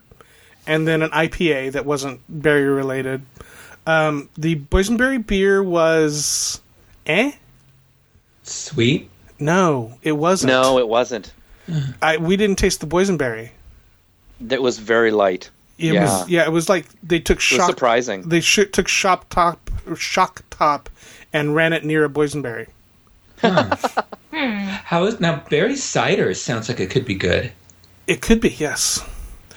and 0.68 0.88
then 0.88 1.02
an 1.02 1.10
ipa 1.10 1.72
that 1.72 1.86
wasn't 1.86 2.22
berry 2.30 2.64
related 2.68 3.24
um, 3.88 4.30
the 4.38 4.56
boysenberry 4.56 5.26
beer 5.26 5.64
was 5.64 6.62
eh 7.08 7.32
Sweet. 8.44 9.10
no 9.40 9.98
it 10.04 10.14
wasn't 10.14 10.52
No, 10.52 10.78
it 10.78 10.88
wasn't. 10.88 11.34
I, 12.02 12.18
we 12.18 12.36
didn't 12.38 12.58
taste 12.58 12.80
the 12.82 12.88
boysenberry 12.88 13.50
It 14.50 14.62
was 14.62 14.78
very 14.78 15.12
light. 15.12 15.50
it 15.78 15.94
Yeah. 15.94 16.04
was 16.04 16.30
yeah 16.30 16.44
it 16.46 16.52
was 16.52 16.70
like 16.70 16.86
they 17.02 17.20
took 17.20 17.38
It 17.38 17.40
was 17.40 17.44
shock 17.44 17.70
surprising. 17.70 18.30
they 18.30 18.42
sh- 18.42 18.70
took 18.72 18.88
shop 18.88 19.26
top 19.30 19.70
shock 19.98 20.44
top 20.52 20.90
and 21.34 21.56
ran 21.56 21.74
it 21.74 21.84
near 21.84 22.06
a 22.06 22.10
boysenberry 22.10 22.68
How 23.42 25.04
is 25.06 25.20
now 25.20 25.44
berry 25.50 25.76
cider 25.76 26.34
sounds 26.34 26.70
like 26.70 26.80
it 26.80 26.90
could 26.90 27.06
be 27.06 27.16
good, 27.16 27.52
it 28.08 28.22
could 28.22 28.42
be 28.42 28.50
yes 28.50 29.04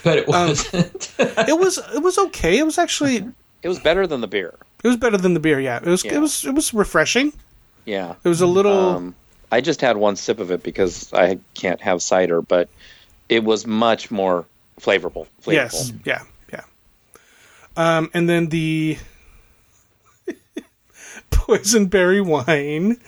but 0.05 0.19
it 0.19 0.29
wasn't. 0.29 1.13
it 1.19 1.59
was 1.59 1.79
it 1.95 2.03
was 2.03 2.19
okay 2.19 2.59
it 2.59 2.65
was 2.65 2.79
actually 2.79 3.27
It 3.63 3.69
was 3.69 3.81
better 3.81 4.07
than 4.07 4.21
the 4.21 4.29
beer. 4.29 4.55
It 4.85 4.89
was 4.89 4.99
better 4.99 5.17
than 5.17 5.33
the 5.33 5.41
beer. 5.41 5.59
Yeah, 5.59 5.79
it 5.79 5.87
was. 5.87 6.05
Yeah. 6.05 6.17
It 6.17 6.19
was. 6.19 6.45
It 6.45 6.55
was 6.55 6.75
refreshing. 6.75 7.33
Yeah. 7.87 8.15
It 8.23 8.29
was 8.29 8.43
a 8.43 8.47
little. 8.47 8.91
Um, 8.91 9.15
I 9.51 9.63
just 9.63 9.81
had 9.81 9.97
one 9.97 10.17
sip 10.17 10.39
of 10.39 10.51
it 10.51 10.63
because 10.63 11.13
I 11.13 11.39
can't 11.55 11.81
have 11.81 12.03
cider, 12.03 12.43
but 12.43 12.69
it 13.31 13.43
was 13.43 13.67
much 13.67 14.11
more 14.11 14.45
flavorful. 14.79 15.27
flavorful. 15.43 15.53
yes. 15.53 15.93
Yeah. 16.05 16.23
Yeah. 16.53 16.61
Um, 17.77 18.11
and 18.13 18.29
then 18.29 18.49
the 18.49 18.99
boysenberry 21.47 22.25
wine. 22.25 22.99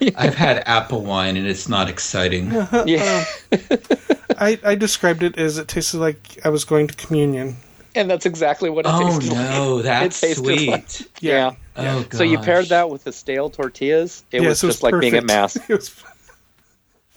I've 0.16 0.34
had 0.34 0.62
apple 0.66 1.02
wine 1.02 1.36
and 1.36 1.46
it's 1.46 1.68
not 1.68 1.88
exciting. 1.88 2.54
Uh-huh, 2.54 2.76
uh-huh. 2.78 2.84
Yeah. 2.86 3.24
I, 4.38 4.58
I 4.64 4.74
described 4.74 5.22
it 5.22 5.38
as 5.38 5.56
it 5.58 5.68
tasted 5.68 5.98
like 5.98 6.38
I 6.44 6.50
was 6.50 6.64
going 6.64 6.86
to 6.88 6.94
communion. 6.94 7.56
and 7.94 8.10
that's 8.10 8.26
exactly 8.26 8.68
what 8.68 8.84
it 8.84 8.92
Oh 8.92 9.18
tasted 9.18 9.32
like. 9.32 9.46
Oh 9.54 9.76
no, 9.76 9.82
that's 9.82 10.20
tasted 10.20 10.44
sweet. 10.44 10.68
like- 10.70 11.00
Yeah. 11.22 11.54
Yeah. 11.76 12.02
Oh, 12.04 12.06
So 12.12 12.22
you 12.24 12.38
paired 12.38 12.66
that 12.66 12.90
with 12.90 13.04
the 13.04 13.12
stale 13.12 13.48
tortillas. 13.50 14.24
It 14.32 14.42
yes, 14.42 14.48
was 14.48 14.64
it 14.64 14.66
just 14.68 14.82
like 14.82 15.00
being 15.00 15.14
at 15.14 15.26
perfect. 15.26 15.26
mass. 15.26 15.56
It 15.70 15.74
was. 15.74 16.02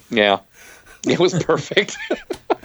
Yeah. 0.10 0.40
It 1.08 1.18
was 1.20 1.34
perfect. 1.44 1.98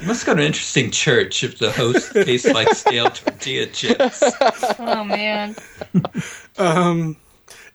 You 0.01 0.07
must 0.09 0.27
go 0.27 0.35
to 0.35 0.41
an 0.41 0.47
interesting 0.47 0.91
church 0.91 1.45
if 1.45 1.59
the 1.59 1.71
host 1.71 2.13
tastes 2.13 2.49
like 2.49 2.75
stale 2.75 3.09
tortilla 3.11 3.67
chips. 3.67 4.23
Oh 4.79 5.05
man. 5.05 5.55
um, 6.59 7.17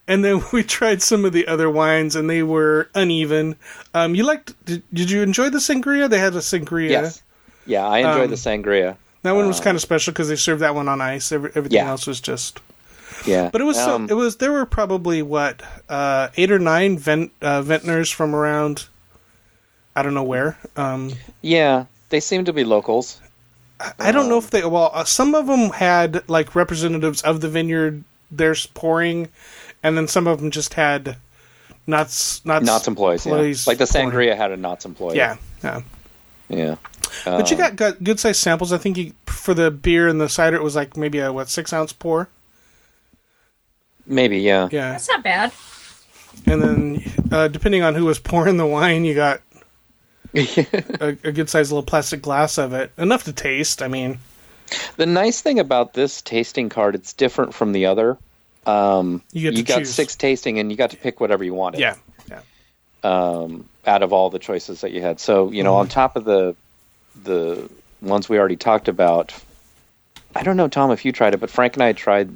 And 0.07 0.23
then 0.25 0.41
we 0.51 0.63
tried 0.63 1.01
some 1.01 1.23
of 1.23 1.33
the 1.33 1.47
other 1.47 1.69
wines, 1.69 2.15
and 2.15 2.29
they 2.29 2.43
were 2.43 2.89
uneven. 2.95 3.55
Um, 3.93 4.15
you 4.15 4.23
liked? 4.23 4.53
Did, 4.65 4.83
did 4.93 5.09
you 5.11 5.21
enjoy 5.21 5.49
the 5.49 5.59
sangria? 5.59 6.09
They 6.09 6.19
had 6.19 6.33
a 6.35 6.39
sangria. 6.39 6.89
yes. 6.89 7.21
Yeah, 7.65 7.87
I 7.87 7.99
enjoyed 7.99 8.23
Um, 8.25 8.29
the 8.31 8.35
sangria. 8.35 8.97
That 9.21 9.33
one 9.35 9.47
was 9.47 9.59
kind 9.59 9.75
of 9.75 9.81
special 9.81 10.11
because 10.11 10.27
they 10.29 10.35
served 10.35 10.61
that 10.61 10.73
one 10.75 10.87
on 10.87 11.01
ice. 11.01 11.31
Every, 11.31 11.51
everything 11.55 11.75
Yeah. 11.77 11.89
else 11.89 12.07
was 12.07 12.19
just. 12.19 12.59
Yeah. 13.25 13.49
But 13.51 13.61
it 13.61 13.65
was 13.65 13.77
so, 13.77 13.95
Um, 13.95 14.07
it 14.09 14.13
was 14.13 14.37
there 14.37 14.51
were 14.51 14.65
probably 14.65 15.21
what 15.21 15.61
uh, 15.89 16.29
eight 16.37 16.51
or 16.51 16.57
nine 16.59 16.97
vent 16.97 17.31
uh, 17.41 17.61
vintners 17.61 18.09
from 18.09 18.33
around 18.33 18.87
I 19.99 20.03
don't 20.03 20.13
know 20.13 20.23
where. 20.23 20.57
Um, 20.75 21.11
Yeah, 21.41 21.85
they 22.09 22.19
seem 22.19 22.45
to 22.45 22.53
be 22.53 22.63
locals. 22.63 23.19
I 23.99 24.11
don't 24.11 24.27
know 24.29 24.37
if 24.37 24.49
they. 24.49 24.65
Well, 24.65 24.91
uh, 24.93 25.03
some 25.05 25.35
of 25.35 25.47
them 25.47 25.69
had 25.71 26.27
like 26.29 26.55
representatives 26.55 27.21
of 27.21 27.39
the 27.41 27.47
vineyard 27.49 28.03
there's 28.31 28.65
pouring, 28.67 29.29
and 29.83 29.97
then 29.97 30.07
some 30.07 30.27
of 30.27 30.39
them 30.41 30.51
just 30.51 30.73
had 30.73 31.15
Knott's 31.87 32.43
Knott's, 32.45 32.65
Knott's 32.65 32.87
employees, 32.87 33.25
yeah. 33.25 33.31
employees 33.33 33.67
like 33.67 33.77
the 33.77 33.87
pouring. 33.87 34.11
sangria 34.11 34.35
had 34.35 34.51
a 34.51 34.57
Knott's 34.57 34.85
employee. 34.85 35.15
Yeah, 35.17 35.37
yeah. 35.63 35.81
yeah. 36.49 36.75
But 37.25 37.49
you 37.49 37.55
Um, 37.55 37.61
got, 37.61 37.75
got 37.77 38.03
good 38.03 38.19
sized 38.19 38.41
samples. 38.41 38.71
I 38.73 38.77
think 38.77 38.97
you, 38.97 39.13
for 39.25 39.53
the 39.53 39.71
beer 39.71 40.07
and 40.09 40.19
the 40.19 40.27
cider, 40.29 40.57
it 40.57 40.63
was 40.63 40.75
like 40.75 40.97
maybe 40.97 41.19
a 41.19 41.31
what 41.31 41.47
six 41.49 41.71
ounce 41.73 41.93
pour. 41.93 42.27
maybe, 44.05 44.39
yeah. 44.39 44.67
Yeah, 44.71 44.91
That's 44.91 45.07
not 45.07 45.23
bad. 45.23 45.51
and 46.45 46.61
then 46.61 47.03
uh, 47.31 47.47
depending 47.47 47.81
on 47.83 47.95
who 47.95 48.05
was 48.05 48.19
pouring 48.19 48.57
the 48.57 48.65
wine, 48.65 49.05
you 49.05 49.15
got 49.15 49.41
a, 50.35 51.17
a 51.23 51.31
good 51.31 51.49
sized 51.49 51.71
little 51.71 51.83
plastic 51.83 52.21
glass 52.21 52.57
of 52.57 52.73
it, 52.73 52.91
enough 52.97 53.23
to 53.25 53.33
taste. 53.33 53.81
I 53.81 53.87
mean, 53.87 54.19
The 54.97 55.05
nice 55.05 55.41
thing 55.41 55.59
about 55.59 55.93
this 55.93 56.21
tasting 56.21 56.69
card, 56.69 56.95
it's 56.95 57.13
different 57.13 57.53
from 57.53 57.71
the 57.71 57.85
other. 57.87 58.17
Um, 58.65 59.21
You 59.31 59.51
to 59.51 59.63
got 59.63 59.79
choose. 59.79 59.93
six 59.93 60.15
tasting, 60.15 60.59
and 60.59 60.69
you 60.71 60.77
got 60.77 60.91
to 60.91 60.97
pick 60.97 61.19
whatever 61.19 61.43
you 61.43 61.53
wanted. 61.53 61.79
yeah, 61.79 61.95
yeah, 62.29 62.41
um, 63.03 63.67
out 63.87 64.03
of 64.03 64.13
all 64.13 64.29
the 64.29 64.37
choices 64.39 64.81
that 64.81 64.91
you 64.91 65.01
had. 65.01 65.19
So 65.19 65.49
you 65.51 65.63
know, 65.63 65.75
on 65.77 65.87
top 65.87 66.15
of 66.15 66.25
the 66.25 66.55
the 67.23 67.69
ones 68.01 68.29
we 68.29 68.37
already 68.37 68.55
talked 68.57 68.87
about, 68.87 69.33
I 70.35 70.43
don't 70.43 70.55
know, 70.57 70.67
Tom, 70.67 70.91
if 70.91 71.03
you 71.05 71.11
tried 71.11 71.33
it, 71.33 71.39
but 71.39 71.49
Frank 71.49 71.73
and 71.75 71.83
I 71.83 71.93
tried 71.93 72.29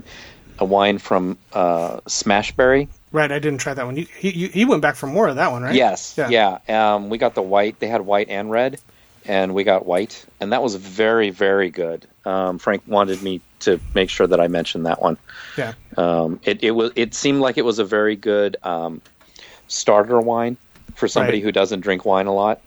a 0.59 0.65
wine 0.65 0.97
from 0.97 1.37
uh, 1.53 1.99
Smashberry. 2.07 2.87
Right. 3.13 3.31
I 3.31 3.39
didn't 3.39 3.59
try 3.59 3.73
that 3.73 3.85
one. 3.85 3.95
You, 3.95 4.05
he 4.17 4.31
you- 4.31 4.49
he 4.49 4.65
went 4.65 4.81
back 4.81 4.95
for 4.97 5.07
more 5.07 5.29
of 5.29 5.37
that 5.37 5.51
one, 5.53 5.63
right? 5.63 5.73
Yes, 5.73 6.15
Yeah. 6.17 6.57
yeah. 6.67 6.95
Um, 6.95 7.09
we 7.09 7.17
got 7.17 7.33
the 7.35 7.41
white. 7.41 7.79
They 7.79 7.87
had 7.87 8.01
white 8.01 8.27
and 8.29 8.51
red, 8.51 8.81
and 9.25 9.53
we 9.53 9.63
got 9.63 9.85
white, 9.85 10.25
and 10.41 10.51
that 10.51 10.61
was 10.61 10.75
very, 10.75 11.29
very 11.29 11.69
good. 11.69 12.05
Um, 12.25 12.57
Frank 12.59 12.83
wanted 12.87 13.21
me 13.23 13.39
to 13.61 13.79
make 13.95 14.09
sure 14.09 14.27
that 14.27 14.41
I 14.41 14.47
mentioned 14.49 14.85
that 14.87 15.01
one. 15.01 15.17
yeah. 15.57 15.73
Um, 15.95 16.39
it, 16.43 16.61
it 16.63 16.71
was. 16.71 16.91
It 16.95 17.13
seemed 17.13 17.39
like 17.39 17.57
it 17.57 17.63
was 17.65 17.79
a 17.79 17.85
very 17.85 18.15
good 18.17 18.57
um, 18.63 19.01
starter 19.69 20.19
wine 20.19 20.57
for 20.95 21.07
somebody 21.07 21.37
Right. 21.37 21.43
who 21.43 21.51
doesn't 21.53 21.79
drink 21.81 22.03
wine 22.05 22.27
a 22.27 22.33
lot. 22.33 22.59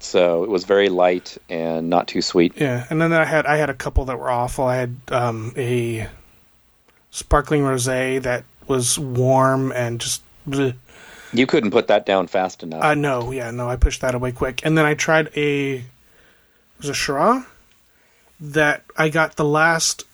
So 0.00 0.42
it 0.44 0.50
was 0.50 0.64
very 0.64 0.88
light 0.88 1.38
and 1.48 1.88
not 1.88 2.08
too 2.08 2.20
sweet. 2.20 2.54
Yeah, 2.56 2.84
and 2.90 3.00
then 3.00 3.12
I 3.12 3.24
had 3.24 3.46
I 3.46 3.56
had 3.56 3.70
a 3.70 3.74
couple 3.74 4.04
that 4.06 4.18
were 4.18 4.30
awful. 4.30 4.64
I 4.66 4.76
had 4.76 4.96
um, 5.08 5.52
a 5.56 6.08
sparkling 7.10 7.62
rosé 7.62 8.20
that 8.22 8.44
was 8.66 8.98
warm 8.98 9.72
and 9.72 10.00
just. 10.00 10.22
bleh. 10.48 10.74
You 11.32 11.46
couldn't 11.48 11.72
put 11.72 11.88
that 11.88 12.06
down 12.06 12.28
fast 12.28 12.62
enough. 12.62 12.82
Uh, 12.84 12.94
no, 12.94 13.32
yeah, 13.32 13.50
no, 13.50 13.68
I 13.68 13.74
pushed 13.74 14.00
that 14.02 14.14
away 14.14 14.30
quick. 14.30 14.64
And 14.64 14.78
then 14.78 14.84
I 14.84 14.94
tried 14.94 15.30
a 15.36 15.84
was 16.78 16.88
a 16.88 16.94
Shiraz 16.94 17.44
that 18.40 18.84
I 18.96 19.08
got 19.08 19.36
the 19.36 19.44
last 19.44 20.04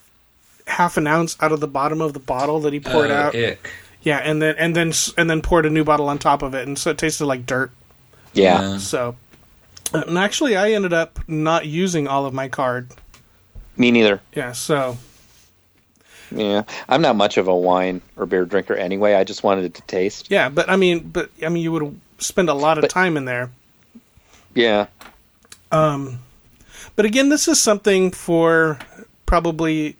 half 0.67 0.97
an 0.97 1.07
ounce 1.07 1.37
out 1.41 1.53
of 1.53 1.61
the 1.61 1.67
bottom 1.69 2.01
of 2.01 2.13
the 2.15 2.21
bottle 2.21 2.61
that 2.61 2.73
he 2.73 2.81
poured 2.81 3.11
Oh, 3.11 3.15
out. 3.15 3.35
ick. 3.35 3.71
Yeah, 4.03 4.17
and 4.19 4.41
then 4.41 4.55
and 4.57 4.75
then 4.75 4.93
and 5.19 5.29
then 5.29 5.43
poured 5.43 5.67
a 5.67 5.71
new 5.71 5.85
bottle 5.85 6.09
on 6.09 6.19
top 6.19 6.41
of 6.43 6.55
it, 6.55 6.67
and 6.67 6.79
so 6.79 6.91
it 6.91 6.97
tasted 6.99 7.27
like 7.27 7.45
dirt. 7.45 7.71
yeah. 8.33 8.79
So, 8.79 9.17
uh, 9.93 10.05
and 10.07 10.17
actually, 10.17 10.57
I 10.57 10.71
ended 10.73 10.95
up 10.95 11.19
not 11.29 11.67
using 11.67 12.09
all 12.09 12.25
of 12.25 12.33
my 12.33 12.49
card. 12.49 12.93
me 13.77 13.91
neither. 13.91 14.23
Yeah, 14.35 14.53
so 14.53 14.97
Yeah, 16.33 16.63
I'm 16.89 17.03
not 17.03 17.17
much 17.17 17.37
of 17.39 17.49
a 17.49 17.55
wine 17.55 18.01
or 18.17 18.27
beer 18.27 18.45
drinker 18.45 18.75
anyway. 18.75 19.15
I 19.15 19.25
just 19.25 19.43
wanted 19.43 19.65
it 19.65 19.75
to 19.75 19.83
taste. 19.83 20.31
yeah, 20.31 20.49
but 20.49 20.69
I 20.69 20.77
mean, 20.77 21.01
but 21.09 21.31
I 21.45 21.49
mean, 21.49 21.63
you 21.63 21.73
would 21.73 22.01
spend 22.19 22.49
a 22.49 22.55
lot 22.55 22.79
of 22.79 22.83
But- 22.83 22.91
time 22.91 23.17
in 23.17 23.25
there. 23.25 23.51
Yeah, 24.55 24.87
Um, 25.73 26.19
But 26.97 27.05
again, 27.07 27.29
this 27.29 27.47
is 27.49 27.61
something 27.61 28.11
for 28.11 28.79
probably 29.27 29.97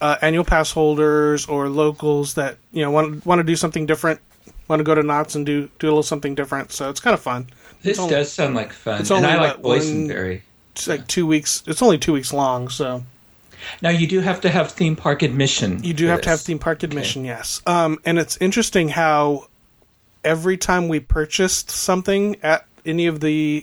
uh, 0.00 0.16
annual 0.22 0.44
pass 0.44 0.70
holders 0.72 1.44
or 1.46 1.68
locals 1.68 2.34
that 2.34 2.56
you 2.72 2.82
know 2.82 2.90
want 2.90 3.26
want 3.26 3.40
to 3.40 3.42
do 3.44 3.56
something 3.56 3.84
different, 3.86 4.20
want 4.68 4.80
to 4.80 4.84
go 4.84 4.94
to 4.94 5.02
Knott's 5.02 5.34
and 5.34 5.44
do 5.44 5.68
do 5.78 5.86
a 5.86 5.90
little 5.90 6.02
something 6.02 6.34
different. 6.34 6.72
So 6.72 6.88
it's 6.88 7.00
kind 7.00 7.14
of 7.14 7.20
fun. 7.20 7.46
This 7.82 7.98
only- 7.98 8.14
does 8.14 8.32
sound 8.32 8.54
like 8.54 8.72
fun, 8.72 9.00
it's 9.00 9.10
and 9.10 9.24
only, 9.24 9.36
I 9.36 9.40
like 9.40 9.56
what, 9.58 9.62
one- 9.64 9.78
boysenberry. 9.80 10.40
It's 10.74 10.86
like 10.88 11.06
two 11.08 11.26
weeks. 11.26 11.62
It's 11.66 11.82
only 11.82 11.98
two 11.98 12.12
weeks 12.12 12.32
long, 12.32 12.68
so 12.68 13.02
Now 13.82 13.90
you 13.90 14.06
do 14.06 14.20
have 14.20 14.40
to 14.42 14.50
have 14.50 14.72
theme 14.72 14.96
park 14.96 15.22
admission. 15.22 15.82
you 15.84 15.94
do 15.94 16.06
for 16.06 16.10
have 16.12 16.20
to 16.22 16.30
have 16.30 16.40
theme 16.40 16.58
park 16.58 16.82
admission. 16.82 17.24
Yes, 17.24 17.62
um, 17.66 17.98
and 18.04 18.18
it's 18.18 18.36
interesting 18.38 18.88
how 18.88 19.48
every 20.24 20.56
time 20.56 20.88
we 20.88 21.00
purchased 21.00 21.70
something 21.70 22.36
at 22.42 22.66
any 22.84 23.06
of 23.06 23.20
the 23.20 23.60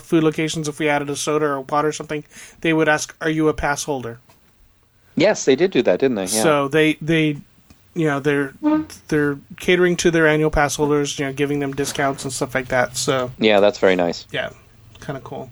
food 0.00 0.24
locations, 0.24 0.68
if 0.68 0.78
we 0.78 0.88
added 0.88 1.10
a 1.10 1.16
soda 1.16 1.46
or 1.46 1.60
water 1.60 1.88
or 1.88 1.92
something, 1.92 2.24
they 2.60 2.72
would 2.72 2.88
ask, 2.88 3.14
"Are 3.20 3.30
you 3.30 3.48
a 3.48 3.54
pass 3.54 3.84
holder?" 3.84 4.18
yes, 5.16 5.44
they 5.44 5.56
did 5.56 5.70
do 5.70 5.82
that, 5.82 6.00
didn't 6.00 6.16
they? 6.16 6.22
Yeah. 6.22 6.42
So 6.42 6.68
they 6.68 6.94
they 6.94 7.38
you 7.94 8.06
know 8.06 8.20
they're 8.20 8.52
they're 9.08 9.38
catering 9.58 9.96
to 9.96 10.10
their 10.10 10.26
annual 10.26 10.50
pass 10.50 10.76
holders, 10.76 11.18
you 11.18 11.26
know, 11.26 11.32
giving 11.32 11.58
them 11.60 11.72
discounts 11.74 12.24
and 12.24 12.32
stuff 12.32 12.54
like 12.54 12.68
that. 12.68 12.96
So 12.96 13.32
yeah, 13.38 13.60
that's 13.60 13.78
very 13.78 13.96
nice. 13.96 14.26
yeah, 14.30 14.50
kind 15.06 15.16
of 15.16 15.24
cool. 15.24 15.50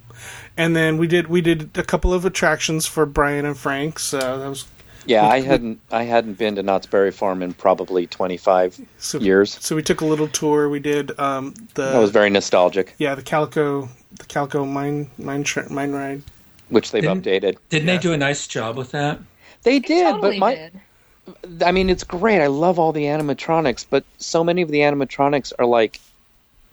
And 0.57 0.75
then 0.75 0.99
we 0.99 1.07
did 1.07 1.29
we 1.29 1.41
did 1.41 1.77
a 1.79 1.83
couple 1.85 2.13
of 2.13 2.25
attractions 2.25 2.87
for 2.87 3.07
Brian 3.07 3.45
and 3.45 3.57
Frank. 3.57 3.99
So 3.99 4.19
that 4.19 4.49
was 4.49 4.67
Yeah, 5.07 5.27
I 5.27 5.41
hadn't 5.41 5.81
I 5.91 6.03
hadn't 6.05 6.39
been 6.39 6.57
to 6.57 6.63
Knott's 6.63 6.87
Berry 6.87 7.13
Farm 7.13 7.43
in 7.43 7.53
probably 7.55 8.07
25 8.07 8.81
so, 8.99 9.19
years. 9.21 9.57
So 9.61 9.77
we 9.77 9.83
took 9.83 10.01
a 10.01 10.05
little 10.07 10.29
tour. 10.29 10.69
We 10.69 10.81
did 10.81 11.19
um, 11.19 11.55
the 11.75 11.85
That 11.93 11.99
was 11.99 12.11
very 12.11 12.31
nostalgic, 12.31 12.95
yeah 12.99 13.15
the 13.15 13.23
Calico 13.23 13.89
the 14.19 14.25
Calico 14.27 14.65
mine 14.65 15.11
mine 15.19 15.45
tra- 15.45 15.71
mine 15.71 15.93
ride. 15.93 16.23
which 16.69 16.91
they've 16.91 17.03
Didn't- 17.03 17.23
updated. 17.25 17.57
Didn't 17.71 17.89
Yeah. 17.89 17.97
they 17.97 17.99
do 18.03 18.13
a 18.13 18.17
nice 18.17 18.47
job 18.47 18.77
with 18.77 18.91
that? 18.91 19.19
They 19.63 19.79
did, 19.79 20.03
totally 20.13 20.39
but 20.39 20.47
my 20.47 20.55
did. 20.57 20.81
I 21.65 21.73
mean, 21.73 21.89
it's 21.89 22.05
great. 22.05 22.43
I 22.43 22.49
love 22.49 22.79
all 22.79 22.93
the 22.93 23.05
animatronics, 23.05 23.87
but 23.89 24.05
so 24.19 24.45
many 24.45 24.61
of 24.61 24.71
the 24.71 24.81
animatronics 24.81 25.53
are 25.59 25.65
like 25.65 25.99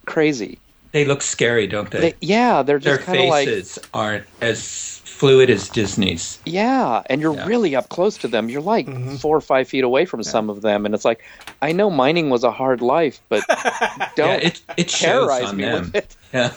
crazy. 0.06 0.60
They 0.92 1.06
look 1.06 1.22
scary, 1.22 1.68
don't 1.68 1.90
they? 1.92 2.00
They, 2.02 2.14
yeah, 2.22 2.64
they're 2.64 2.80
Their 2.80 2.98
just 2.98 3.06
kind 3.06 3.20
of 3.22 3.26
like 3.30 3.48
faces 3.48 3.80
aren't 3.94 4.26
as 4.42 5.00
fluid 5.06 5.50
as 5.50 5.70
Disney's. 5.70 6.40
yeah, 6.46 7.04
and 7.06 7.22
you're 7.22 7.36
Yeah. 7.36 7.46
really 7.48 7.76
up 7.76 7.90
close 7.90 8.18
to 8.18 8.28
them. 8.28 8.50
You're 8.50 8.62
like 8.62 8.88
mm-hmm. 8.88 9.16
four 9.16 9.38
or 9.38 9.42
five 9.42 9.68
feet 9.68 9.84
away 9.84 10.06
from 10.06 10.24
some 10.24 10.50
of 10.50 10.62
them, 10.62 10.86
and 10.86 10.94
it's 10.96 11.06
like 11.06 11.24
I 11.62 11.72
know 11.72 11.90
mining 11.90 12.30
was 12.30 12.44
a 12.44 12.52
hard 12.52 12.82
life, 12.82 13.22
but 13.30 13.44
don't 14.16 14.42
Yeah, 14.42 14.48
it 14.48 14.62
it 14.78 14.90
shows 14.90 15.28
terrorize 15.30 15.44
on 15.50 15.58
me 15.58 15.64
them. 15.64 15.84
with 15.84 15.96
it. 15.96 16.16
Yeah, 16.34 16.52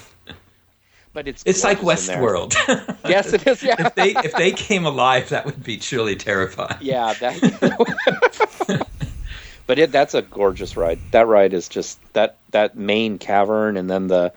But 1.13 1.29
it's 1.29 1.43
it's 1.47 1.63
like 1.63 1.81
gorgeous 1.81 2.09
in 2.09 2.15
there. 2.21 2.25
Westworld. 2.25 2.97
Yes, 3.09 3.33
it 3.35 3.47
is. 3.47 3.63
Yeah, 3.63 3.77
if 3.87 3.95
they 3.95 4.11
if 4.25 4.33
they 4.33 4.51
came 4.51 4.85
alive, 4.87 5.29
that 5.29 5.45
would 5.45 5.63
be 5.63 5.77
truly 5.77 6.17
terrifying. 6.17 6.79
yeah. 6.81 7.13
That, 7.21 8.87
but 9.67 9.79
it 9.79 9.93
that's 9.93 10.15
a 10.15 10.23
gorgeous 10.23 10.77
ride. 10.77 10.99
That 11.11 11.27
ride 11.27 11.53
is 11.53 11.69
just 11.69 11.99
that 12.13 12.39
that 12.51 12.77
main 12.77 13.19
cavern, 13.19 13.77
and 13.77 13.91
then 13.91 14.07
the 14.07 14.33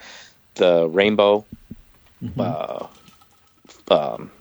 the 0.55 0.87
rainbow 0.87 1.45
uh, 2.37 2.87
um, 3.89 4.31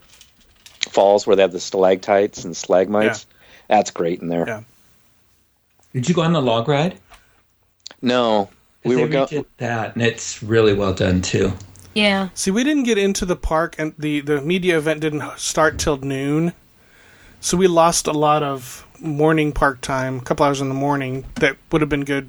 falls 0.80 1.26
where 1.26 1.36
they 1.36 1.42
have 1.42 1.52
the 1.52 1.60
stalactites 1.60 2.44
and 2.44 2.56
stalagmites. 2.56 3.26
That's 3.68 3.90
great 3.90 4.20
in 4.20 4.28
there. 4.28 4.46
Yeah. 4.46 4.62
Did 5.92 6.08
you 6.08 6.14
go 6.14 6.22
on 6.22 6.32
the 6.32 6.42
log 6.42 6.68
ride? 6.68 6.98
No, 8.02 8.50
we 8.84 8.94
they 8.94 9.02
were 9.02 9.08
going. 9.08 9.26
redid 9.26 9.46
that, 9.58 9.94
and 9.94 10.02
it's 10.02 10.42
really 10.42 10.74
well 10.74 10.94
done 10.94 11.22
too. 11.22 11.52
Yeah. 11.94 12.28
See, 12.34 12.50
we 12.50 12.62
didn't 12.62 12.84
get 12.84 12.98
into 12.98 13.24
the 13.24 13.36
park, 13.36 13.76
and 13.78 13.94
the 13.98 14.20
the 14.20 14.40
media 14.42 14.76
event 14.78 15.00
didn't 15.00 15.38
start 15.38 15.78
till 15.78 15.96
noon, 15.96 16.52
so 17.40 17.56
we 17.56 17.66
lost 17.66 18.06
a 18.06 18.12
lot 18.12 18.42
of 18.42 18.86
morning 19.00 19.52
park 19.52 19.80
time, 19.80 20.18
a 20.18 20.20
couple 20.22 20.46
hours 20.46 20.60
in 20.60 20.68
the 20.68 20.74
morning 20.74 21.24
that 21.36 21.56
would 21.70 21.80
have 21.82 21.90
been 21.90 22.04
good 22.04 22.28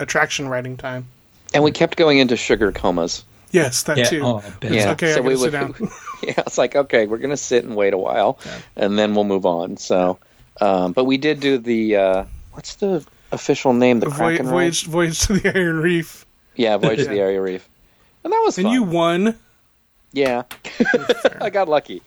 attraction 0.00 0.48
riding 0.48 0.76
time. 0.76 1.06
And 1.54 1.62
we 1.62 1.70
kept 1.72 1.96
going 1.96 2.18
into 2.18 2.36
sugar 2.36 2.72
comas. 2.72 3.24
Yes, 3.52 3.84
that 3.84 3.96
Yeah. 3.96 4.04
too. 4.04 4.22
Oh, 4.24 4.42
Yeah, 4.62 4.90
okay, 4.92 5.12
I 5.12 5.14
so 5.14 5.22
we 5.22 5.34
gotta 5.34 5.38
sit 5.38 5.52
would. 5.52 5.52
down. 5.52 5.74
yeah, 6.22 6.34
it's 6.38 6.58
like 6.58 6.74
okay, 6.76 7.06
we're 7.06 7.18
gonna 7.18 7.36
sit 7.36 7.64
and 7.64 7.76
wait 7.76 7.94
a 7.94 7.98
while, 7.98 8.38
and 8.76 8.98
then 8.98 9.14
we'll 9.14 9.24
move 9.24 9.46
on. 9.46 9.76
So, 9.76 10.18
um, 10.60 10.92
but 10.92 11.04
we 11.04 11.16
did 11.16 11.40
do 11.40 11.56
the 11.58 11.96
uh, 11.96 12.24
what's 12.52 12.74
the 12.74 13.06
official 13.32 13.72
name? 13.72 14.00
The 14.00 14.08
Voy- 14.10 14.16
Kraken 14.16 14.46
ride? 14.46 14.52
voyage, 14.52 14.84
voyage 14.86 15.20
to 15.20 15.34
the 15.34 15.48
Iron 15.56 15.78
Reef, 15.80 16.26
Yeah, 16.56 16.76
Voyage 16.76 16.98
to 17.04 17.08
the 17.08 17.22
Iron 17.22 17.40
Reef, 17.42 17.66
and 18.24 18.32
that 18.32 18.42
was 18.44 18.58
and 18.58 18.64
fun. 18.66 18.74
you 18.74 18.82
won. 18.82 19.36
Yeah, 20.12 20.42
I 21.40 21.48
got 21.50 21.68
lucky. 21.68 22.02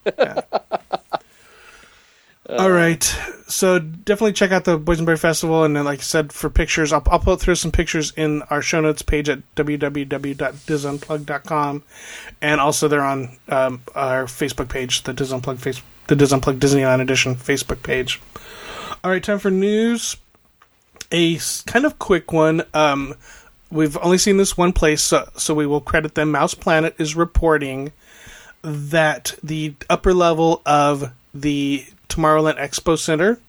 All 2.58 2.72
right, 2.72 3.04
so 3.48 3.78
definitely 3.78 4.34
check 4.34 4.52
out 4.52 4.64
the 4.64 4.80
Boysenberry 4.80 5.20
Festival, 5.20 5.64
and 5.64 5.76
then, 5.76 5.86
like 5.86 6.00
I 6.00 6.02
said, 6.02 6.34
for 6.34 6.50
pictures, 6.50 6.92
I'll, 6.92 7.04
I'll 7.06 7.20
put 7.20 7.40
through 7.40 7.54
some 7.54 7.72
pictures 7.72 8.12
in 8.18 8.42
our 8.50 8.64
show 8.64 8.82
notes 8.82 9.04
page 9.04 9.30
at 9.30 9.44
www.disunplugged.com, 9.56 11.84
and 12.42 12.60
also 12.60 12.88
they're 12.88 13.04
on 13.04 13.38
um, 13.50 13.84
our 13.94 14.26
Facebook 14.26 14.68
page, 14.68 15.04
the 15.04 15.14
DIS 15.14 15.32
Unplugged 15.32 15.62
face, 15.62 15.80
the 16.08 16.16
DIS 16.16 16.32
Unplugged 16.32 16.60
Disneyland 16.60 17.02
Edition 17.02 17.36
Facebook 17.36 17.84
page. 17.84 18.20
All 19.04 19.12
right, 19.12 19.24
time 19.24 19.38
for 19.38 19.52
news. 19.52 20.18
A 21.12 21.38
kind 21.68 21.86
of 21.86 22.00
quick 22.00 22.34
one. 22.34 22.64
Um, 22.74 23.14
we've 23.70 23.96
only 23.98 24.18
seen 24.18 24.38
this 24.38 24.58
one 24.58 24.74
place, 24.74 25.04
so, 25.04 25.30
so 25.38 25.54
we 25.54 25.68
will 25.68 25.82
credit 25.82 26.16
them. 26.16 26.34
MousePlanet 26.34 27.00
is 27.00 27.16
reporting 27.16 27.92
that 28.64 29.36
the 29.44 29.76
upper 29.88 30.16
level 30.16 30.64
of 30.66 31.14
the 31.32 31.86
Tomorrowland 32.10 32.58
Expo 32.60 32.98
Center, 32.98 33.40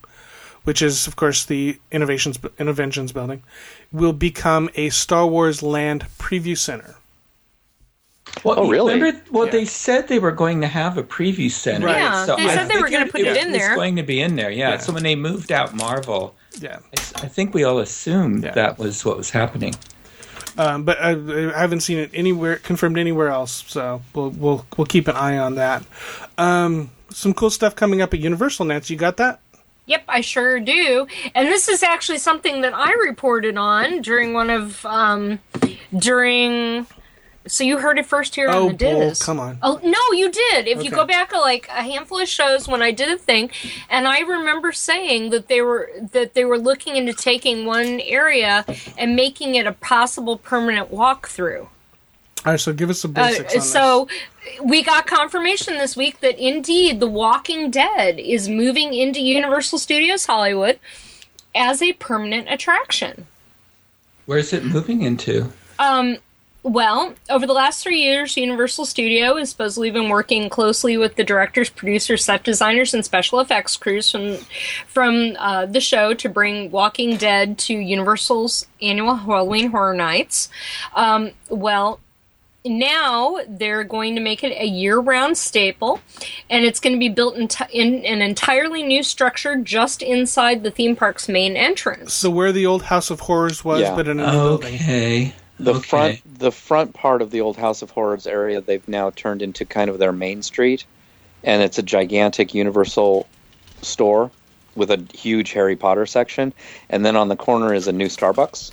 which 0.65 0.83
is 0.83 1.07
of 1.07 1.17
course 1.17 1.45
the 1.45 1.79
Innovations 1.91 2.39
Innovations 2.59 3.13
building, 3.13 3.43
will 3.93 4.13
become 4.13 4.71
a 4.75 4.91
Star 4.91 5.27
Wars 5.27 5.63
Land 5.63 6.07
preview 6.19 6.57
center. 6.57 6.95
Well, 8.45 8.61
Oh, 8.61 8.69
really? 8.71 8.95
Remember, 8.95 9.21
well, 9.33 9.47
Yeah. 9.47 9.53
they 9.53 9.65
said 9.65 10.07
they 10.07 10.21
were 10.21 10.31
going 10.31 10.61
to 10.61 10.69
have 10.69 10.97
a 10.97 11.03
preview 11.03 11.51
center. 11.51 11.87
Right. 11.87 11.97
Yeah, 11.97 12.27
So 12.27 12.37
they 12.37 12.45
I 12.45 12.55
said 12.55 12.69
they 12.69 12.79
were 12.81 12.89
going 12.89 13.05
to 13.07 13.11
put 13.11 13.23
it, 13.23 13.37
in 13.37 13.51
was 13.51 13.59
there. 13.61 13.75
going 13.75 13.97
to 13.97 14.05
be 14.05 14.21
in 14.21 14.37
there, 14.37 14.51
yeah. 14.51 14.71
Yeah. 14.71 14.79
So 14.79 14.93
when 14.93 15.03
they 15.03 15.17
moved 15.17 15.51
out 15.51 15.75
Marvel, 15.75 16.35
Yeah. 16.61 16.77
I, 16.77 17.01
s- 17.01 17.13
I 17.17 17.27
think 17.27 17.55
we 17.55 17.65
all 17.65 17.79
assumed 17.81 18.45
Yeah. 18.45 18.53
that 18.53 18.79
was 18.79 19.05
what 19.05 19.17
was 19.17 19.31
happening. 19.31 19.75
Um, 20.59 20.85
but 20.85 21.01
I, 21.01 21.11
I 21.11 21.59
haven't 21.59 21.81
seen 21.81 21.99
it 21.99 22.11
anywhere 22.13 22.57
confirmed 22.57 22.99
anywhere 22.99 23.29
else, 23.29 23.65
so 23.67 24.03
we'll 24.15 24.31
we'll 24.31 24.67
we'll 24.77 24.87
keep 24.87 25.09
an 25.09 25.17
eye 25.17 25.39
on 25.39 25.55
that. 25.57 25.85
Um, 26.39 26.91
some 27.13 27.35
cool 27.35 27.51
stuff 27.51 27.75
coming 27.77 28.01
up 28.03 28.13
at 28.15 28.21
Universal. 28.21 28.67
Nancy, 28.67 28.95
you 28.95 28.99
got 29.01 29.17
that? 29.19 29.41
Yep, 29.87 30.05
I 30.09 30.21
sure 30.21 30.61
do. 30.61 31.07
And 31.35 31.49
this 31.49 31.69
is 31.69 31.83
actually 31.83 32.19
something 32.19 32.61
that 32.61 32.73
I 32.75 32.93
reported 32.93 33.57
on 33.57 34.03
during 34.03 34.33
one 34.35 34.49
of 34.51 34.85
um 34.87 35.41
during 35.97 36.87
so 37.47 37.65
you 37.65 37.79
heard 37.79 37.99
it 37.99 38.07
first 38.07 38.35
here 38.37 38.49
Oh, 38.51 38.67
on 38.69 38.77
the 38.77 39.09
DIS. 39.09 39.25
come 39.25 39.41
on. 39.41 39.59
Oh 39.63 39.81
no, 39.83 40.17
you 40.17 40.31
did. 40.31 40.69
If 40.69 40.85
you 40.85 40.91
go 40.91 41.05
back 41.07 41.33
a, 41.33 41.39
like 41.39 41.67
a 41.69 41.83
handful 41.83 42.21
of 42.21 42.29
shows 42.29 42.69
when 42.69 42.83
I 42.83 42.93
did 42.93 43.09
a 43.09 43.17
thing, 43.17 43.51
and 43.89 44.07
I 44.07 44.21
remember 44.21 44.71
saying 44.73 45.31
that 45.31 45.49
they 45.49 45.61
were 45.63 45.91
that 46.13 46.35
they 46.35 46.45
were 46.45 46.59
looking 46.59 46.97
into 46.97 47.13
taking 47.15 47.65
one 47.65 47.99
area 48.01 48.65
and 48.99 49.17
making 49.17 49.55
it 49.57 49.67
a 49.67 49.73
possible 49.73 50.37
permanent 50.37 50.93
walkthrough. 50.93 51.67
All 52.45 52.53
right, 52.53 52.61
so 52.61 52.73
give 52.73 52.89
us 52.91 53.03
the 53.03 53.09
Uh, 53.09 53.13
basics. 53.29 53.55
on 53.55 53.61
so 53.61 54.09
we 54.63 54.83
got 54.83 55.07
confirmation 55.07 55.77
this 55.79 55.97
week 55.97 56.21
that 56.21 56.39
indeed 56.39 56.99
The 57.01 57.07
Walking 57.07 57.71
Dead 57.71 58.19
is 58.19 58.49
moving 58.49 58.95
into 58.95 59.21
Universal 59.21 59.79
Studios 59.79 60.27
Hollywood 60.27 60.79
as 61.55 61.83
a 61.83 61.93
permanent 61.95 62.49
attraction. 62.51 63.27
Where's 64.27 64.53
it 64.53 64.65
moving 64.65 65.03
into? 65.03 65.53
Um, 65.79 66.19
well, 66.63 67.15
over 67.29 67.47
the 67.47 67.53
last 67.53 67.83
three 67.83 68.01
years, 68.03 68.37
Universal 68.37 68.85
Studio 68.87 69.37
has 69.37 69.51
supposedly 69.51 69.91
been 69.91 70.09
working 70.09 70.49
closely 70.51 70.97
with 70.97 71.17
the 71.17 71.25
directors, 71.25 71.69
producers, 71.71 72.25
set 72.25 72.45
designers, 72.45 72.93
and 72.95 73.05
special 73.05 73.41
effects 73.41 73.77
crews 73.77 74.11
from 74.11 74.37
from 74.87 75.37
uh, 75.39 75.67
the 75.67 75.81
show 75.81 76.13
to 76.15 76.29
bring 76.29 76.71
Walking 76.71 77.17
Dead 77.17 77.59
to 77.59 77.75
Universal's 77.75 78.67
annual 78.81 79.15
Halloween 79.17 79.71
Horror 79.71 79.95
Nights. 79.95 80.49
Um, 80.95 81.31
well, 81.49 81.99
now 82.65 83.39
they're 83.49 83.85
going 83.85 84.15
to 84.15 84.21
make 84.21 84.45
it 84.45 84.53
a 84.53 84.67
year-round 84.67 85.37
staple, 85.39 86.01
and 86.49 86.65
it's 86.65 86.81
going 86.81 86.95
to 86.95 86.99
be 86.99 87.09
built 87.09 87.37
in, 87.37 87.49
in 87.73 88.05
an 88.05 88.23
entirely 88.23 88.83
new 88.83 89.03
structure 89.03 89.57
just 89.57 90.03
inside 90.03 90.63
the 90.63 90.71
theme 90.71 90.95
park's 90.97 91.29
main 91.29 91.57
entrance. 91.57 92.13
So 92.13 92.31
where 92.31 92.53
the 92.53 92.67
old 92.67 92.83
House 92.83 93.11
of 93.11 93.21
Horrors 93.21 93.65
was, 93.65 93.81
Yeah. 93.81 93.95
but 93.95 94.09
in 94.09 94.21
a 94.21 94.27
new 94.27 94.33
building. 94.33 94.75
Okay. 94.75 95.35
The 95.59 95.75
Okay. 95.75 95.81
front 95.83 96.39
the 96.39 96.53
front 96.53 96.95
part 96.95 97.21
of 97.21 97.31
the 97.31 97.43
old 97.43 97.59
House 97.59 97.83
of 97.83 97.91
Horrors 97.91 98.27
area 98.27 98.63
they've 98.63 98.87
now 98.89 99.11
turned 99.11 99.43
into 99.43 99.67
kind 99.67 99.91
of 99.91 99.99
their 99.99 100.13
main 100.13 100.43
street, 100.43 100.87
and 101.45 101.63
it's 101.63 101.79
a 101.79 101.83
gigantic 101.83 102.55
Universal 102.55 103.27
store 103.83 104.31
with 104.75 104.91
a 104.91 105.05
huge 105.13 105.53
Harry 105.53 105.77
Potter 105.77 106.07
section, 106.07 106.55
and 106.89 107.05
then 107.05 107.15
on 107.17 107.29
the 107.29 107.37
corner 107.37 107.75
is 107.75 107.89
a 107.89 107.93
new 107.93 108.07
Starbucks. 108.07 108.71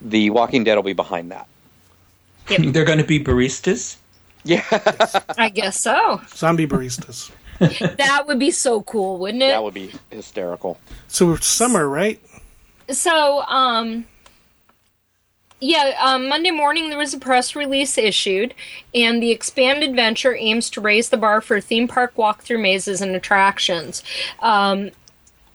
The 0.00 0.30
Walking 0.30 0.62
Dead 0.64 0.76
will 0.76 0.82
be 0.84 0.92
behind 0.92 1.30
that. 1.32 1.46
They're 2.58 2.84
going 2.84 2.98
to 2.98 3.04
be 3.04 3.22
baristas? 3.22 3.96
Yeah, 4.44 4.64
I 5.38 5.48
guess 5.48 5.80
so. 5.80 6.20
Zombie 6.28 6.66
baristas. 6.66 7.30
That 7.96 8.24
would 8.26 8.40
be 8.40 8.50
so 8.50 8.82
cool, 8.82 9.18
wouldn't 9.18 9.42
it? 9.42 9.48
that 9.48 9.62
would 9.62 9.74
be 9.74 9.92
hysterical. 10.10 10.80
So 11.06 11.32
it's 11.32 11.46
summer, 11.46 11.88
right? 11.88 12.20
So, 12.90 13.42
um, 13.42 14.04
yeah, 15.60 15.94
um, 16.00 16.28
Monday 16.28 16.50
morning 16.50 16.88
there 16.88 16.98
was 16.98 17.14
a 17.14 17.20
press 17.20 17.54
release 17.54 17.96
issued, 17.96 18.52
and 18.92 19.22
the 19.22 19.30
expanded 19.30 19.94
venture 19.94 20.34
aims 20.34 20.68
to 20.70 20.80
raise 20.80 21.10
the 21.10 21.16
bar 21.16 21.40
for 21.40 21.60
theme 21.60 21.86
park 21.86 22.16
walkthrough 22.16 22.60
mazes 22.60 23.00
and 23.00 23.14
attractions. 23.14 24.02
Um, 24.40 24.90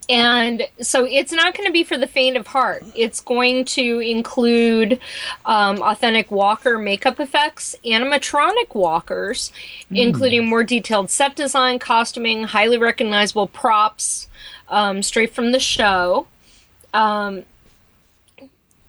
and 0.10 0.68
so 0.82 1.06
it's 1.06 1.32
not 1.32 1.56
going 1.56 1.68
to 1.68 1.74
be 1.74 1.84
for 1.84 1.98
the 1.98 2.08
faint 2.08 2.38
of 2.38 2.48
heart. 2.48 2.84
It's 2.96 3.20
going 3.20 3.66
to 3.66 4.00
include 4.00 5.00
um, 5.46 5.82
authentic 5.82 6.32
walker 6.32 6.78
makeup 6.78 7.20
effects, 7.20 7.76
animatronic 7.86 8.74
walkers, 8.74 9.52
including 9.90 10.48
more 10.48 10.64
detailed 10.64 11.10
set 11.10 11.36
design, 11.36 11.80
costuming, 11.80 12.44
highly 12.44 12.78
recognizable 12.78 13.48
props 13.48 14.28
um, 14.70 15.04
straight 15.04 15.34
from 15.34 15.52
the 15.52 15.60
show 15.60 16.28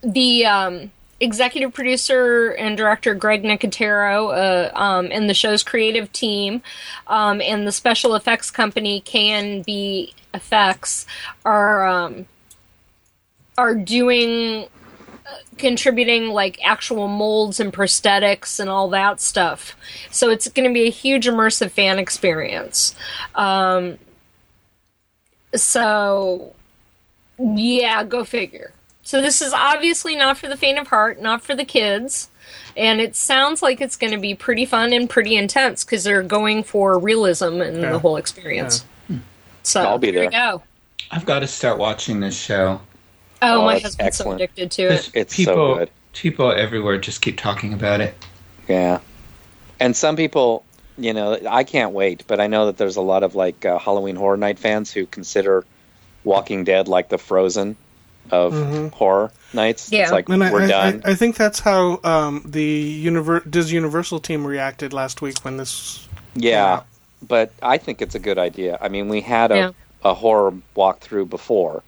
the 0.01 0.45
um, 0.45 0.91
executive 1.19 1.73
producer 1.73 2.51
and 2.51 2.77
director 2.77 3.13
Greg 3.13 3.43
Nicotero 3.43 4.71
uh, 4.73 4.77
um, 4.77 5.09
and 5.11 5.29
the 5.29 5.33
show's 5.33 5.63
creative 5.63 6.11
team 6.11 6.61
um, 7.07 7.41
and 7.41 7.67
the 7.67 7.71
special 7.71 8.15
effects 8.15 8.49
company 8.51 9.01
KNB 9.01 10.13
Effects 10.33 11.07
are 11.43 11.87
um, 11.87 12.27
are 13.57 13.73
doing 13.73 14.67
uh, 15.25 15.29
contributing 15.57 16.29
like 16.29 16.59
actual 16.63 17.07
molds 17.07 17.59
and 17.59 17.73
prosthetics 17.73 18.59
and 18.59 18.69
all 18.69 18.89
that 18.89 19.19
stuff. 19.19 19.75
So 20.11 20.29
it's 20.29 20.47
going 20.47 20.69
to 20.69 20.73
be 20.73 20.85
a 20.85 20.91
huge 20.91 21.25
immersive 21.25 21.71
fan 21.71 21.97
experience. 21.97 22.95
Um, 23.33 23.97
so 25.55 26.53
yeah, 27.39 28.03
go 28.03 28.23
figure. 28.23 28.71
So 29.09 29.23
this 29.23 29.41
is 29.41 29.53
obviously 29.53 30.15
not 30.15 30.37
for 30.37 30.47
the 30.47 30.55
faint 30.55 30.77
of 30.77 30.89
heart, 30.89 31.19
not 31.19 31.41
for 31.41 31.55
the 31.55 31.65
kids. 31.65 32.29
And 32.77 33.01
it 33.01 33.15
sounds 33.15 33.63
like 33.63 33.81
it's 33.81 33.95
going 33.95 34.13
to 34.13 34.19
be 34.19 34.35
pretty 34.35 34.67
fun 34.67 34.93
and 34.93 35.09
pretty 35.09 35.35
intense 35.35 35.83
because 35.83 36.03
they're 36.03 36.21
going 36.21 36.61
for 36.61 36.99
realism 36.99 37.59
in 37.59 37.81
Yeah. 37.81 37.93
the 37.93 37.97
whole 37.97 38.17
experience. 38.17 38.85
So 39.63 39.81
I'll 39.81 39.97
be 39.97 40.11
here 40.11 40.19
we 40.25 40.27
there. 40.27 40.51
go. 40.51 40.61
I've 41.09 41.25
got 41.25 41.39
to 41.39 41.47
start 41.47 41.79
watching 41.79 42.19
this 42.19 42.39
show. 42.39 42.81
Oh, 43.41 43.61
Oh, 43.61 43.65
my 43.65 43.73
that's 43.79 43.85
husband's 43.85 44.17
so 44.17 44.31
addicted 44.31 44.69
to 44.73 44.83
it. 44.83 45.09
It's 45.15 45.35
people, 45.35 45.55
so 45.55 45.75
good. 45.77 45.89
People 46.13 46.51
everywhere 46.51 46.99
just 46.99 47.23
keep 47.23 47.39
talking 47.39 47.73
about 47.73 48.01
it. 48.01 48.13
Yeah, 48.67 48.99
and 49.79 49.95
some 49.95 50.17
people, 50.17 50.63
you 50.99 51.15
know, 51.15 51.39
I 51.49 51.63
can't 51.63 51.93
wait, 51.93 52.25
but 52.27 52.39
I 52.39 52.45
know 52.45 52.67
that 52.67 52.77
there's 52.77 52.95
a 52.97 53.01
lot 53.01 53.23
of 53.23 53.33
like 53.33 53.65
uh, 53.65 53.79
Halloween 53.79 54.17
Horror 54.17 54.37
Night 54.37 54.59
fans 54.59 54.93
who 54.93 55.07
consider 55.07 55.65
Walking 56.23 56.63
Dead 56.63 56.87
like 56.87 57.09
the 57.09 57.17
Frozen 57.17 57.75
of 58.31 58.91
horror 58.93 59.31
nights. 59.53 59.91
Yeah. 59.91 60.03
It's 60.03 60.11
like 60.11 60.29
And 60.29 60.43
I, 60.43 60.51
we're 60.51 60.63
I, 60.63 60.67
done. 60.67 61.01
I, 61.05 61.11
I 61.11 61.15
think 61.15 61.35
that's 61.35 61.59
how 61.59 61.99
um, 62.03 62.43
the 62.45 63.05
Univer- 63.05 63.49
Disney 63.49 63.75
Universal 63.75 64.19
team 64.19 64.45
reacted 64.45 64.93
last 64.93 65.21
week 65.21 65.39
when 65.43 65.57
this. 65.57 66.07
Yeah, 66.35 66.83
but 67.27 67.51
I 67.61 67.77
think 67.77 68.01
it's 68.01 68.15
a 68.15 68.19
good 68.19 68.37
idea. 68.37 68.77
I 68.79 68.89
mean, 68.89 69.09
we 69.09 69.21
had 69.21 69.51
a, 69.51 69.55
Yeah. 69.55 69.71
a 70.03 70.13
horror 70.13 70.53
walkthrough 70.75 71.29
before, 71.29 71.83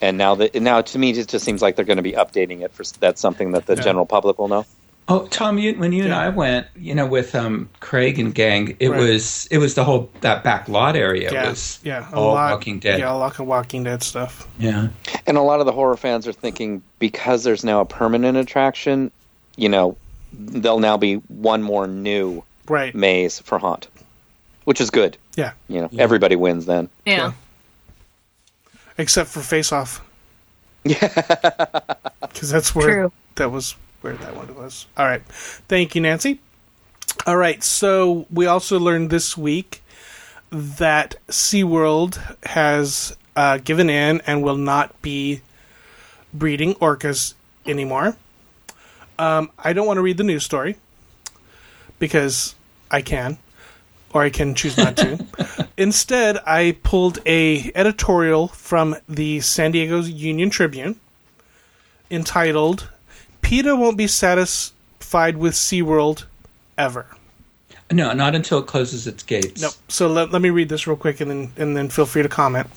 and 0.00 0.18
now 0.18 0.34
that 0.36 0.54
now 0.60 0.80
to 0.82 0.98
me 0.98 1.10
it 1.10 1.28
just 1.28 1.44
seems 1.44 1.62
like 1.62 1.76
they're 1.76 1.84
going 1.84 1.96
to 1.96 2.02
be 2.02 2.12
updating 2.12 2.62
it 2.62 2.72
for 2.72 2.82
that's 2.98 3.20
something 3.20 3.52
that 3.52 3.66
the 3.66 3.76
Yeah. 3.76 3.82
general 3.82 4.06
public 4.06 4.38
will 4.38 4.48
know. 4.48 4.66
Oh, 5.12 5.26
Tom, 5.26 5.58
you, 5.58 5.74
when 5.74 5.92
you 5.92 6.04
and 6.04 6.14
I 6.14 6.30
went, 6.30 6.66
you 6.74 6.94
know, 6.94 7.04
with 7.06 7.34
um, 7.34 7.68
Craig 7.80 8.18
and 8.18 8.34
gang, 8.34 8.76
it 8.80 8.88
Right. 8.88 8.98
was 9.00 9.46
it 9.50 9.58
was 9.58 9.74
the 9.74 9.84
whole 9.84 10.08
that 10.22 10.42
back 10.42 10.68
lot 10.68 10.96
area 10.96 11.30
Yeah, 11.30 11.50
was 11.50 11.78
yeah, 11.84 12.08
a 12.12 12.16
all 12.16 12.32
lot, 12.34 12.52
Walking 12.52 12.78
Dead. 12.78 12.98
Yeah, 12.98 13.12
a 13.12 13.16
lot 13.16 13.38
of 13.38 13.46
Walking 13.46 13.82
Dead 13.84 14.02
stuff. 14.02 14.48
Yeah. 14.58 14.88
And 15.26 15.36
a 15.36 15.42
lot 15.42 15.60
of 15.60 15.66
the 15.66 15.72
horror 15.72 15.96
fans 15.98 16.26
are 16.26 16.32
thinking 16.32 16.82
because 16.98 17.44
there's 17.44 17.62
now 17.64 17.80
a 17.80 17.84
permanent 17.84 18.38
attraction, 18.38 19.10
you 19.56 19.68
know, 19.68 19.96
there'll 20.32 20.78
now 20.80 20.96
be 20.96 21.16
one 21.28 21.62
more 21.62 21.86
new 21.86 22.42
Right. 22.68 22.94
maze 22.94 23.38
for 23.40 23.58
Haunt, 23.58 23.88
which 24.64 24.80
is 24.80 24.88
good. 24.90 25.18
Yeah. 25.36 25.52
You 25.68 25.82
know, 25.82 25.90
everybody 25.98 26.36
wins 26.36 26.64
then. 26.66 26.88
Yeah. 27.04 27.32
Except 28.96 29.28
for 29.28 29.40
Face 29.40 29.72
Off. 29.72 30.00
Yeah. 30.84 31.08
Because 32.32 32.50
that's 32.50 32.74
where 32.74 32.86
True. 32.86 33.12
that 33.34 33.50
was 33.50 33.76
where 34.02 34.14
that 34.14 34.36
one 34.36 34.54
was. 34.54 34.86
All 34.96 35.06
right. 35.06 35.24
Thank 35.24 35.94
you, 35.94 36.00
Nancy. 36.00 36.40
All 37.26 37.36
right. 37.36 37.62
So 37.62 38.26
we 38.30 38.46
also 38.46 38.78
learned 38.78 39.10
this 39.10 39.36
week 39.36 39.82
that 40.50 41.14
SeaWorld 41.28 42.20
has 42.44 43.16
uh, 43.34 43.58
given 43.58 43.88
in 43.88 44.20
and 44.26 44.42
will 44.42 44.56
not 44.56 45.00
be 45.02 45.40
breeding 46.34 46.74
orcas 46.74 47.34
anymore. 47.66 48.16
Um, 49.18 49.50
I 49.58 49.72
don't 49.72 49.86
want 49.86 49.98
to 49.98 50.02
read 50.02 50.16
the 50.16 50.24
news 50.24 50.44
story 50.44 50.76
because 51.98 52.54
I 52.90 53.02
can, 53.02 53.38
or 54.12 54.22
I 54.22 54.30
can 54.30 54.54
choose 54.54 54.76
not 54.76 54.96
to. 54.98 55.24
Instead, 55.76 56.38
I 56.46 56.76
pulled 56.82 57.20
a 57.24 57.70
editorial 57.74 58.48
from 58.48 58.96
the 59.08 59.40
San 59.40 59.70
Diego 59.72 60.00
Union 60.00 60.50
Tribune 60.50 60.98
entitled 62.10 62.90
"PETA 63.42 63.76
won't 63.76 63.98
be 63.98 64.06
satisfied 64.06 65.36
with 65.36 65.54
SeaWorld 65.54 66.24
ever." 66.78 67.06
No, 67.92 68.12
not 68.14 68.34
until 68.34 68.58
it 68.58 68.66
closes 68.66 69.06
its 69.06 69.22
gates. 69.22 69.60
Nope. 69.60 69.74
So 69.88 70.08
let, 70.08 70.32
let 70.32 70.40
me 70.40 70.50
read 70.50 70.68
this 70.70 70.86
real 70.86 70.96
quick 70.96 71.20
and 71.20 71.30
then 71.30 71.52
and 71.56 71.76
then 71.76 71.88
feel 71.90 72.06
free 72.06 72.22
to 72.22 72.28
comment. 72.28 72.68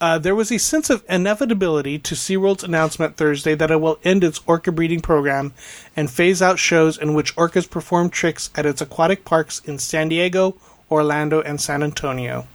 Uh, 0.00 0.18
there 0.18 0.34
was 0.34 0.52
a 0.52 0.58
sense 0.58 0.88
of 0.88 1.02
inevitability 1.08 1.98
to 1.98 2.14
SeaWorld's 2.14 2.62
announcement 2.62 3.16
Thursday 3.16 3.54
that 3.56 3.70
it 3.70 3.80
will 3.80 3.98
end 4.04 4.22
its 4.22 4.40
orca 4.46 4.70
breeding 4.70 5.00
program 5.00 5.52
and 5.96 6.10
phase 6.10 6.40
out 6.40 6.58
shows 6.58 6.96
in 6.96 7.14
which 7.14 7.34
orcas 7.34 7.68
perform 7.68 8.08
tricks 8.08 8.50
at 8.54 8.66
its 8.66 8.80
aquatic 8.80 9.24
parks 9.24 9.60
in 9.64 9.78
San 9.78 10.08
Diego, 10.08 10.54
Orlando, 10.90 11.40
and 11.40 11.60
San 11.60 11.82
Antonio. 11.82 12.46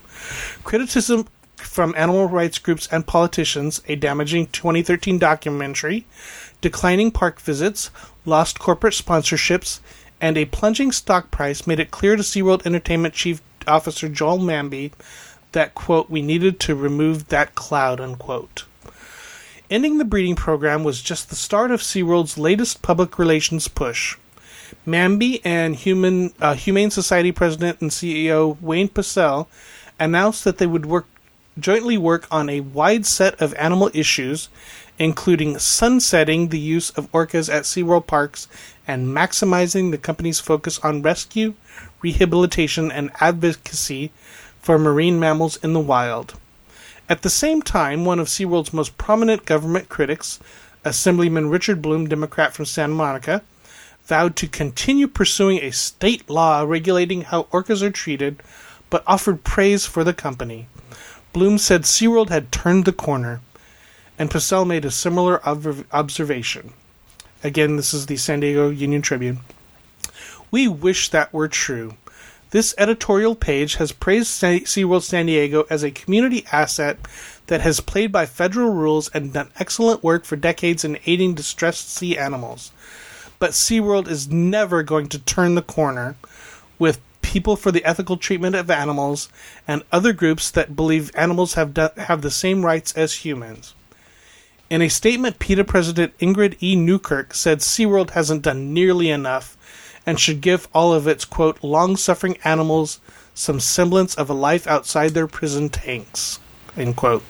Criticism 0.64 1.28
from 1.68 1.94
animal 1.96 2.26
rights 2.26 2.58
groups 2.58 2.88
and 2.90 3.06
politicians, 3.06 3.80
a 3.86 3.94
damaging 3.94 4.46
2013 4.48 5.18
documentary, 5.18 6.06
declining 6.60 7.10
park 7.10 7.40
visits, 7.40 7.90
lost 8.24 8.58
corporate 8.58 8.94
sponsorships, 8.94 9.80
and 10.20 10.36
a 10.36 10.46
plunging 10.46 10.90
stock 10.90 11.30
price 11.30 11.66
made 11.66 11.78
it 11.78 11.90
clear 11.90 12.16
to 12.16 12.22
SeaWorld 12.22 12.66
Entertainment 12.66 13.14
Chief 13.14 13.40
Officer 13.66 14.08
Joel 14.08 14.38
Manby 14.38 14.92
that, 15.52 15.74
quote, 15.74 16.10
we 16.10 16.22
needed 16.22 16.58
to 16.60 16.74
remove 16.74 17.28
that 17.28 17.54
cloud, 17.54 18.00
unquote. 18.00 18.64
Ending 19.70 19.98
the 19.98 20.04
breeding 20.04 20.34
program 20.34 20.82
was 20.82 21.02
just 21.02 21.28
the 21.28 21.36
start 21.36 21.70
of 21.70 21.80
SeaWorld's 21.80 22.38
latest 22.38 22.82
public 22.82 23.18
relations 23.18 23.68
push. 23.68 24.16
Manby 24.86 25.40
and 25.44 25.76
Human 25.76 26.32
uh, 26.40 26.54
Humane 26.54 26.90
Society 26.90 27.32
President 27.32 27.80
and 27.80 27.90
CEO 27.90 28.60
Wayne 28.60 28.88
Pacelle 28.88 29.46
announced 29.98 30.44
that 30.44 30.58
they 30.58 30.66
would 30.66 30.86
work 30.86 31.06
jointly 31.60 31.98
work 31.98 32.26
on 32.30 32.48
a 32.48 32.60
wide 32.60 33.06
set 33.06 33.40
of 33.40 33.54
animal 33.54 33.90
issues, 33.94 34.48
including 34.98 35.58
sunsetting 35.58 36.48
the 36.48 36.58
use 36.58 36.90
of 36.90 37.10
orcas 37.12 37.52
at 37.52 37.64
SeaWorld 37.64 38.06
parks 38.06 38.48
and 38.86 39.08
maximizing 39.08 39.90
the 39.90 39.98
company's 39.98 40.40
focus 40.40 40.78
on 40.80 41.02
rescue, 41.02 41.54
rehabilitation, 42.02 42.90
and 42.90 43.10
advocacy 43.20 44.10
for 44.60 44.78
marine 44.78 45.20
mammals 45.20 45.56
in 45.56 45.72
the 45.72 45.80
wild. 45.80 46.34
At 47.08 47.22
the 47.22 47.30
same 47.30 47.62
time, 47.62 48.04
one 48.04 48.18
of 48.18 48.26
SeaWorld's 48.26 48.72
most 48.72 48.98
prominent 48.98 49.46
government 49.46 49.88
critics, 49.88 50.40
Assemblyman 50.84 51.48
Richard 51.48 51.80
Bloom, 51.80 52.08
Democrat 52.08 52.52
from 52.52 52.66
Santa 52.66 52.94
Monica, 52.94 53.42
vowed 54.04 54.36
to 54.36 54.48
continue 54.48 55.06
pursuing 55.06 55.58
a 55.58 55.70
state 55.70 56.28
law 56.28 56.62
regulating 56.62 57.22
how 57.22 57.44
orcas 57.44 57.82
are 57.82 57.90
treated, 57.90 58.42
but 58.90 59.04
offered 59.06 59.44
praise 59.44 59.86
for 59.86 60.02
the 60.02 60.14
company. 60.14 60.66
Bloom 61.32 61.58
said 61.58 61.82
SeaWorld 61.82 62.30
had 62.30 62.50
turned 62.50 62.84
the 62.84 62.92
corner, 62.92 63.40
and 64.18 64.30
Pacelle 64.30 64.66
made 64.66 64.84
a 64.84 64.90
similar 64.90 65.46
ob- 65.46 65.84
observation. 65.92 66.72
Again, 67.44 67.76
this 67.76 67.94
is 67.94 68.06
the 68.06 68.16
San 68.16 68.40
Diego 68.40 68.70
Union 68.70 69.02
Tribune. 69.02 69.40
We 70.50 70.66
wish 70.66 71.10
that 71.10 71.32
were 71.32 71.48
true. 71.48 71.94
This 72.50 72.74
editorial 72.78 73.34
page 73.34 73.74
has 73.74 73.92
praised 73.92 74.40
SeaWorld 74.40 75.02
San 75.02 75.26
Diego 75.26 75.66
as 75.68 75.82
a 75.82 75.90
community 75.90 76.46
asset 76.50 76.98
that 77.48 77.60
has 77.60 77.80
played 77.80 78.10
by 78.10 78.24
federal 78.24 78.72
rules 78.72 79.08
and 79.08 79.34
done 79.34 79.50
excellent 79.58 80.02
work 80.02 80.24
for 80.24 80.36
decades 80.36 80.84
in 80.84 80.98
aiding 81.04 81.34
distressed 81.34 81.90
sea 81.90 82.16
animals. 82.16 82.72
But 83.38 83.50
SeaWorld 83.50 84.08
is 84.08 84.28
never 84.28 84.82
going 84.82 85.08
to 85.10 85.18
turn 85.18 85.54
the 85.54 85.62
corner 85.62 86.16
with 86.78 87.00
people 87.28 87.56
for 87.56 87.70
the 87.70 87.84
ethical 87.84 88.16
treatment 88.16 88.56
of 88.56 88.70
animals 88.70 89.28
and 89.68 89.82
other 89.92 90.14
groups 90.14 90.50
that 90.50 90.74
believe 90.74 91.14
animals 91.14 91.54
have, 91.54 91.76
have 91.76 92.22
the 92.22 92.30
same 92.30 92.64
rights 92.64 92.94
as 92.94 93.22
humans. 93.22 93.74
In 94.70 94.80
a 94.80 94.88
statement, 94.88 95.38
PETA 95.38 95.64
President 95.64 96.16
Ingrid 96.18 96.56
E. 96.62 96.74
Newkirk 96.74 97.34
said 97.34 97.58
SeaWorld 97.58 98.10
hasn't 98.10 98.42
done 98.42 98.72
nearly 98.72 99.10
enough 99.10 99.58
and 100.06 100.18
should 100.18 100.40
give 100.40 100.68
all 100.72 100.94
of 100.94 101.06
its, 101.06 101.26
quote, 101.26 101.62
long 101.62 101.98
suffering 101.98 102.38
animals 102.44 102.98
some 103.34 103.60
semblance 103.60 104.14
of 104.14 104.30
a 104.30 104.34
life 104.34 104.66
outside 104.66 105.10
their 105.10 105.26
prison 105.26 105.68
tanks, 105.68 106.40
end 106.78 106.96
quote. 106.96 107.22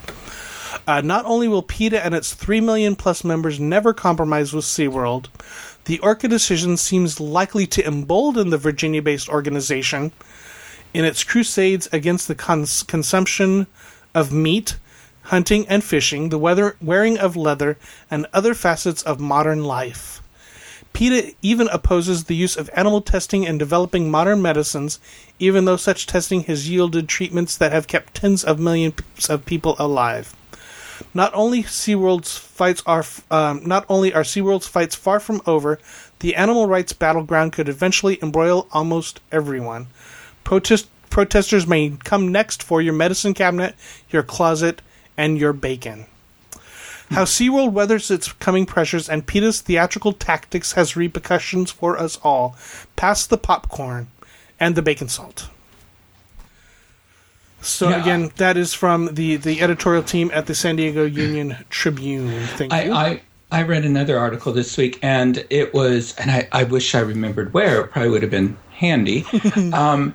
Uh, 0.86 1.00
not 1.00 1.24
only 1.24 1.48
will 1.48 1.62
PETA 1.62 2.04
and 2.04 2.14
its 2.14 2.34
3 2.34 2.60
million 2.60 2.94
plus 2.94 3.24
members 3.24 3.58
never 3.58 3.92
compromise 3.92 4.52
with 4.52 4.64
SeaWorld, 4.64 5.26
the 5.88 5.98
Orca 6.00 6.28
decision 6.28 6.76
seems 6.76 7.18
likely 7.18 7.66
to 7.66 7.86
embolden 7.86 8.50
the 8.50 8.58
Virginia 8.58 9.00
based 9.00 9.26
organization 9.26 10.12
in 10.92 11.06
its 11.06 11.24
crusades 11.24 11.88
against 11.90 12.28
the 12.28 12.34
cons- 12.34 12.82
consumption 12.82 13.66
of 14.14 14.30
meat 14.30 14.76
hunting 15.22 15.66
and 15.66 15.82
fishing, 15.82 16.28
the 16.28 16.38
weather, 16.38 16.76
wearing 16.82 17.18
of 17.18 17.36
leather, 17.36 17.78
and 18.10 18.26
other 18.34 18.52
facets 18.52 19.02
of 19.02 19.18
modern 19.18 19.64
life. 19.64 20.22
PETA 20.92 21.34
even 21.40 21.68
opposes 21.68 22.24
the 22.24 22.36
use 22.36 22.54
of 22.56 22.68
animal 22.74 23.00
testing 23.00 23.44
in 23.44 23.56
developing 23.56 24.10
modern 24.10 24.42
medicines, 24.42 25.00
even 25.38 25.64
though 25.64 25.76
such 25.78 26.06
testing 26.06 26.44
has 26.44 26.68
yielded 26.68 27.08
treatments 27.08 27.56
that 27.56 27.72
have 27.72 27.86
kept 27.86 28.12
tens 28.12 28.44
of 28.44 28.58
millions 28.58 29.00
of 29.30 29.46
people 29.46 29.74
alive. 29.78 30.34
Not 31.18 31.34
only 31.34 31.64
SeaWorld's 31.64 32.38
fights 32.38 32.80
are 32.86 33.04
um, 33.28 33.66
not 33.66 33.84
only 33.88 34.14
are 34.14 34.22
SeaWorld's 34.22 34.68
fights 34.68 34.94
far 34.94 35.18
from 35.18 35.42
over, 35.46 35.80
the 36.20 36.36
animal 36.36 36.68
rights 36.68 36.92
battleground 36.92 37.52
could 37.52 37.68
eventually 37.68 38.20
embroil 38.22 38.68
almost 38.70 39.18
everyone. 39.32 39.88
Protest, 40.44 40.86
protesters 41.10 41.66
may 41.66 41.96
come 42.04 42.30
next 42.30 42.62
for 42.62 42.80
your 42.80 42.92
medicine 42.92 43.34
cabinet, 43.34 43.74
your 44.10 44.22
closet, 44.22 44.80
and 45.16 45.36
your 45.38 45.52
bacon. 45.52 46.06
How 47.10 47.24
SeaWorld 47.24 47.72
weathers 47.72 48.12
its 48.12 48.30
coming 48.34 48.64
pressures 48.64 49.08
and 49.08 49.26
PETA's 49.26 49.60
theatrical 49.60 50.12
tactics 50.12 50.74
has 50.74 50.94
repercussions 50.94 51.72
for 51.72 51.98
us 51.98 52.16
all, 52.22 52.54
past 52.94 53.28
the 53.28 53.38
popcorn 53.38 54.06
and 54.60 54.76
the 54.76 54.82
bacon 54.82 55.08
salt. 55.08 55.48
So 57.68 57.90
yeah. 57.90 58.00
again, 58.00 58.32
that 58.36 58.56
is 58.56 58.74
from 58.74 59.14
the, 59.14 59.36
the 59.36 59.60
editorial 59.60 60.02
team 60.02 60.30
at 60.32 60.46
the 60.46 60.54
San 60.54 60.76
Diego 60.76 61.04
Union 61.04 61.56
Tribune. 61.70 62.46
Thank 62.48 62.72
I, 62.72 62.82
you. 62.84 62.92
I, 62.92 63.20
I 63.50 63.62
read 63.62 63.84
another 63.84 64.18
article 64.18 64.52
this 64.52 64.76
week, 64.76 64.98
and 65.02 65.44
it 65.50 65.72
was, 65.74 66.14
and 66.16 66.30
I, 66.30 66.48
I 66.52 66.64
wish 66.64 66.94
I 66.94 67.00
remembered 67.00 67.52
where. 67.52 67.82
It 67.82 67.90
probably 67.90 68.10
would 68.10 68.22
have 68.22 68.30
been 68.30 68.56
handy. 68.72 69.24
um, 69.72 70.14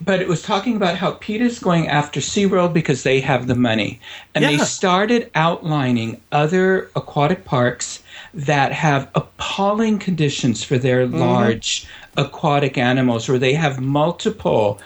but 0.00 0.20
it 0.20 0.28
was 0.28 0.42
talking 0.42 0.76
about 0.76 0.96
how 0.96 1.12
PETA's 1.12 1.58
going 1.58 1.88
after 1.88 2.20
SeaWorld 2.20 2.72
because 2.72 3.02
they 3.02 3.20
have 3.20 3.46
the 3.46 3.54
money. 3.54 4.00
And 4.34 4.42
yeah. 4.42 4.50
they 4.50 4.58
started 4.58 5.30
outlining 5.34 6.20
other 6.32 6.90
aquatic 6.96 7.44
parks 7.44 8.02
that 8.34 8.72
have 8.72 9.08
appalling 9.14 9.98
conditions 9.98 10.62
for 10.62 10.78
their 10.78 11.06
mm-hmm. 11.06 11.18
large 11.18 11.86
aquatic 12.16 12.76
animals, 12.76 13.28
where 13.28 13.38
they 13.38 13.54
have 13.54 13.80
multiple 13.80 14.80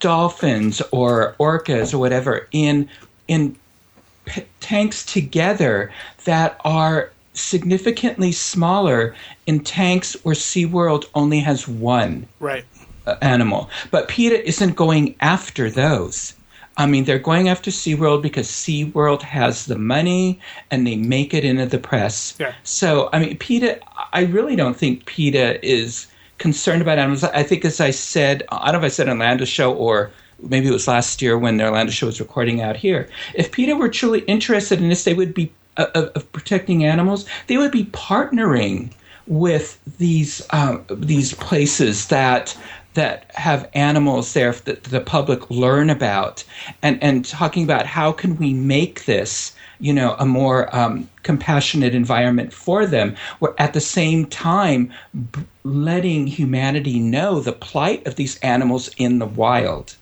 dolphins 0.00 0.82
or 0.90 1.34
orcas 1.38 1.92
or 1.92 1.98
whatever 1.98 2.48
in 2.52 2.88
in 3.26 3.56
p- 4.24 4.44
tanks 4.60 5.04
together 5.04 5.92
that 6.24 6.60
are 6.64 7.10
significantly 7.34 8.32
smaller 8.32 9.14
in 9.46 9.60
tanks 9.60 10.16
where 10.24 10.34
SeaWorld 10.34 11.04
only 11.14 11.40
has 11.40 11.68
one. 11.68 12.26
Right 12.40 12.64
animal. 13.22 13.70
But 13.90 14.08
PETA 14.08 14.46
isn't 14.46 14.76
going 14.76 15.14
after 15.20 15.70
those. 15.70 16.34
I 16.76 16.86
mean, 16.86 17.04
they're 17.04 17.18
going 17.18 17.48
after 17.48 17.70
SeaWorld 17.70 18.22
because 18.22 18.48
SeaWorld 18.48 19.22
has 19.22 19.66
the 19.66 19.78
money 19.78 20.38
and 20.70 20.86
they 20.86 20.96
make 20.96 21.34
it 21.34 21.44
into 21.44 21.66
the 21.66 21.78
press. 21.78 22.36
Yeah. 22.38 22.54
So, 22.62 23.10
I 23.12 23.18
mean, 23.18 23.36
PETA, 23.36 23.80
I 24.12 24.22
really 24.22 24.54
don't 24.54 24.76
think 24.76 25.04
PETA 25.06 25.64
is 25.66 26.06
concerned 26.38 26.82
about 26.82 26.98
animals. 26.98 27.24
I 27.24 27.42
think, 27.42 27.64
as 27.64 27.80
I 27.80 27.90
said, 27.90 28.44
I 28.50 28.70
don't 28.70 28.80
know 28.80 28.86
if 28.86 28.92
I 28.92 28.94
said 28.94 29.08
on 29.08 29.20
Orlando 29.20 29.44
show 29.44 29.74
or 29.74 30.10
maybe 30.40 30.68
it 30.68 30.72
was 30.72 30.88
last 30.88 31.20
year 31.20 31.36
when 31.38 31.56
the 31.56 31.64
Orlando 31.64 31.92
show 31.92 32.06
was 32.06 32.20
recording 32.20 32.62
out 32.62 32.76
here. 32.76 33.08
If 33.34 33.52
PETA 33.52 33.76
were 33.76 33.88
truly 33.88 34.20
interested 34.20 34.80
in 34.80 34.88
this, 34.88 35.04
they 35.04 35.14
would 35.14 35.34
be 35.34 35.52
uh, 35.76 35.86
of, 35.94 36.04
of 36.14 36.32
protecting 36.32 36.84
animals. 36.84 37.26
They 37.46 37.56
would 37.56 37.72
be 37.72 37.84
partnering 37.86 38.92
with 39.26 39.78
these 39.98 40.44
uh, 40.50 40.78
these 40.90 41.34
places 41.34 42.08
that 42.08 42.56
that 42.94 43.30
have 43.34 43.68
animals 43.74 44.32
there 44.32 44.52
that 44.52 44.84
the 44.84 45.00
public 45.00 45.50
learn 45.50 45.90
about 45.90 46.42
and, 46.82 47.00
and 47.02 47.24
talking 47.24 47.62
about 47.62 47.86
how 47.86 48.10
can 48.10 48.36
we 48.38 48.52
make 48.52 49.04
this 49.04 49.52
you 49.80 49.92
know 49.92 50.16
a 50.18 50.26
more 50.26 50.74
um, 50.74 51.08
compassionate 51.22 51.94
environment 51.94 52.52
for 52.52 52.86
them 52.86 53.16
We're 53.40 53.54
at 53.58 53.74
the 53.74 53.80
same 53.80 54.26
time 54.26 54.92
b- 55.32 55.44
letting 55.64 56.26
humanity 56.26 56.98
know 56.98 57.40
the 57.40 57.52
plight 57.52 58.06
of 58.06 58.16
these 58.16 58.38
animals 58.38 58.90
in 58.96 59.18
the 59.18 59.26
wild 59.26 59.96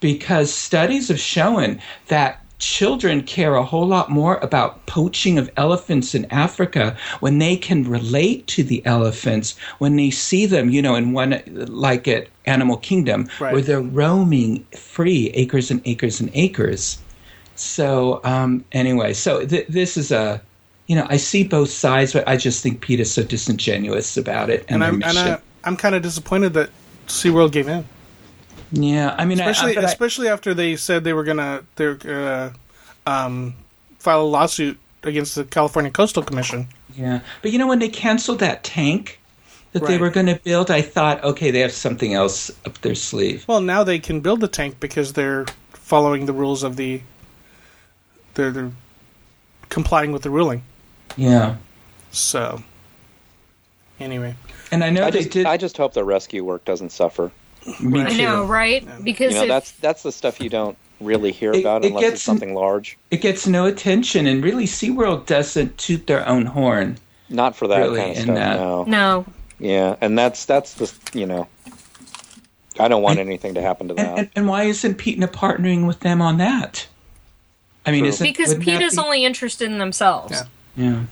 because 0.00 0.52
studies 0.52 1.08
have 1.08 1.20
shown 1.20 1.80
that 2.08 2.44
children 2.60 3.22
care 3.22 3.54
a 3.54 3.64
whole 3.64 3.86
lot 3.86 4.10
more 4.10 4.36
about 4.36 4.86
poaching 4.86 5.38
of 5.38 5.50
elephants 5.56 6.14
in 6.14 6.26
Africa 6.30 6.96
when 7.20 7.38
they 7.38 7.56
can 7.56 7.84
relate 7.84 8.46
to 8.48 8.62
the 8.62 8.84
elephants, 8.86 9.58
when 9.78 9.96
they 9.96 10.10
see 10.10 10.46
them, 10.46 10.70
you 10.70 10.80
know, 10.80 10.94
in 10.94 11.12
one, 11.12 11.42
like 11.46 12.06
at 12.06 12.28
Animal 12.46 12.76
Kingdom, 12.76 13.28
right. 13.40 13.52
where 13.52 13.62
they're 13.62 13.80
roaming 13.80 14.64
free 14.76 15.30
acres 15.30 15.70
and 15.70 15.80
acres 15.84 16.20
and 16.20 16.30
acres. 16.34 16.98
So, 17.60 18.20
um, 18.24 18.64
anyway, 18.72 19.12
so 19.12 19.44
th- 19.44 19.66
this 19.68 19.96
is 19.96 20.10
a, 20.10 20.40
you 20.86 20.96
know, 20.96 21.06
I 21.10 21.16
see 21.18 21.44
both 21.44 21.70
sides, 21.70 22.12
but 22.12 22.26
I 22.26 22.36
just 22.36 22.62
think 22.62 22.80
PETA 22.80 23.02
is 23.02 23.12
so 23.12 23.22
disingenuous 23.22 24.16
about 24.16 24.48
it. 24.50 24.64
And, 24.68 24.82
and 24.82 24.84
I'm, 24.84 25.02
and 25.02 25.18
I, 25.18 25.38
I'm 25.64 25.76
kind 25.76 25.94
of 25.94 26.02
disappointed 26.02 26.54
that 26.54 26.70
SeaWorld 27.06 27.52
gave 27.52 27.68
in. 27.68 27.84
Yeah, 28.72 29.14
I 29.18 29.24
mean, 29.24 29.38
Especially, 29.40 29.74
but 29.74 29.84
I- 29.84 29.88
especially 29.88 30.28
after 30.28 30.54
they 30.54 30.76
said 30.76 31.02
they 31.04 31.12
were 31.12 31.24
gonna 31.24 31.64
they're 31.74 31.96
gonna 31.96 32.52
um, 33.06 33.54
file 33.98 34.22
a 34.22 34.24
lawsuit 34.24 34.78
against 35.02 35.34
the 35.34 35.44
California 35.44 35.90
Coastal 35.90 36.22
Commission. 36.22 36.68
Yeah, 36.96 37.20
but 37.42 37.50
you 37.52 37.58
know 37.58 37.66
when 37.66 37.80
they 37.80 37.88
canceled 37.88 38.38
that 38.38 38.62
tank 38.62 39.18
that 39.72 39.86
they 39.86 39.98
were 39.98 40.10
going 40.10 40.26
to 40.26 40.36
build, 40.36 40.70
I 40.70 40.82
thought, 40.82 41.22
okay, 41.24 41.50
they 41.50 41.60
have 41.60 41.72
something 41.72 42.14
else 42.14 42.50
up 42.64 42.80
their 42.80 42.94
sleeve. 42.96 43.44
Well, 43.48 43.60
now 43.60 43.84
they 43.84 43.98
can 43.98 44.20
build 44.20 44.40
the 44.40 44.48
tank 44.48 44.80
because 44.80 45.12
they're 45.12 45.46
following 45.72 46.26
the 46.26 46.32
rules 46.32 46.62
of 46.62 46.76
the. 46.76 47.02
They're, 48.40 48.50
they're 48.50 48.72
complying 49.68 50.12
with 50.12 50.22
the 50.22 50.30
ruling. 50.30 50.62
Yeah, 51.16 51.56
So, 52.10 52.62
anyway, 53.98 54.34
and 54.72 54.82
I 54.82 54.88
know 54.90 55.04
I 55.04 55.10
they 55.10 55.18
just, 55.18 55.30
did. 55.32 55.44
I 55.46 55.56
just 55.58 55.76
hope 55.76 55.92
the 55.92 56.04
rescue 56.04 56.42
work 56.44 56.64
doesn't 56.64 56.90
suffer. 56.90 57.30
me 57.80 58.00
I 58.02 58.10
too. 58.10 58.16
know, 58.22 58.44
right? 58.46 58.86
Because 59.04 59.32
You 59.34 59.40
know, 59.40 59.42
if, 59.44 59.48
that's 59.48 59.72
that's 59.72 60.02
the 60.02 60.12
stuff 60.12 60.40
you 60.40 60.48
don't 60.48 60.78
really 61.00 61.32
hear 61.32 61.52
It- 61.52 61.60
about 61.60 61.84
it 61.84 61.88
unless 61.88 62.02
gets 62.02 62.14
it's 62.14 62.22
something 62.22 62.54
large. 62.54 62.96
It 63.10 63.20
gets 63.20 63.46
no 63.46 63.66
attention, 63.66 64.26
and 64.26 64.42
really, 64.42 64.64
SeaWorld 64.64 65.26
doesn't 65.26 65.76
toot 65.76 66.06
their 66.06 66.26
own 66.26 66.46
horn. 66.46 66.96
Not 67.28 67.54
for 67.54 67.68
that 67.68 67.78
Really, 67.78 67.98
kind 68.00 68.10
of 68.12 68.16
stuff. 68.22 68.34
that- 68.36 68.56
No. 68.58 68.84
no, 68.86 69.26
Yeah, 69.58 69.96
and 70.00 70.16
that's 70.18 70.46
that's 70.46 70.74
the 70.74 71.18
you 71.18 71.26
know. 71.26 71.46
I 72.78 72.88
don't 72.88 73.02
want 73.02 73.18
anything 73.18 73.54
to 73.54 73.60
happen 73.60 73.88
to 73.88 73.94
And, 73.96 74.06
that. 74.08 74.18
and, 74.18 74.30
and 74.36 74.48
why 74.48 74.62
isn't 74.62 74.94
PETA 74.94 75.26
partnering 75.28 75.86
with 75.86 76.00
them 76.00 76.22
on 76.22 76.38
that? 76.38 76.86
I 77.90 77.92
mean, 77.92 78.00
True. 78.02 78.08
isn't 78.08 78.24
because 78.24 78.48
wouldn't 78.50 78.64
PETA's 78.66 78.94
be- 78.94 79.00
only 79.02 79.24
interested 79.24 79.70
in 79.70 79.78
themselves. 79.78 80.42
Yeah. 80.76 81.04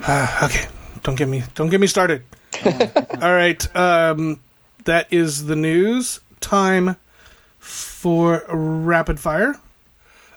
Yeah. 0.00 0.38
okay, 0.42 0.66
don't 1.02 1.14
get 1.14 1.28
me 1.28 1.44
don't 1.54 1.68
get 1.68 1.80
me 1.80 1.86
started. 1.86 2.22
All 2.64 3.32
right, 3.34 3.76
um, 3.76 4.40
that 4.84 5.12
is 5.12 5.46
the 5.46 5.56
news. 5.56 6.20
Time 6.40 6.96
for 7.58 8.44
rapid 8.48 9.20
fire. 9.20 9.54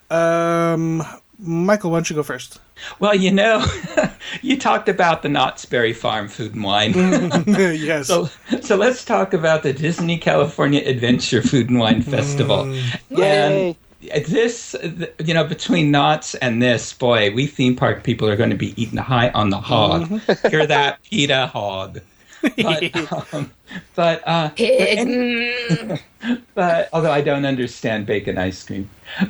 Um, 0.10 1.04
Michael, 1.40 1.92
why 1.92 1.98
don't 1.98 2.10
you 2.10 2.16
go 2.16 2.24
first? 2.24 2.60
Well, 3.00 3.16
you 3.16 3.32
know, 3.32 3.66
you 4.42 4.58
talked 4.58 4.90
about 4.90 5.22
the 5.24 5.30
Knott's 5.30 5.66
Berry 5.66 5.94
Farm 5.94 6.28
Food 6.28 6.54
and 6.54 6.64
Wine. 6.64 6.94
yes. 7.48 8.08
So, 8.08 8.30
so 8.62 8.76
let's 8.76 9.04
talk 9.04 9.34
about 9.34 9.64
the 9.64 9.74
Disney 9.74 10.18
California 10.18 10.82
Adventure 10.86 11.42
Food 11.42 11.70
and 11.70 11.80
Wine 11.80 12.02
Festival. 12.02 12.72
Yay! 13.10 13.70
And 13.70 13.76
this, 14.02 14.76
you 15.24 15.34
know, 15.34 15.44
between 15.44 15.92
Knott's 15.92 16.36
and 16.36 16.62
this, 16.62 16.94
boy, 16.94 17.32
we 17.34 17.48
theme 17.48 17.76
park 17.76 18.04
people 18.04 18.30
are 18.30 18.36
going 18.36 18.50
to 18.50 18.56
be 18.56 18.80
eating 18.82 18.98
high 18.98 19.30
on 19.30 19.50
the 19.50 19.60
hog. 19.60 20.08
Hear 20.50 20.66
that, 20.68 21.02
PETA 21.04 21.48
hog. 21.48 22.02
But, 22.42 23.34
um, 23.34 23.52
but, 23.96 24.24
uh, 24.28 24.50
Pig. 24.50 25.98
but, 26.20 26.40
but 26.56 26.90
although 26.94 27.12
I 27.12 27.22
don't 27.22 27.46
understand 27.46 28.06
bacon 28.06 28.38
ice 28.38 28.64
cream, 28.64 28.90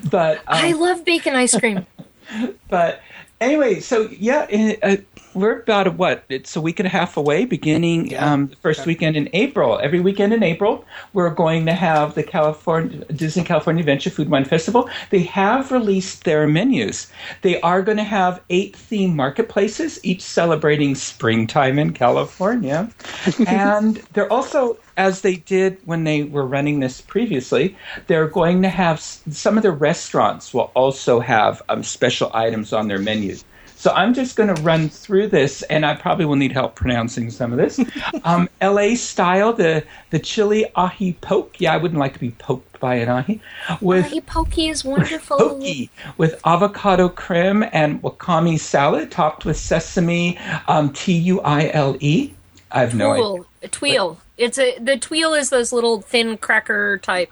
but 0.09 0.37
um, 0.39 0.43
I 0.47 0.71
love 0.73 1.05
bacon 1.05 1.35
ice 1.35 1.57
cream. 1.57 1.85
but 2.69 3.01
anyway, 3.39 3.79
so 3.79 4.09
yeah, 4.11 4.45
it, 4.49 4.79
uh, 4.83 4.97
we're 5.37 5.59
about 5.59 5.87
a, 5.87 5.91
what? 5.91 6.23
It's 6.29 6.55
a 6.55 6.61
week 6.61 6.79
and 6.79 6.87
a 6.87 6.89
half 6.89 7.15
away, 7.17 7.45
beginning 7.45 8.11
Yeah. 8.11 8.33
um, 8.33 8.47
the 8.47 8.55
first 8.57 8.85
weekend 8.85 9.15
in 9.15 9.29
April. 9.33 9.79
Every 9.81 9.99
weekend 9.99 10.33
in 10.33 10.43
April, 10.43 10.83
we're 11.13 11.29
going 11.29 11.65
to 11.67 11.73
have 11.73 12.15
the 12.15 12.23
California 12.23 13.05
Disney 13.13 13.43
California 13.43 13.81
Adventure 13.81 14.09
Food 14.09 14.29
Wine 14.29 14.45
Festival. 14.45 14.89
They 15.09 15.23
have 15.23 15.71
released 15.71 16.23
their 16.23 16.47
menus. 16.47 17.07
They 17.41 17.61
are 17.61 17.81
going 17.81 17.97
to 17.97 18.03
have 18.03 18.41
eight 18.49 18.75
theme 18.75 19.15
marketplaces, 19.15 19.99
each 20.03 20.21
celebrating 20.21 20.95
springtime 20.95 21.79
in 21.79 21.93
California, 21.93 22.89
and 23.47 23.97
they're 24.13 24.31
also. 24.31 24.77
As 24.97 25.21
they 25.21 25.35
did 25.35 25.77
when 25.85 26.05
they 26.05 26.23
were 26.23 26.43
running 26.43 26.79
this 26.79 27.01
previously, 27.01 27.77
they're 28.07 28.27
going 28.27 28.63
to 28.63 28.69
have 28.69 28.99
some 28.99 29.55
of 29.55 29.61
the 29.61 29.71
restaurants 29.71 30.55
will 30.55 30.71
also 30.73 31.19
have 31.19 31.61
um, 31.69 31.83
special 31.83 32.31
items 32.33 32.73
on 32.73 32.87
their 32.87 32.97
menus. 32.97 33.45
So 33.77 33.91
I'm 33.93 34.15
just 34.15 34.35
going 34.35 34.53
to 34.53 34.59
run 34.63 34.89
through 34.89 35.27
this, 35.27 35.61
and 35.63 35.85
I 35.85 35.95
probably 35.95 36.25
will 36.25 36.35
need 36.35 36.51
help 36.51 36.75
pronouncing 36.75 37.29
some 37.29 37.51
of 37.51 37.59
this. 37.59 37.79
um, 38.23 38.49
L.A. 38.59 38.95
style, 38.95 39.53
the 39.53 39.83
the 40.09 40.17
chili 40.19 40.65
ahi 40.75 41.13
poke. 41.21 41.61
Yeah, 41.61 41.73
I 41.73 41.77
wouldn't 41.77 41.99
like 41.99 42.13
to 42.13 42.19
be 42.19 42.31
poked 42.31 42.79
by 42.79 42.95
an 42.95 43.09
ahi. 43.09 43.39
With 43.79 44.05
Ahi 44.05 44.21
pokey 44.21 44.69
is 44.69 44.83
wonderful. 44.83 45.37
Poke 45.37 45.89
with 46.17 46.41
avocado 46.45 47.07
creme 47.07 47.63
and 47.71 48.01
wakame 48.01 48.59
salad 48.59 49.11
topped 49.11 49.45
with 49.45 49.57
sesame 49.57 50.39
um, 50.67 50.91
T 50.91 51.13
U 51.13 51.39
I 51.41 51.69
L 51.71 51.97
E. 51.99 52.33
I 52.71 52.81
have 52.81 52.95
no 52.95 53.11
idea. 53.11 53.23
Tweel. 53.23 53.45
A 53.61 53.67
tweel. 53.67 54.17
It's 54.37 54.57
a 54.57 54.77
the 54.79 54.97
tweel 54.97 55.33
is 55.33 55.49
those 55.51 55.71
little 55.71 56.01
thin 56.01 56.37
cracker 56.37 56.97
type 56.97 57.31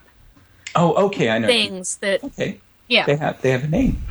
Oh, 0.75 1.05
okay, 1.07 1.29
I 1.29 1.39
know. 1.39 1.47
things 1.47 1.97
that 1.97 2.23
Okay. 2.23 2.59
Yeah. 2.87 3.05
They 3.05 3.15
have 3.15 3.41
they 3.41 3.51
have 3.51 3.63
a 3.63 3.67
name. 3.67 4.01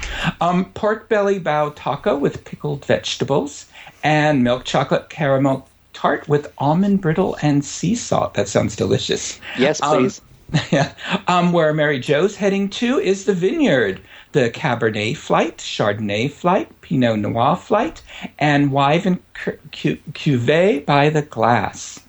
Um, 0.41 0.67
pork 0.73 1.09
belly 1.09 1.39
bao 1.41 1.73
taco 1.75 2.17
with 2.17 2.45
pickled 2.45 2.85
vegetables 2.85 3.67
and 4.03 4.43
milk 4.45 4.65
chocolate 4.65 5.09
caramel 5.11 5.69
tart 5.93 6.29
with 6.29 6.53
almond 6.59 7.01
brittle 7.01 7.37
and 7.41 7.65
sea 7.65 7.95
salt. 7.95 8.35
That 8.35 8.49
sounds 8.49 8.77
delicious. 8.77 9.39
Yes, 9.59 9.81
Um, 9.83 9.99
please. 9.99 10.21
yeah. 10.71 10.93
Um, 11.29 11.53
where 11.53 11.73
Mary 11.73 11.99
Jo's 11.99 12.37
heading 12.37 12.69
to 12.71 12.99
is 12.99 13.25
the 13.25 13.33
vineyard, 13.35 14.01
the 14.33 14.51
Cabernet 14.51 15.17
flight, 15.17 15.59
Chardonnay 15.59 16.31
flight, 16.31 16.69
Pinot 16.81 17.19
Noir 17.19 17.57
flight, 17.57 18.03
and 18.39 18.71
Wyvern 18.71 19.21
Cu- 19.35 19.59
Cu- 19.73 19.97
Cuvée 20.13 20.85
by 20.85 21.09
the 21.11 21.23
glass. 21.23 22.01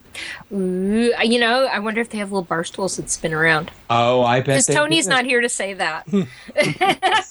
Ooh, 0.52 1.12
you 1.24 1.40
know, 1.40 1.66
I 1.66 1.80
wonder 1.80 2.02
if 2.02 2.10
they 2.10 2.18
have 2.18 2.32
little 2.32 2.44
bar 2.46 2.64
stools 2.64 2.98
that 2.98 3.10
spin 3.10 3.34
around. 3.34 3.72
Oh, 3.90 4.24
I 4.24 4.40
bet 4.40 4.46
Because 4.46 4.68
Tony's 4.68 5.06
do. 5.06 5.12
not 5.12 5.26
here 5.26 5.42
to 5.42 5.50
say 5.50 5.74
that. 5.74 6.06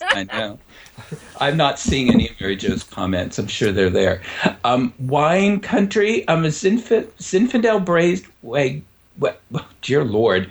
I 0.02 0.24
know. 0.32 0.58
I'm 1.40 1.56
not 1.56 1.78
seeing 1.78 2.10
any 2.12 2.28
of 2.28 2.40
Mary 2.40 2.56
Jo's 2.56 2.84
comments. 2.84 3.38
I'm 3.38 3.46
sure 3.48 3.72
they're 3.72 3.90
there. 3.90 4.22
Um, 4.62 4.92
wine 4.98 5.60
country. 5.60 6.26
Um, 6.28 6.44
a 6.44 6.48
Zinf- 6.48 7.06
Zinfandel 7.18 7.84
braised 7.84 8.26
wag. 8.42 8.82
What, 9.18 9.40
dear 9.82 10.02
Lord, 10.04 10.50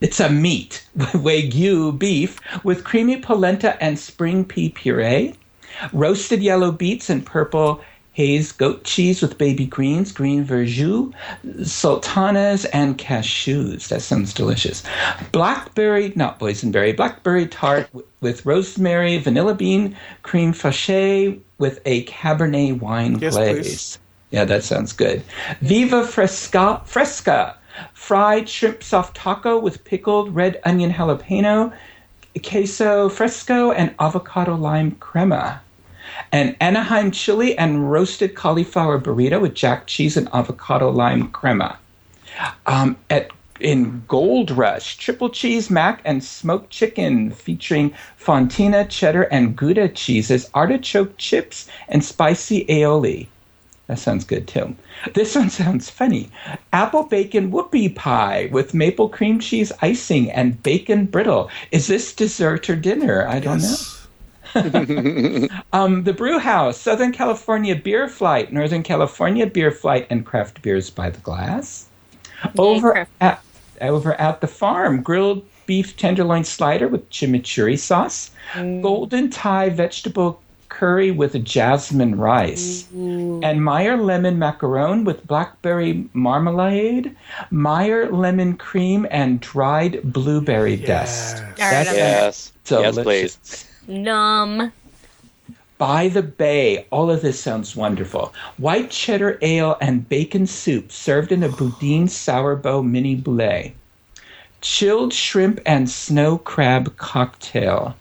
it's 0.00 0.18
a 0.18 0.28
meat 0.28 0.84
wagyu 0.98 1.96
beef 1.96 2.40
with 2.64 2.82
creamy 2.84 3.18
polenta 3.20 3.80
and 3.82 3.96
spring 3.98 4.44
pea 4.44 4.70
puree, 4.70 5.34
roasted 5.92 6.42
yellow 6.42 6.72
beets 6.72 7.08
and 7.10 7.24
purple 7.24 7.80
haze 8.12 8.52
goat 8.52 8.84
cheese 8.84 9.22
with 9.22 9.38
baby 9.38 9.64
greens, 9.66 10.12
green 10.12 10.44
verjus, 10.44 11.12
sultanas, 11.64 12.64
and 12.66 12.98
cashews. 12.98 13.88
That 13.88 14.02
sounds 14.02 14.34
delicious. 14.34 14.82
Blackberry, 15.32 16.12
not 16.14 16.38
boysenberry, 16.38 16.96
blackberry 16.96 17.46
tart 17.46 17.88
with 18.20 18.44
rosemary, 18.44 19.18
vanilla 19.18 19.54
bean, 19.54 19.96
cream 20.22 20.52
fraiche 20.52 21.40
with 21.58 21.80
a 21.86 22.04
Cabernet 22.04 22.80
wine 22.80 23.18
Yes, 23.18 23.34
glaze. 23.34 23.56
please. 23.58 23.98
Yeah, 24.30 24.44
that 24.44 24.64
sounds 24.64 24.92
good. 24.92 25.22
Viva 25.60 26.06
Fresca, 26.06 26.82
Fresca, 26.84 27.56
fried 27.94 28.48
shrimp 28.48 28.82
soft 28.82 29.16
taco 29.16 29.58
with 29.58 29.84
pickled 29.84 30.34
red 30.34 30.60
onion 30.64 30.92
jalapeno, 30.92 31.72
queso 32.42 33.08
fresco, 33.08 33.72
and 33.72 33.94
avocado 33.98 34.54
lime 34.54 34.92
crema. 34.92 35.60
An 36.30 36.56
Anaheim 36.60 37.10
chili 37.10 37.56
and 37.58 37.90
roasted 37.90 38.34
cauliflower 38.34 39.00
burrito 39.00 39.40
with 39.40 39.54
jack 39.54 39.86
cheese 39.86 40.16
and 40.16 40.28
avocado 40.32 40.90
lime 40.90 41.28
crema. 41.28 41.78
Um, 42.66 42.96
at 43.10 43.30
in 43.60 44.02
Gold 44.08 44.50
Rush, 44.50 44.96
triple 44.96 45.30
cheese 45.30 45.70
mac 45.70 46.02
and 46.04 46.22
smoked 46.22 46.70
chicken 46.70 47.30
featuring 47.30 47.94
fontina, 48.18 48.88
cheddar, 48.88 49.22
and 49.24 49.56
Gouda 49.56 49.88
cheeses, 49.88 50.50
artichoke 50.52 51.16
chips, 51.16 51.68
and 51.88 52.04
spicy 52.04 52.64
aioli. 52.66 53.28
That 53.86 53.98
sounds 53.98 54.24
good 54.24 54.48
too. 54.48 54.74
This 55.14 55.34
one 55.34 55.50
sounds 55.60 55.90
funny. 55.90 56.30
Apple 56.72 57.04
bacon 57.04 57.52
whoopie 57.52 57.94
pie 57.94 58.48
with 58.50 58.74
maple 58.74 59.08
cream 59.08 59.38
cheese 59.38 59.72
icing 59.80 60.30
and 60.30 60.62
bacon 60.62 61.06
brittle. 61.06 61.50
Is 61.70 61.86
this 61.86 62.12
dessert 62.12 62.68
or 62.70 62.76
dinner? 62.76 63.26
I 63.28 63.38
don't 63.38 63.60
know. 63.62 63.76
Um, 65.72 66.04
the 66.04 66.12
Brew 66.12 66.38
House, 66.38 66.78
Southern 66.78 67.12
California 67.12 67.74
Beer 67.74 68.08
Flight, 68.08 68.52
Northern 68.52 68.82
California 68.82 69.46
Beer 69.46 69.70
Flight, 69.70 70.06
and 70.10 70.26
craft 70.26 70.60
beers 70.62 70.90
by 70.90 71.08
the 71.10 71.20
glass. 71.20 71.86
Over 72.58 73.06
at 73.20 73.42
over 73.80 74.14
at 74.20 74.40
the 74.40 74.46
farm, 74.46 75.02
grilled 75.02 75.44
beef 75.66 75.96
tenderloin 75.96 76.44
slider 76.44 76.88
with 76.88 77.08
chimichurri 77.10 77.78
sauce, 77.78 78.30
golden 78.54 79.30
Thai 79.30 79.70
vegetable 79.70 80.40
curry 80.68 81.10
with 81.10 81.42
jasmine 81.44 82.16
rice, 82.16 82.86
and 82.92 83.64
Meyer 83.64 83.96
lemon 83.96 84.36
macaron 84.38 85.04
with 85.04 85.26
blackberry 85.26 86.08
marmalade, 86.12 87.14
Meyer 87.50 88.10
lemon 88.10 88.56
cream, 88.56 89.06
and 89.10 89.40
dried 89.40 90.00
blueberry 90.12 90.76
dust. 90.76 91.36
Yes. 91.38 91.40
All 91.40 91.46
right, 91.46 91.56
That 91.58 91.86
I'm- 91.88 91.96
Yes. 91.96 92.52
sounds 92.64 92.82
yes, 92.84 92.94
delicious. 92.96 93.36
please. 93.36 93.68
Numb. 93.86 94.72
By 95.78 96.08
the 96.08 96.22
Bay. 96.22 96.86
All 96.90 97.10
of 97.10 97.22
this 97.22 97.40
sounds 97.40 97.74
wonderful. 97.74 98.32
White 98.56 98.90
cheddar 98.90 99.38
ale 99.42 99.76
and 99.80 100.08
bacon 100.08 100.46
soup 100.46 100.92
served 100.92 101.32
in 101.32 101.42
a 101.42 101.48
boudin 101.48 102.08
sourdough 102.08 102.82
mini 102.82 103.16
boulet. 103.16 103.74
Chilled 104.60 105.12
shrimp 105.12 105.60
and 105.66 105.90
snow 105.90 106.38
crab 106.38 106.96
cocktail. 106.96 107.96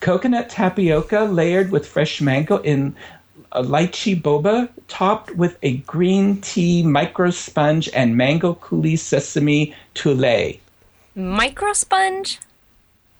Coconut 0.00 0.50
tapioca 0.50 1.20
layered 1.20 1.72
with 1.72 1.86
fresh 1.86 2.20
mango 2.20 2.58
in 2.58 2.94
a 3.52 3.62
lychee 3.62 4.20
boba, 4.20 4.68
topped 4.88 5.34
with 5.36 5.56
a 5.62 5.78
green 5.78 6.40
tea 6.40 6.82
micro 6.82 7.30
sponge 7.30 7.88
and 7.94 8.16
mango 8.16 8.54
coulis 8.54 8.98
sesame 8.98 9.74
toulé. 9.94 10.58
Micro 11.14 11.72
sponge? 11.72 12.40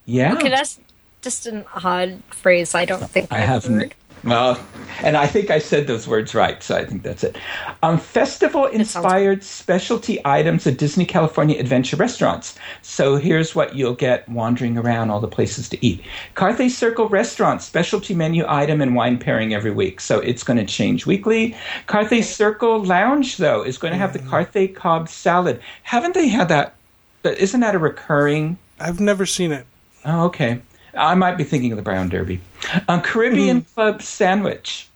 Yeah. 0.04 0.34
Okay, 0.34 0.50
that's 0.50 0.78
just 1.24 1.46
an 1.46 1.64
odd 1.74 2.22
phrase. 2.30 2.74
I 2.74 2.84
don't 2.84 3.10
think 3.10 3.32
I 3.32 3.38
I've 3.38 3.44
haven't. 3.44 3.78
heard. 3.80 3.94
Well, 4.22 4.58
and 5.02 5.18
I 5.18 5.26
think 5.26 5.50
I 5.50 5.58
said 5.58 5.86
those 5.86 6.08
words 6.08 6.34
right, 6.34 6.62
so 6.62 6.74
I 6.76 6.86
think 6.86 7.02
that's 7.02 7.24
it. 7.24 7.36
Um, 7.82 7.98
festival 7.98 8.64
inspired 8.64 9.44
specialty 9.44 10.18
items 10.24 10.66
at 10.66 10.78
Disney 10.78 11.04
California 11.04 11.60
Adventure 11.60 11.96
restaurants. 11.98 12.54
So 12.80 13.16
here's 13.16 13.54
what 13.54 13.74
you'll 13.74 13.92
get 13.94 14.26
wandering 14.26 14.78
around 14.78 15.10
all 15.10 15.20
the 15.20 15.28
places 15.28 15.68
to 15.70 15.86
eat. 15.86 16.02
Carthay 16.36 16.70
Circle 16.70 17.10
Restaurant, 17.10 17.60
specialty 17.60 18.14
menu 18.14 18.46
item 18.48 18.80
and 18.80 18.94
wine 18.94 19.18
pairing 19.18 19.52
every 19.52 19.72
week. 19.72 20.00
So 20.00 20.20
it's 20.20 20.42
going 20.42 20.56
to 20.56 20.64
change 20.64 21.04
weekly. 21.04 21.54
Carthay 21.86 22.24
Circle 22.24 22.82
Lounge, 22.82 23.36
though, 23.36 23.62
is 23.62 23.76
going 23.76 23.92
to 23.92 23.98
have 23.98 24.14
the 24.14 24.20
Carthay 24.20 24.74
Cobb 24.74 25.10
salad. 25.10 25.60
Haven't 25.82 26.14
they 26.14 26.28
had 26.28 26.48
that? 26.48 26.76
But 27.22 27.36
isn't 27.36 27.60
that 27.60 27.74
a 27.74 27.78
recurring? 27.78 28.56
I've 28.80 29.00
never 29.00 29.26
seen 29.26 29.52
it. 29.52 29.66
Oh, 30.06 30.24
okay. 30.26 30.62
I 30.96 31.14
might 31.14 31.36
be 31.36 31.44
thinking 31.44 31.72
of 31.72 31.76
the 31.76 31.82
Brown 31.82 32.08
Derby. 32.08 32.40
Um, 32.88 33.00
Caribbean 33.02 33.62
Club 33.62 34.02
Sandwich. 34.02 34.88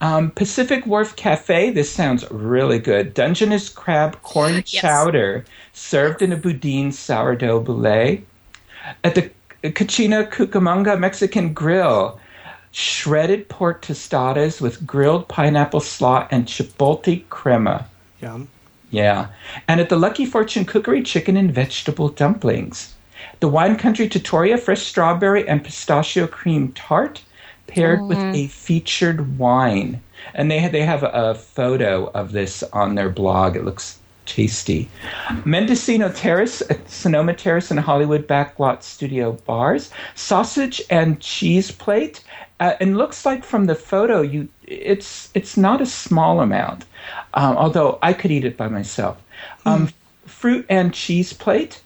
Um, 0.00 0.30
Pacific 0.32 0.86
Wharf 0.86 1.14
Cafe. 1.16 1.70
This 1.70 1.90
sounds 1.90 2.28
really 2.30 2.78
good. 2.80 3.14
Dungeness 3.14 3.68
crab 3.68 4.20
corn 4.22 4.54
Yes. 4.54 4.68
chowder 4.68 5.44
served 5.72 6.20
in 6.22 6.32
a 6.32 6.36
boudin 6.36 6.90
sourdough 6.92 7.60
boulet. 7.60 8.26
At 9.04 9.14
the 9.14 9.30
Cocina 9.70 10.24
Cucamonga 10.24 10.98
Mexican 10.98 11.52
Grill. 11.52 12.18
Shredded 12.70 13.48
pork 13.48 13.82
tostadas 13.82 14.60
with 14.60 14.86
grilled 14.86 15.26
pineapple 15.28 15.80
slaw 15.80 16.28
and 16.30 16.46
chipotle 16.46 17.22
crema. 17.30 17.86
Yum. 18.20 18.48
Yeah. 18.90 19.28
And 19.66 19.80
at 19.80 19.88
the 19.88 19.96
Lucky 19.96 20.26
Fortune 20.26 20.64
Cookery, 20.64 21.02
chicken 21.02 21.36
and 21.36 21.52
vegetable 21.52 22.08
dumplings. 22.08 22.94
The 23.40 23.48
Wine 23.48 23.76
Country 23.76 24.08
Trattoria, 24.08 24.58
fresh 24.58 24.82
strawberry 24.82 25.48
and 25.48 25.62
pistachio 25.62 26.26
cream 26.26 26.72
tart 26.72 27.22
paired 27.66 28.02
with 28.02 28.18
a 28.18 28.48
featured 28.48 29.38
wine. 29.38 30.02
And 30.34 30.50
they, 30.50 30.66
they 30.68 30.82
have 30.82 31.02
a 31.04 31.34
photo 31.34 32.10
of 32.12 32.32
this 32.32 32.62
on 32.72 32.94
their 32.94 33.10
blog. 33.10 33.56
It 33.56 33.64
looks 33.64 33.98
tasty. 34.26 34.88
Mendocino 35.44 36.10
Terrace 36.10 36.62
at 36.70 36.88
Sonoma 36.90 37.34
Terrace 37.34 37.70
and 37.70 37.80
Hollywood 37.80 38.26
Backlot 38.26 38.82
Studio 38.82 39.32
Bars. 39.32 39.90
Sausage 40.14 40.82
and 40.90 41.20
cheese 41.20 41.70
plate. 41.70 42.22
Uh, 42.60 42.74
and 42.80 42.98
looks 42.98 43.24
like 43.24 43.44
from 43.44 43.66
the 43.66 43.74
photo, 43.76 44.20
you 44.20 44.48
it's 44.66 45.30
it's 45.34 45.56
not 45.56 45.80
a 45.80 45.86
small 45.86 46.40
amount, 46.40 46.84
um, 47.34 47.56
although 47.56 48.00
I 48.02 48.12
could 48.12 48.32
eat 48.32 48.44
it 48.44 48.56
by 48.56 48.66
myself. 48.66 49.16
Um, 49.64 49.90
fruit 50.26 50.66
and 50.68 50.92
cheese 50.92 51.32
plate. 51.32 51.80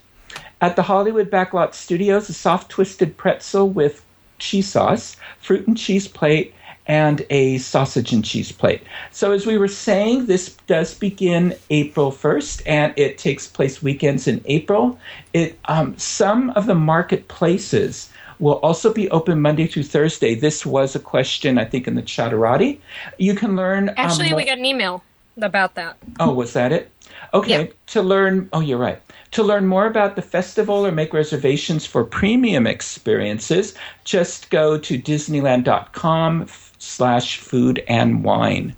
At 0.62 0.76
the 0.76 0.82
Hollywood 0.82 1.28
Backlot 1.28 1.74
Studios, 1.74 2.28
a 2.28 2.32
soft 2.32 2.70
twisted 2.70 3.16
pretzel 3.16 3.68
with 3.68 4.04
cheese 4.38 4.68
sauce, 4.68 5.16
fruit 5.40 5.66
and 5.66 5.76
cheese 5.76 6.06
plate, 6.06 6.54
and 6.86 7.26
a 7.30 7.58
sausage 7.58 8.12
and 8.12 8.24
cheese 8.24 8.52
plate. 8.52 8.80
So, 9.10 9.32
as 9.32 9.44
we 9.44 9.58
were 9.58 9.66
saying, 9.66 10.26
this 10.26 10.54
does 10.68 10.94
begin 10.94 11.56
April 11.70 12.12
1st 12.12 12.62
and 12.64 12.94
it 12.96 13.18
takes 13.18 13.48
place 13.48 13.82
weekends 13.82 14.28
in 14.28 14.40
April. 14.44 14.98
It 15.32 15.58
um, 15.64 15.98
Some 15.98 16.50
of 16.50 16.66
the 16.66 16.76
marketplaces 16.76 18.08
will 18.38 18.58
also 18.60 18.92
be 18.92 19.10
open 19.10 19.40
Monday 19.40 19.66
through 19.66 19.84
Thursday. 19.84 20.36
This 20.36 20.64
was 20.64 20.94
a 20.94 21.00
question, 21.00 21.58
I 21.58 21.64
think, 21.64 21.88
in 21.88 21.96
the 21.96 22.02
Chatterati. 22.02 22.78
You 23.18 23.34
can 23.34 23.56
learn. 23.56 23.88
um, 23.90 23.94
Actually, 23.98 24.30
mo- 24.30 24.36
we 24.36 24.44
got 24.44 24.58
an 24.58 24.64
email 24.64 25.02
about 25.36 25.74
that. 25.74 25.96
Oh, 26.20 26.32
was 26.32 26.52
that 26.52 26.70
it? 26.70 26.88
Okay. 27.34 27.64
Yeah. 27.64 27.72
To 27.88 28.02
learn, 28.02 28.48
oh, 28.52 28.60
you're 28.60 28.78
right. 28.78 29.00
To 29.32 29.42
learn 29.42 29.66
more 29.66 29.86
about 29.86 30.14
the 30.14 30.22
festival 30.22 30.86
or 30.86 30.92
make 30.92 31.14
reservations 31.14 31.86
for 31.86 32.04
premium 32.04 32.66
experiences, 32.66 33.74
just 34.04 34.50
go 34.50 34.76
to 34.78 34.98
disneyland.com 34.98 36.46
slash 36.78 37.38
food 37.38 37.82
and 37.88 38.22
wine. 38.22 38.74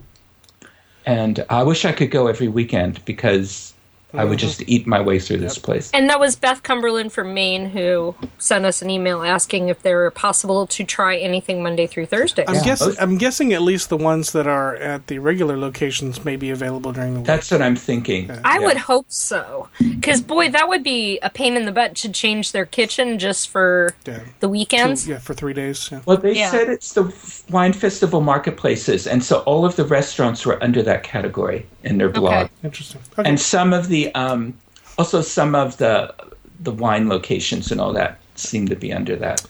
And 1.04 1.44
I 1.50 1.64
wish 1.64 1.84
I 1.84 1.92
could 1.92 2.10
go 2.12 2.28
every 2.28 2.48
weekend 2.48 3.04
because 3.04 3.73
I 4.16 4.24
would 4.24 4.38
just 4.38 4.60
mm-hmm. 4.60 4.70
eat 4.70 4.86
my 4.86 5.00
way 5.00 5.18
through 5.18 5.38
this 5.38 5.58
place. 5.58 5.90
And 5.92 6.08
that 6.08 6.20
was 6.20 6.36
Beth 6.36 6.62
Cumberland 6.62 7.12
from 7.12 7.34
Maine 7.34 7.70
who 7.70 8.14
sent 8.38 8.64
us 8.64 8.82
an 8.82 8.90
email 8.90 9.22
asking 9.22 9.68
if 9.68 9.82
they 9.82 9.94
were 9.94 10.10
possible 10.10 10.66
to 10.68 10.84
try 10.84 11.16
anything 11.16 11.62
Monday 11.62 11.86
through 11.86 12.06
Thursday. 12.06 12.44
I'm 12.46 12.54
Yeah. 12.54 12.64
guessing. 12.64 12.94
I'm 13.00 13.18
guessing 13.18 13.52
at 13.52 13.62
least 13.62 13.88
the 13.88 13.96
ones 13.96 14.32
that 14.32 14.46
are 14.46 14.76
at 14.76 15.06
the 15.08 15.18
regular 15.18 15.56
locations 15.56 16.24
may 16.24 16.36
be 16.36 16.50
available 16.50 16.92
during 16.92 17.14
the 17.14 17.20
week. 17.20 17.26
That's 17.26 17.50
what 17.50 17.62
I'm 17.62 17.76
thinking. 17.76 18.30
I 18.44 18.58
Yeah. 18.58 18.66
would 18.66 18.76
hope 18.76 19.06
so. 19.08 19.68
Because, 19.78 20.20
boy, 20.20 20.48
that 20.50 20.68
would 20.68 20.82
be 20.82 21.18
a 21.22 21.30
pain 21.30 21.56
in 21.56 21.64
the 21.64 21.72
butt 21.72 21.94
to 21.96 22.08
change 22.10 22.52
their 22.52 22.66
kitchen 22.66 23.18
just 23.18 23.48
for 23.48 23.94
Yeah. 24.06 24.20
the 24.40 24.48
weekends. 24.48 25.06
yeah, 25.08 25.18
for 25.18 25.34
three 25.34 25.52
days. 25.52 25.88
Yeah. 25.90 26.00
Well, 26.06 26.16
they 26.16 26.34
Yeah. 26.34 26.50
said 26.50 26.68
it's 26.68 26.92
the 26.92 27.12
wine 27.50 27.72
festival 27.72 28.20
marketplaces, 28.20 29.06
and 29.06 29.22
so 29.24 29.38
all 29.40 29.64
of 29.64 29.76
the 29.76 29.84
restaurants 29.84 30.44
were 30.46 30.62
under 30.62 30.82
that 30.82 31.02
category 31.02 31.66
in 31.82 31.98
their 31.98 32.08
blog. 32.08 32.32
Okay. 32.34 32.50
Interesting. 32.62 33.00
Okay. 33.18 33.28
and 33.28 33.38
some 33.38 33.72
of 33.72 33.88
the 33.88 34.03
um, 34.12 34.56
also 34.98 35.20
some 35.20 35.54
of 35.54 35.76
the 35.78 36.14
the 36.60 36.72
wine 36.72 37.08
locations 37.08 37.70
and 37.72 37.80
all 37.80 37.92
that 37.92 38.18
seem 38.36 38.68
to 38.68 38.76
be 38.76 38.92
under 38.92 39.16
that. 39.16 39.44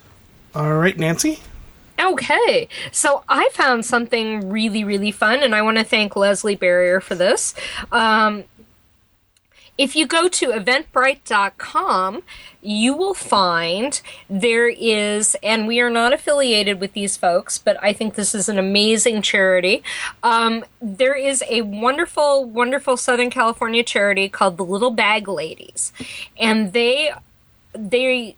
All 0.55 0.75
right, 0.75 0.99
Nancy. 0.99 1.41
Okay, 2.01 2.69
so 2.91 3.23
I 3.29 3.49
found 3.53 3.87
something 3.87 4.51
really, 4.51 4.83
really 4.83 5.13
fun, 5.13 5.43
and 5.43 5.55
I 5.55 5.63
want 5.63 5.79
to 5.79 5.85
thank 5.85 6.17
Leslie 6.17 6.57
Barrier 6.57 7.01
for 7.01 7.15
this. 7.15 7.55
Um, 7.93 8.45
if 9.77 9.97
you 9.97 10.07
go 10.07 10.29
to 10.29 10.49
eventbrite.com, 10.49 12.23
you 12.63 12.95
will 12.95 13.15
find 13.15 14.01
there 14.31 14.69
is, 14.69 15.37
and 15.43 15.67
we 15.67 15.81
are 15.81 15.91
not 15.91 16.13
affiliated 16.13 16.81
with 16.81 16.93
these 16.93 17.17
folks, 17.17 17.59
but 17.59 17.77
I 17.83 17.93
think 17.93 18.15
this 18.15 18.35
is 18.35 18.49
an 18.49 18.59
amazing 18.59 19.23
charity. 19.23 19.83
Um, 20.23 20.65
there 20.81 21.17
is 21.17 21.43
a 21.49 21.63
wonderful, 21.63 22.45
wonderful 22.45 22.97
Southern 22.97 23.31
California 23.31 23.83
charity 23.83 24.29
called 24.29 24.57
the 24.57 24.65
Little 24.65 24.93
Bag 24.93 25.27
Ladies, 25.29 25.93
and 26.39 26.73
they 26.73 27.13
they 27.73 28.37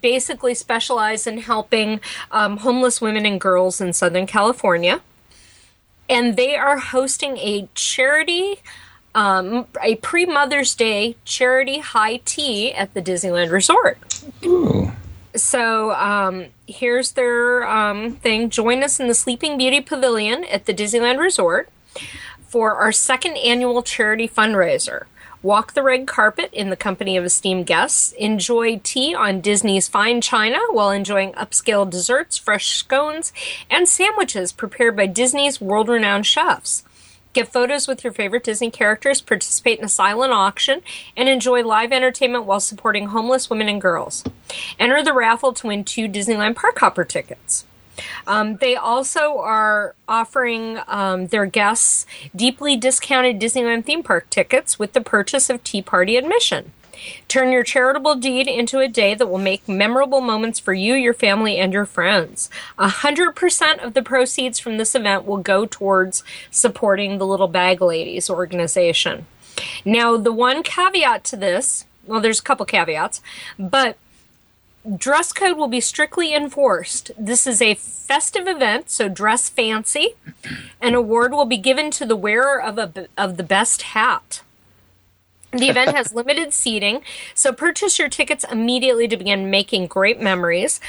basically 0.00 0.54
specialize 0.54 1.26
in 1.26 1.38
helping 1.38 2.00
um, 2.30 2.58
homeless 2.58 3.00
women 3.00 3.26
and 3.26 3.40
girls 3.40 3.80
in 3.80 3.92
Southern 3.92 4.26
California. 4.26 5.00
And 6.08 6.36
they 6.36 6.56
are 6.56 6.78
hosting 6.78 7.36
a 7.38 7.68
charity, 7.74 8.56
um, 9.14 9.66
a 9.82 9.96
pre 9.96 10.26
Mother's 10.26 10.74
Day 10.74 11.16
charity 11.24 11.78
high 11.78 12.18
tea 12.24 12.72
at 12.72 12.94
the 12.94 13.02
Disneyland 13.02 13.50
Resort. 13.50 13.98
Ooh. 14.44 14.92
So 15.34 15.92
um, 15.92 16.46
here's 16.66 17.12
their 17.12 17.68
um, 17.68 18.12
thing. 18.16 18.50
Join 18.50 18.82
us 18.82 18.98
in 18.98 19.08
the 19.08 19.14
Sleeping 19.14 19.56
Beauty 19.56 19.80
Pavilion 19.80 20.44
at 20.44 20.66
the 20.66 20.74
Disneyland 20.74 21.18
Resort 21.18 21.68
for 22.40 22.74
our 22.74 22.92
second 22.92 23.36
annual 23.36 23.82
charity 23.82 24.28
fundraiser. 24.28 25.04
Walk 25.42 25.72
the 25.72 25.82
red 25.82 26.06
carpet 26.06 26.50
in 26.52 26.68
the 26.68 26.76
company 26.76 27.16
of 27.16 27.24
esteemed 27.24 27.66
guests. 27.66 28.12
Enjoy 28.12 28.78
tea 28.82 29.14
on 29.14 29.40
Disney's 29.40 29.88
fine 29.88 30.20
china 30.20 30.58
while 30.70 30.90
enjoying 30.90 31.32
upscale 31.32 31.88
desserts, 31.88 32.36
fresh 32.36 32.76
scones, 32.76 33.32
and 33.70 33.88
sandwiches 33.88 34.52
prepared 34.52 34.96
by 34.96 35.06
Disney's 35.06 35.58
world 35.58 35.88
renowned 35.88 36.26
chefs. 36.26 36.82
Get 37.32 37.52
photos 37.52 37.86
with 37.86 38.02
your 38.02 38.12
favorite 38.12 38.42
Disney 38.42 38.70
characters, 38.70 39.20
participate 39.20 39.78
in 39.78 39.84
a 39.84 39.88
silent 39.88 40.32
auction, 40.32 40.82
and 41.16 41.28
enjoy 41.28 41.62
live 41.62 41.92
entertainment 41.92 42.44
while 42.44 42.58
supporting 42.58 43.08
homeless 43.08 43.48
women 43.48 43.68
and 43.68 43.80
girls. 43.80 44.24
Enter 44.80 45.02
the 45.02 45.12
raffle 45.12 45.52
to 45.52 45.68
win 45.68 45.84
two 45.84 46.08
Disneyland 46.08 46.56
Park 46.56 46.78
Hopper 46.80 47.04
tickets. 47.04 47.64
Um, 48.26 48.56
they 48.56 48.76
also 48.76 49.38
are 49.38 49.94
offering 50.08 50.80
um, 50.88 51.28
their 51.28 51.46
guests 51.46 52.06
deeply 52.34 52.76
discounted 52.76 53.38
Disneyland 53.38 53.84
theme 53.84 54.02
park 54.02 54.28
tickets 54.30 54.78
with 54.78 54.92
the 54.92 55.00
purchase 55.00 55.50
of 55.50 55.62
Tea 55.62 55.82
Party 55.82 56.16
admission. 56.16 56.72
Turn 57.28 57.52
your 57.52 57.62
charitable 57.62 58.16
deed 58.16 58.46
into 58.46 58.78
a 58.78 58.88
day 58.88 59.14
that 59.14 59.28
will 59.28 59.38
make 59.38 59.68
memorable 59.68 60.20
moments 60.20 60.58
for 60.58 60.72
you, 60.72 60.94
your 60.94 61.14
family, 61.14 61.58
and 61.58 61.72
your 61.72 61.86
friends. 61.86 62.50
100% 62.78 63.84
of 63.84 63.94
the 63.94 64.02
proceeds 64.02 64.58
from 64.58 64.78
this 64.78 64.94
event 64.94 65.24
will 65.24 65.38
go 65.38 65.66
towards 65.66 66.22
supporting 66.50 67.18
the 67.18 67.26
Little 67.26 67.48
Bag 67.48 67.80
Ladies 67.80 68.28
organization. 68.30 69.26
Now, 69.84 70.16
the 70.16 70.32
one 70.32 70.62
caveat 70.62 71.24
to 71.24 71.36
this, 71.36 71.84
well, 72.06 72.20
there's 72.20 72.40
a 72.40 72.44
couple 72.44 72.66
caveats, 72.66 73.20
but 73.58 73.96
dress 74.96 75.32
code 75.32 75.56
will 75.56 75.68
be 75.68 75.80
strictly 75.80 76.34
enforced. 76.34 77.10
This 77.18 77.46
is 77.46 77.60
a 77.60 77.74
festive 77.74 78.46
event, 78.46 78.90
so 78.90 79.08
dress 79.08 79.48
fancy. 79.48 80.14
An 80.80 80.94
award 80.94 81.32
will 81.32 81.44
be 81.44 81.58
given 81.58 81.90
to 81.92 82.06
the 82.06 82.16
wearer 82.16 82.60
of 82.60 82.78
a 82.78 83.06
of 83.16 83.36
the 83.36 83.42
best 83.42 83.82
hat. 83.82 84.42
The 85.52 85.68
event 85.68 85.96
has 85.96 86.14
limited 86.14 86.52
seating, 86.52 87.02
so 87.34 87.52
purchase 87.52 87.98
your 87.98 88.08
tickets 88.08 88.44
immediately 88.50 89.08
to 89.08 89.16
begin 89.16 89.50
making 89.50 89.86
great 89.88 90.20
memories. 90.20 90.80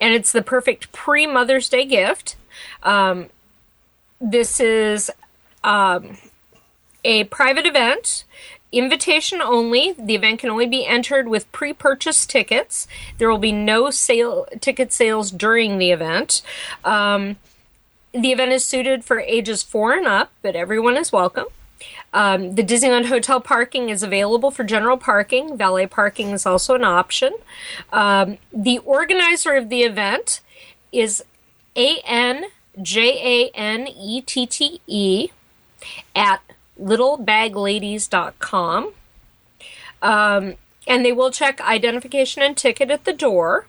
And 0.00 0.14
it's 0.14 0.32
the 0.32 0.42
perfect 0.42 0.92
pre 0.92 1.26
Mother's 1.26 1.68
Day 1.68 1.84
gift. 1.84 2.36
Um, 2.82 3.26
this 4.20 4.60
is 4.60 5.10
um, 5.64 6.18
a 7.04 7.24
private 7.24 7.66
event, 7.66 8.24
invitation 8.72 9.40
only. 9.40 9.92
The 9.92 10.14
event 10.14 10.40
can 10.40 10.50
only 10.50 10.66
be 10.66 10.86
entered 10.86 11.28
with 11.28 11.50
pre 11.52 11.72
purchased 11.72 12.30
tickets. 12.30 12.86
There 13.18 13.30
will 13.30 13.38
be 13.38 13.52
no 13.52 13.90
sale 13.90 14.46
ticket 14.60 14.92
sales 14.92 15.30
during 15.30 15.78
the 15.78 15.90
event. 15.90 16.42
Um, 16.84 17.36
the 18.12 18.32
event 18.32 18.52
is 18.52 18.64
suited 18.64 19.04
for 19.04 19.20
ages 19.20 19.62
four 19.62 19.92
and 19.92 20.06
up, 20.06 20.32
but 20.42 20.56
everyone 20.56 20.96
is 20.96 21.12
welcome. 21.12 21.46
Um, 22.12 22.54
the 22.54 22.62
Disneyland 22.62 23.06
Hotel 23.06 23.40
parking 23.40 23.88
is 23.90 24.02
available 24.02 24.50
for 24.50 24.64
general 24.64 24.96
parking. 24.96 25.56
Valet 25.56 25.86
parking 25.86 26.30
is 26.30 26.46
also 26.46 26.74
an 26.74 26.84
option. 26.84 27.34
Um, 27.92 28.38
the 28.52 28.78
organizer 28.78 29.54
of 29.54 29.68
the 29.68 29.82
event 29.82 30.40
is 30.90 31.22
A 31.76 32.00
N 32.04 32.46
J 32.80 33.44
A 33.44 33.50
N 33.56 33.88
E 33.88 34.22
T 34.22 34.46
T 34.46 34.80
E 34.86 35.28
at 36.14 36.40
littlebagladies.com. 36.80 38.92
Um, 40.00 40.54
and 40.86 41.04
they 41.04 41.12
will 41.12 41.30
check 41.30 41.60
identification 41.60 42.42
and 42.42 42.56
ticket 42.56 42.90
at 42.90 43.04
the 43.04 43.12
door. 43.12 43.66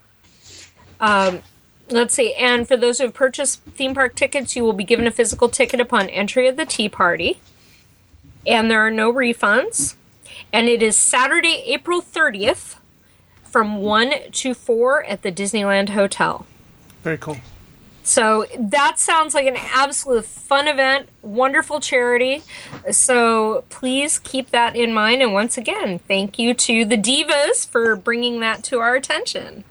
Um, 0.99 1.41
let's 1.89 2.13
see. 2.13 2.33
And 2.35 2.67
for 2.67 2.77
those 2.77 2.99
who 2.99 3.05
have 3.05 3.13
purchased 3.13 3.61
theme 3.63 3.93
park 3.93 4.15
tickets, 4.15 4.55
you 4.55 4.63
will 4.63 4.73
be 4.73 4.83
given 4.83 5.07
a 5.07 5.11
physical 5.11 5.49
ticket 5.49 5.81
upon 5.81 6.07
entry 6.09 6.47
of 6.47 6.55
the 6.55 6.65
tea 6.65 6.87
party 6.87 7.39
and 8.49 8.69
there 8.69 8.85
are 8.85 8.91
no 8.91 9.13
refunds. 9.13 9.95
And 10.51 10.67
it 10.67 10.81
is 10.81 10.97
Saturday, 10.97 11.63
April 11.67 12.01
30th 12.01 12.77
from 13.43 13.77
1 13.77 14.31
to 14.31 14.53
4 14.53 15.03
at 15.05 15.21
the 15.21 15.31
Disneyland 15.31 15.89
Hotel. 15.89 16.45
Very 17.03 17.17
cool. 17.17 17.37
So 18.01 18.47
that 18.57 18.97
sounds 18.97 19.35
like 19.35 19.45
an 19.45 19.55
absolute 19.55 20.25
fun 20.25 20.67
event, 20.67 21.09
wonderful 21.21 21.79
charity. 21.79 22.41
So 22.89 23.65
please 23.69 24.17
keep 24.17 24.49
that 24.49 24.75
in 24.75 24.93
mind. 24.93 25.21
And 25.21 25.31
once 25.31 25.57
again, 25.57 25.99
thank 25.99 26.39
you 26.39 26.55
to 26.55 26.85
the 26.85 26.97
Divas 26.97 27.67
for 27.67 27.95
bringing 27.95 28.39
that 28.39 28.63
to 28.65 28.79
our 28.79 28.95
attention. 28.95 29.63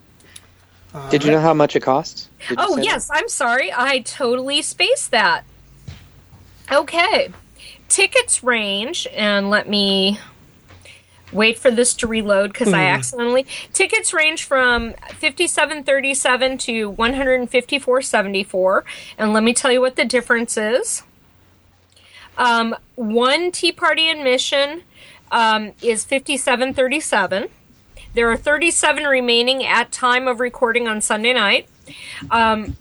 Uh, 0.94 1.10
Did 1.10 1.24
you 1.24 1.32
know 1.32 1.40
how 1.40 1.52
much 1.52 1.74
it 1.74 1.80
costs? 1.80 2.28
Oh, 2.56 2.78
yes. 2.78 3.08
That? 3.08 3.16
I'm 3.16 3.28
sorry. 3.28 3.72
I 3.74 4.00
totally 4.00 4.62
spaced 4.62 5.10
that. 5.10 5.42
Okay 6.70 7.32
tickets 7.88 8.42
range, 8.42 9.06
and 9.14 9.50
let 9.50 9.68
me 9.68 10.18
wait 11.32 11.58
for 11.58 11.70
this 11.70 11.94
to 11.94 12.06
reload 12.06 12.52
because 12.52 12.72
I 12.72 12.78
hmm. 12.78 12.94
accidentally 12.94 13.46
tickets 13.72 14.14
range 14.14 14.44
from 14.44 14.94
5737 15.10 16.58
to 16.58 16.92
154.74 16.92 18.82
and 19.18 19.34
let 19.34 19.42
me 19.42 19.52
tell 19.52 19.70
you 19.70 19.82
what 19.82 19.96
the 19.96 20.06
difference 20.06 20.56
is. 20.56 21.02
Um, 22.38 22.74
one 22.94 23.52
tea 23.52 23.72
party 23.72 24.08
admission 24.08 24.84
um, 25.30 25.72
is 25.82 26.04
5737 26.06 27.50
there 28.14 28.30
are 28.30 28.36
37 28.36 29.04
remaining 29.04 29.64
at 29.64 29.92
time 29.92 30.26
of 30.26 30.40
recording 30.40 30.88
on 30.88 31.00
sunday 31.00 31.32
night. 31.32 31.68
Um, 32.30 32.76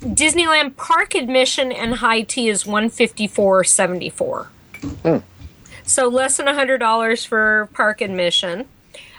Disneyland 0.00 0.76
Park 0.76 1.14
admission 1.14 1.72
and 1.72 1.94
high 1.96 2.22
tea 2.22 2.48
is 2.48 2.66
one 2.66 2.88
fifty 2.90 3.26
four 3.26 3.64
seventy 3.64 4.10
four. 4.10 4.50
Hmm. 5.02 5.18
So 5.84 6.08
less 6.08 6.36
than 6.36 6.46
hundred 6.46 6.78
dollars 6.78 7.24
for 7.24 7.68
park 7.72 8.00
admission, 8.00 8.66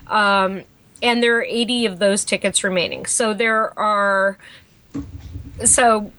um, 0.07 0.63
and 1.01 1.23
there 1.23 1.37
are 1.37 1.43
eighty 1.43 1.85
of 1.85 1.99
those 1.99 2.23
tickets 2.23 2.63
remaining. 2.63 3.05
So 3.05 3.33
there 3.33 3.77
are, 3.79 4.37
so 5.63 6.11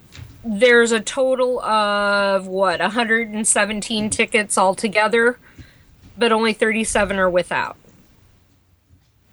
there's 0.47 0.93
a 0.93 1.01
total 1.01 1.61
of 1.61 2.47
what 2.47 2.81
117 2.81 4.11
tickets 4.11 4.57
altogether, 4.57 5.39
but 6.17 6.31
only 6.31 6.53
37 6.53 7.19
are 7.19 7.29
without. 7.29 7.77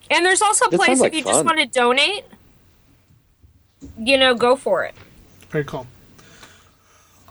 And 0.09 0.26
there's 0.26 0.41
also 0.41 0.65
a 0.65 0.69
place 0.71 0.99
like 0.99 1.13
if 1.13 1.17
you 1.17 1.24
fun. 1.24 1.34
just 1.34 1.45
want 1.45 1.59
to 1.59 1.65
donate, 1.67 2.26
you 3.97 4.17
know, 4.17 4.34
go 4.34 4.55
for 4.55 4.84
it. 4.84 4.95
Very 5.54 5.66
cool. 5.66 5.86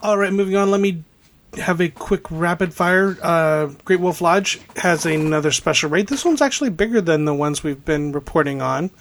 All 0.01 0.17
right, 0.17 0.33
moving 0.33 0.55
on. 0.55 0.71
Let 0.71 0.81
me 0.81 1.03
have 1.55 1.81
a 1.81 1.89
quick 1.89 2.31
rapid 2.31 2.73
fire. 2.73 3.19
Uh, 3.21 3.73
Great 3.85 3.99
Wolf 3.99 4.21
Lodge 4.21 4.61
has 4.77 5.05
another 5.05 5.51
special 5.51 5.91
rate. 5.91 6.07
This 6.07 6.25
one's 6.25 6.41
actually 6.41 6.71
bigger 6.71 7.01
than 7.01 7.25
the 7.25 7.35
ones 7.35 7.65
we've 7.65 7.85
been 7.85 8.13
reporting 8.13 8.63
on. 8.63 8.93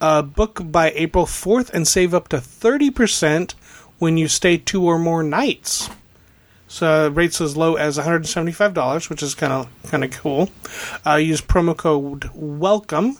Uh, 0.00 0.22
book 0.22 0.60
by 0.70 0.92
April 0.92 1.26
4th 1.26 1.70
and 1.70 1.88
save 1.88 2.14
up 2.14 2.28
to 2.28 2.36
30% 2.36 3.54
when 3.98 4.16
you 4.16 4.28
stay 4.28 4.56
two 4.56 4.84
or 4.84 4.96
more 4.96 5.24
nights. 5.24 5.90
So 6.68 7.08
rates 7.08 7.40
as 7.40 7.56
low 7.56 7.74
as 7.74 7.98
$175, 7.98 9.10
which 9.10 9.24
is 9.24 9.34
kind 9.34 9.52
of 9.52 9.68
kind 9.90 10.04
of 10.04 10.12
cool. 10.12 10.50
Uh, 11.04 11.16
use 11.16 11.40
promo 11.40 11.76
code 11.76 12.30
WELCOME 12.32 13.16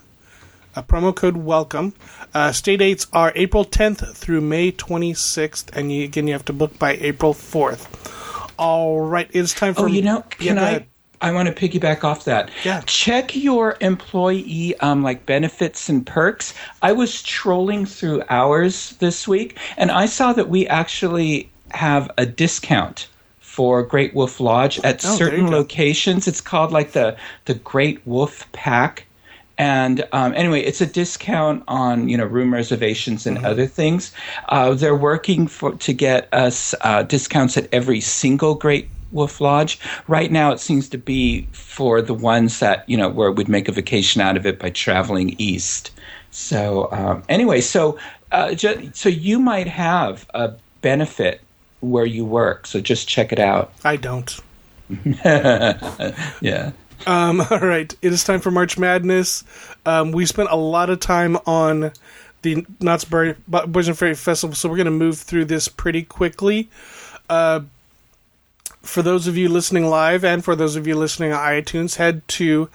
a 0.79 0.83
promo 0.83 1.15
code 1.15 1.37
welcome. 1.37 1.93
Uh, 2.35 2.53
stay 2.53 2.77
dates 2.77 3.07
are 3.13 3.33
April 3.35 3.65
10th 3.65 4.15
through 4.15 4.41
May 4.41 4.73
26th, 4.73 5.75
and 5.77 5.93
you, 5.93 6.05
again, 6.05 6.27
you 6.27 6.33
have 6.33 6.45
to 6.47 6.53
book 6.53 6.79
by 6.79 6.93
April 7.01 7.35
4th. 7.35 7.87
All 8.59 9.01
right, 9.01 9.29
it's 9.33 9.55
time 9.55 9.75
for. 9.75 9.83
Oh, 9.83 9.87
you 9.87 10.03
know, 10.03 10.23
can 10.31 10.57
yeah, 10.57 10.65
I? 10.65 10.87
I 11.21 11.33
want 11.33 11.49
to 11.49 11.55
piggyback 11.55 12.05
off 12.05 12.25
that. 12.25 12.51
Yeah. 12.65 12.83
Check 12.87 13.35
your 13.35 13.77
employee 13.81 14.77
um, 14.81 15.03
like 15.03 15.27
benefits 15.27 15.89
and 15.89 16.07
perks. 16.07 16.55
I 16.81 16.93
was 16.93 17.23
trolling 17.23 17.87
through 17.87 18.23
ours 18.29 18.97
this 19.01 19.27
week, 19.27 19.59
and 19.77 19.91
I 19.91 20.07
saw 20.07 20.33
that 20.33 20.49
we 20.49 20.67
actually 20.69 21.51
have 21.71 22.11
a 22.19 22.25
discount 22.25 23.09
for 23.41 23.83
Great 23.83 24.15
Wolf 24.15 24.39
Lodge 24.39 24.79
at 24.81 25.05
oh, 25.05 25.17
certain 25.17 25.51
locations. 25.51 26.29
It's 26.29 26.41
called 26.41 26.71
like 26.71 26.93
the 26.93 27.17
the 27.47 27.55
Great 27.55 28.01
Wolf 28.07 28.51
Pack 28.53 29.08
and 29.59 30.07
um, 30.13 30.33
anyway, 30.35 30.61
it's 30.63 30.81
a 30.81 30.87
discount 30.87 31.65
on 31.67 32.09
you 32.09 32.17
know 32.17 32.25
room 32.25 32.55
reservations 32.55 33.27
and 33.27 33.39
mm-hmm. 33.39 33.47
other 33.47 33.67
things. 33.67 34.13
Uh, 34.49 34.75
they're 34.75 34.97
working 34.97 35.49
for 35.49 35.73
to 35.73 35.93
get 35.93 36.33
us 36.33 36.75
uh, 36.83 37.03
discounts 37.03 37.57
at 37.57 37.69
every 37.73 38.01
single 38.01 38.55
Great 38.55 38.89
Wolf 39.11 39.41
Lodge. 39.41 39.81
Right 40.07 40.31
now, 40.31 40.53
it 40.53 40.61
seems 40.61 40.89
to 40.91 40.99
be 40.99 41.43
for 41.53 42.01
the 42.01 42.15
ones 42.15 42.61
that 42.61 42.89
you 42.89 42.97
know 42.97 43.09
where 43.09 43.33
we'd 43.33 43.49
make 43.49 43.69
a 43.69 43.73
vacation 43.73 44.21
out 44.21 44.37
of 44.37 44.47
it 44.47 44.61
by 44.61 44.71
traveling 44.71 45.35
east. 45.39 45.91
So 46.31 46.89
um, 46.93 47.25
anyway, 47.29 47.61
so 47.61 47.99
uh, 48.31 48.55
ju- 48.55 48.91
so 48.95 49.09
you 49.09 49.41
might 49.41 49.67
have 49.67 50.25
a 50.35 50.53
benefit 50.83 51.41
where 51.81 52.07
you 52.07 52.25
work. 52.25 52.67
So 52.67 52.81
just 52.81 53.09
check 53.09 53.33
it 53.33 53.41
out. 53.41 53.73
I 53.85 53.97
don't. 53.97 54.39
yeah. 55.25 56.71
Um, 57.09 57.41
all 57.51 57.59
right, 57.59 57.93
it 58.03 58.13
is 58.13 58.23
time 58.23 58.41
for 58.41 58.53
March 58.53 58.79
Madness. 58.79 59.43
Um, 59.87 60.13
we 60.13 60.27
spent 60.27 60.51
a 60.51 60.57
lot 60.57 60.91
of 60.91 61.01
time 61.01 61.39
on 61.47 61.91
the 62.43 62.67
Knott's 62.81 63.05
Berry 63.07 63.35
Boysenberry 63.51 64.17
Festival, 64.17 64.55
so 64.55 64.69
we're 64.69 64.77
going 64.77 64.85
to 64.85 64.91
move 64.93 65.19
through 65.19 65.47
this 65.47 65.67
pretty 65.67 66.03
quickly. 66.03 66.69
Uh, 67.29 67.63
for 68.83 69.03
those 69.03 69.27
of 69.27 69.37
you 69.37 69.49
listening 69.49 69.87
live 69.87 70.25
and 70.25 70.45
for 70.45 70.55
those 70.55 70.77
of 70.77 70.87
you 70.87 70.95
listening 70.95 71.33
on 71.33 71.41
iTunes, 71.41 71.97
head 71.97 72.29
to 72.29 72.69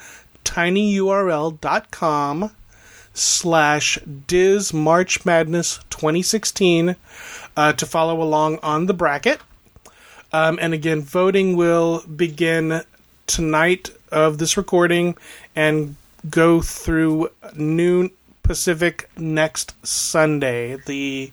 tinyurl.com 0.43 1.71
slash 3.13 3.99
DIS 4.27 4.73
March 4.73 5.23
Madness 5.23 5.79
2016 5.91 6.95
uh, 7.55 7.73
to 7.73 7.85
follow 7.85 8.21
along 8.21 8.57
on 8.63 8.87
the 8.87 8.93
bracket. 8.93 9.39
Um, 10.33 10.57
and 10.59 10.73
again, 10.73 11.01
voting 11.01 11.55
will 11.55 12.03
begin 12.07 12.81
tonight 13.27 13.91
of 14.13 14.37
this 14.37 14.55
recording 14.55 15.17
and 15.55 15.95
go 16.29 16.61
through 16.61 17.29
noon 17.55 18.11
Pacific 18.43 19.09
next 19.17 19.73
Sunday, 19.85 20.77
the 20.85 21.31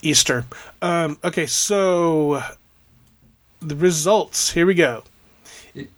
Easter. 0.00 0.46
Um, 0.80 1.18
okay, 1.22 1.46
so 1.46 2.42
the 3.60 3.76
results. 3.76 4.50
Here 4.50 4.66
we 4.66 4.74
go. 4.74 5.04
It, 5.74 5.90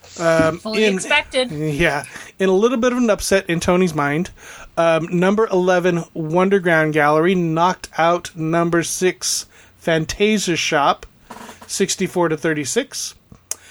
Fully 0.02 0.84
in- 0.84 0.94
expected. 0.94 1.50
Yeah, 1.80 2.04
in 2.38 2.48
a 2.48 2.52
little 2.52 2.78
bit 2.78 2.92
of 2.92 2.98
an 2.98 3.08
upset 3.11 3.48
in 3.48 3.61
Tony's 3.61 3.94
mind, 3.94 4.30
um, 4.76 5.06
number 5.18 5.46
11, 5.46 5.98
Wonderground 6.16 6.92
Gallery, 6.92 7.34
knocked 7.34 7.88
out 7.96 8.34
number 8.36 8.82
6, 8.82 9.46
Fantasia 9.78 10.56
Shop, 10.56 11.06
64 11.66 12.30
to 12.30 12.36
36. 12.36 13.14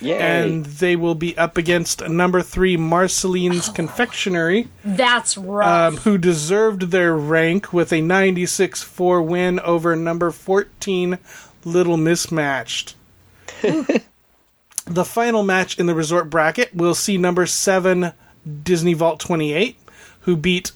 Yay! 0.02 0.18
And 0.18 0.66
they 0.66 0.96
will 0.96 1.16
be 1.16 1.38
up 1.38 1.58
against 1.58 2.08
number 2.08 2.42
3, 2.42 2.78
Marceline's 2.78 3.68
Confectionery, 3.76 4.70
That's 4.86 5.38
rough. 5.38 5.94
um, 5.94 5.98
who 6.02 6.18
deserved 6.18 6.84
their 6.92 7.16
rank 7.16 7.74
with 7.74 7.92
a 7.92 8.00
96 8.02 8.82
4 8.82 9.22
win 9.22 9.60
over 9.60 9.96
number 9.96 10.32
14, 10.32 11.18
Little 11.66 11.98
Mismatched. 11.98 12.96
the 13.62 15.06
final 15.06 15.44
match 15.44 15.78
in 15.78 15.86
the 15.86 15.96
resort 15.96 16.30
bracket 16.30 16.74
will 16.74 16.96
see 16.96 17.18
number 17.18 17.46
7, 17.46 18.12
Disney 18.64 18.94
Vault 18.94 19.20
28, 19.20 19.78
who 20.22 20.36
beat 20.36 20.72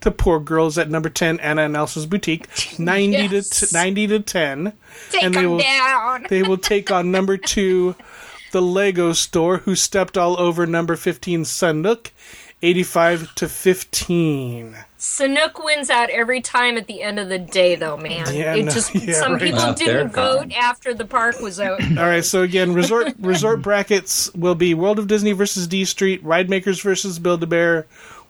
the 0.00 0.10
poor 0.10 0.38
girls 0.38 0.76
at 0.76 0.90
number 0.90 1.08
10, 1.08 1.40
Anna 1.40 1.62
and 1.62 1.76
Elsa's 1.76 2.04
Boutique, 2.06 2.48
90, 2.78 3.12
Yes. 3.34 3.48
to, 3.60 3.66
t- 3.68 3.72
90 3.72 4.06
to 4.08 4.20
10. 4.20 4.72
Take 5.10 5.22
and 5.22 5.34
they 5.34 5.46
will- 5.46 5.58
down. 5.60 6.26
They 6.28 6.42
will 6.42 6.58
take 6.58 6.90
on 6.90 7.10
number 7.10 7.36
2, 7.38 7.94
the 8.54 8.62
Lego 8.62 9.12
store, 9.12 9.58
who 9.58 9.74
stepped 9.74 10.16
all 10.16 10.38
over 10.38 10.64
number 10.64 10.94
15, 10.94 11.42
Sanuk, 11.42 12.12
85 12.62 13.34
to 13.34 13.48
15. 13.48 14.76
Sanuk 14.96 15.64
wins 15.64 15.90
out 15.90 16.08
every 16.08 16.40
time 16.40 16.76
at 16.76 16.86
the 16.86 17.02
end 17.02 17.18
of 17.18 17.28
the 17.28 17.38
day, 17.40 17.74
though, 17.74 17.96
man. 17.96 18.32
Yeah, 18.32 18.54
it 18.54 18.66
no, 18.66 18.70
just 18.70 18.94
yeah, 18.94 19.14
some 19.14 19.32
right. 19.32 19.42
people 19.42 19.58
Well, 19.58 19.74
didn't 19.74 20.12
vote 20.12 20.50
gone. 20.50 20.52
after 20.52 20.94
the 20.94 21.04
park 21.04 21.40
was 21.40 21.58
out. 21.58 21.82
All 21.98 22.04
right, 22.04 22.24
so 22.24 22.42
again, 22.42 22.74
resort 22.74 23.12
resort 23.18 23.60
brackets 23.60 24.32
will 24.34 24.54
be 24.54 24.72
World 24.72 25.00
of 25.00 25.08
Disney 25.08 25.32
versus 25.32 25.66
D 25.66 25.84
Street, 25.84 26.22
Ride 26.22 26.48
Makers 26.48 26.80
versus 26.80 27.18
Build 27.18 27.42
a 27.42 27.46
Bear, 27.48 27.86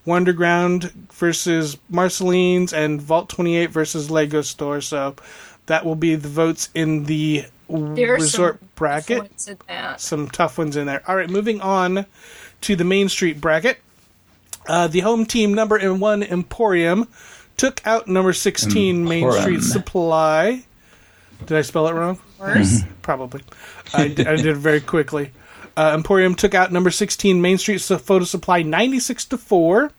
Wonderground 0.07 0.91
versus 1.13 1.77
Marceline's, 1.91 2.73
and 2.73 3.01
Vault 3.03 3.29
Twenty 3.29 3.59
Eight 3.59 3.71
versus 3.71 4.11
Lego 4.11 4.41
Store. 4.41 4.81
So 4.81 5.17
that 5.67 5.85
will 5.85 5.95
be 5.97 6.15
the 6.15 6.29
votes 6.29 6.69
in 6.75 7.05
the 7.05 7.45
w- 7.69 8.13
resort 8.13 8.61
some 8.61 8.69
bracket. 8.75 9.19
points 9.21 9.49
at 9.49 9.59
that. 9.69 10.01
Some 10.01 10.29
tough 10.29 10.59
ones 10.59 10.77
in 10.77 10.87
there. 10.87 11.03
All 11.09 11.17
right, 11.17 11.29
moving 11.31 11.61
on 11.61 12.07
to 12.63 12.77
the 12.77 12.85
Main 12.85 13.09
Street 13.09 13.41
bracket. 13.41 13.79
Uh, 14.67 14.87
the 14.89 15.01
home 15.01 15.27
team 15.27 15.53
number 15.55 15.77
in 15.77 16.01
one 16.01 16.23
Emporium 16.23 17.09
took 17.57 17.87
out 17.87 18.09
number 18.09 18.33
sixteen 18.33 19.05
Main 19.05 19.31
Street 19.33 19.63
Supply. 19.63 20.65
Did 21.47 21.57
I 21.59 21.63
spell 21.63 21.89
it 21.89 21.93
wrong? 21.93 22.19
Worse. 22.39 22.83
Probably. 23.03 23.43
I, 23.93 24.09
d- 24.09 24.25
I 24.27 24.37
did 24.37 24.47
it 24.47 24.57
very 24.57 24.81
quickly. 24.81 25.33
Uh, 25.77 25.91
Emporium 25.95 26.37
took 26.37 26.55
out 26.55 26.71
number 26.71 26.89
16 26.91 27.43
Main 27.43 27.59
Street 27.59 27.79
Su- 27.81 27.99
Photo 27.99 28.25
Supply 28.25 28.63
96 28.63 29.25
to 29.27 29.39
4. 29.39 29.91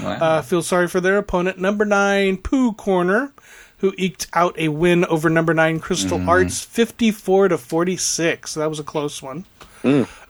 Wow. 0.00 0.10
Uh, 0.12 0.42
feel 0.42 0.62
sorry 0.62 0.86
for 0.86 1.00
their 1.00 1.18
opponent. 1.18 1.58
Number 1.58 1.84
9 1.84 2.36
Pooh 2.38 2.72
Corner, 2.74 3.32
who 3.78 3.92
eked 3.98 4.26
out 4.32 4.58
a 4.58 4.68
win 4.68 5.04
over 5.06 5.28
number 5.28 5.52
9 5.54 5.80
Crystal 5.80 6.28
Arts 6.28 6.62
54 6.62 7.48
to 7.48 7.58
46. 7.58 8.50
So 8.52 8.60
that 8.60 8.68
was 8.68 8.78
a 8.80 8.84
close 8.84 9.22
one. 9.22 9.44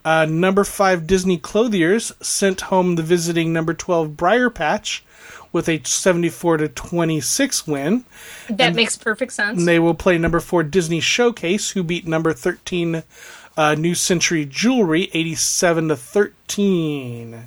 Uh, 0.04 0.26
number 0.28 0.64
5 0.64 1.06
Disney 1.06 1.38
Clothiers 1.38 2.12
sent 2.20 2.62
home 2.62 2.96
the 2.96 3.02
visiting 3.02 3.52
number 3.52 3.72
12 3.72 4.16
Briar 4.16 4.50
Patch 4.50 5.04
with 5.52 5.68
a 5.68 5.80
74 5.84 6.56
to 6.58 6.68
26 6.68 7.66
win. 7.66 8.04
That 8.50 8.74
makes 8.74 8.96
perfect 8.96 9.32
sense. 9.32 9.58
And 9.58 9.68
they 9.68 9.78
will 9.78 9.94
play 9.94 10.18
number 10.18 10.40
four 10.40 10.64
Disney 10.64 10.98
Showcase, 11.00 11.70
who 11.70 11.84
beat 11.84 12.06
number 12.08 12.32
thirteen 12.32 13.04
uh, 13.56 13.76
New 13.76 13.94
Century 13.94 14.44
Jewelry, 14.44 15.08
eighty-seven 15.14 15.88
to 15.88 15.96
thirteen. 15.96 17.46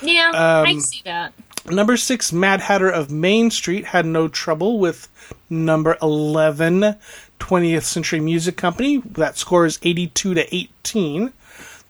yeah, 0.00 0.30
um, 0.30 0.66
I 0.66 0.78
see 0.78 1.02
that. 1.04 1.34
Number 1.66 1.96
six 1.98 2.32
Mad 2.32 2.60
Hatter 2.60 2.88
of 2.88 3.10
Main 3.10 3.50
Street 3.50 3.84
had 3.84 4.06
no 4.06 4.26
trouble 4.28 4.78
with 4.80 5.08
number 5.50 5.96
11 6.02 6.96
20th 7.42 7.82
Century 7.82 8.20
Music 8.20 8.56
Company. 8.56 8.98
That 8.98 9.36
score 9.36 9.66
is 9.66 9.80
eighty-two 9.82 10.34
to 10.34 10.54
eighteen. 10.54 11.32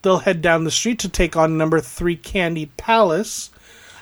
They'll 0.01 0.19
head 0.19 0.41
down 0.43 0.65
the 0.65 0.71
street 0.71 0.99
to 1.01 1.09
take 1.09 1.37
on 1.37 1.59
number 1.59 1.79
three 1.81 2.17
Candy 2.17 2.67
Palace, 2.77 3.51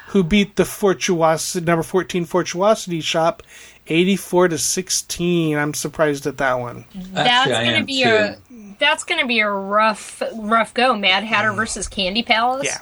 who 0.08 0.22
beat 0.22 0.56
the 0.56 0.64
Fortuosity 0.64 1.66
number 1.66 1.82
fourteen 1.82 2.24
Fortuosity 2.24 3.00
Shop. 3.00 3.42
84 3.86 4.48
to 4.48 4.58
16. 4.58 5.58
I'm 5.58 5.74
surprised 5.74 6.24
at 6.24 6.36
that 6.36 6.60
one. 6.60 6.84
That's 6.94 7.48
Actually, 7.48 7.72
gonna 7.72 7.84
be 7.84 8.04
too. 8.04 8.08
a 8.08 8.76
that's 8.78 9.02
gonna 9.02 9.26
be 9.26 9.40
a 9.40 9.50
rough 9.50 10.22
rough 10.36 10.72
go. 10.74 10.94
Mad 10.94 11.24
Hatter 11.24 11.50
mm. 11.50 11.56
versus 11.56 11.88
Candy 11.88 12.22
Palace. 12.22 12.66
Yeah. 12.66 12.78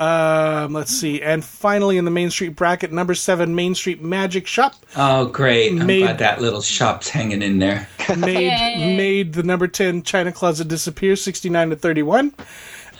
Um, 0.00 0.74
let's 0.74 0.92
see. 0.92 1.20
And 1.20 1.44
finally, 1.44 1.96
in 1.96 2.04
the 2.04 2.10
Main 2.10 2.30
Street 2.30 2.50
bracket, 2.50 2.92
number 2.92 3.14
seven, 3.14 3.54
Main 3.54 3.74
Street 3.74 4.00
Magic 4.02 4.46
Shop 4.46 4.74
oh, 4.96 5.26
great. 5.26 5.72
I'm 5.72 5.86
made- 5.86 6.00
glad 6.02 6.18
that 6.18 6.40
little 6.40 6.62
shop's 6.62 7.08
hanging 7.08 7.42
in 7.42 7.58
there. 7.58 7.88
made 8.16 8.46
Yay. 8.46 8.96
made 8.96 9.32
the 9.32 9.42
number 9.42 9.66
ten 9.66 10.02
China 10.02 10.30
Closet 10.30 10.68
disappear, 10.68 11.16
sixty 11.16 11.50
nine 11.50 11.70
to 11.70 11.76
thirty 11.76 12.02
one. 12.02 12.32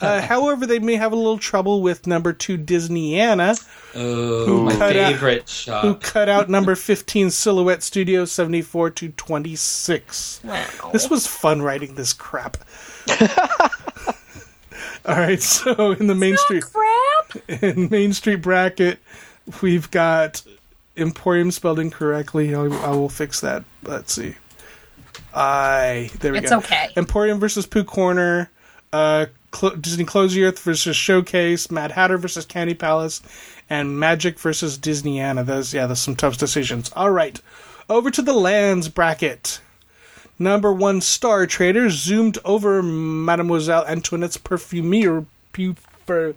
Uh, 0.00 0.20
however, 0.20 0.64
they 0.64 0.78
may 0.78 0.94
have 0.94 1.10
a 1.12 1.16
little 1.16 1.38
trouble 1.38 1.82
with 1.82 2.06
number 2.06 2.32
two 2.32 2.56
Disneyana, 2.56 3.60
Oh, 3.96 4.62
my 4.62 4.72
cut 4.76 4.96
out- 4.96 5.12
favorite 5.12 5.50
who 5.82 5.94
cut 5.96 6.28
out 6.28 6.48
number 6.48 6.74
fifteen 6.76 7.30
Silhouette 7.30 7.82
Studio 7.82 8.24
seventy 8.24 8.62
four 8.62 8.90
to 8.90 9.08
twenty 9.10 9.56
six. 9.56 10.40
Wow. 10.44 10.90
This 10.92 11.10
was 11.10 11.26
fun 11.26 11.62
writing 11.62 11.94
this 11.96 12.12
crap. 12.12 12.56
All 15.04 15.14
right, 15.16 15.40
so 15.40 15.92
in 15.92 16.06
the 16.06 16.14
Main 16.14 16.36
Street 16.36 16.62
crap. 16.64 16.74
in 17.48 17.88
Main 17.90 18.12
Street 18.12 18.36
bracket, 18.42 18.98
we've 19.62 19.90
got 19.90 20.42
Emporium 20.96 21.50
spelled 21.50 21.78
incorrectly. 21.78 22.54
I, 22.54 22.62
I 22.62 22.90
will 22.90 23.08
fix 23.08 23.40
that. 23.40 23.64
Let's 23.82 24.12
see. 24.12 24.34
I 25.34 26.10
there 26.20 26.32
we 26.32 26.38
It's 26.38 26.50
go. 26.50 26.58
okay. 26.58 26.88
Emporium 26.96 27.38
versus 27.38 27.66
Pooh 27.66 27.84
Corner. 27.84 28.50
Uh, 28.92 29.26
Clo- 29.50 29.76
Disney 29.76 30.04
Clothiers 30.04 30.58
versus 30.60 30.96
Showcase. 30.96 31.70
Mad 31.70 31.92
Hatter 31.92 32.18
versus 32.18 32.44
Candy 32.46 32.74
Palace, 32.74 33.22
and 33.68 33.98
Magic 33.98 34.38
versus 34.38 34.78
Disneyana. 34.78 35.44
Those 35.44 35.74
yeah, 35.74 35.86
those 35.86 36.00
some 36.00 36.16
tough 36.16 36.38
decisions. 36.38 36.90
All 36.96 37.10
right, 37.10 37.40
over 37.88 38.10
to 38.10 38.22
the 38.22 38.32
lands 38.32 38.88
bracket. 38.88 39.60
Number 40.38 40.72
one 40.72 41.00
Star 41.00 41.46
Trader 41.46 41.90
zoomed 41.90 42.38
over 42.44 42.82
Mademoiselle 42.82 43.84
Antoinette's 43.86 44.38
Perfumier. 44.38 45.26
Pu- 45.52 45.74
per- 46.06 46.34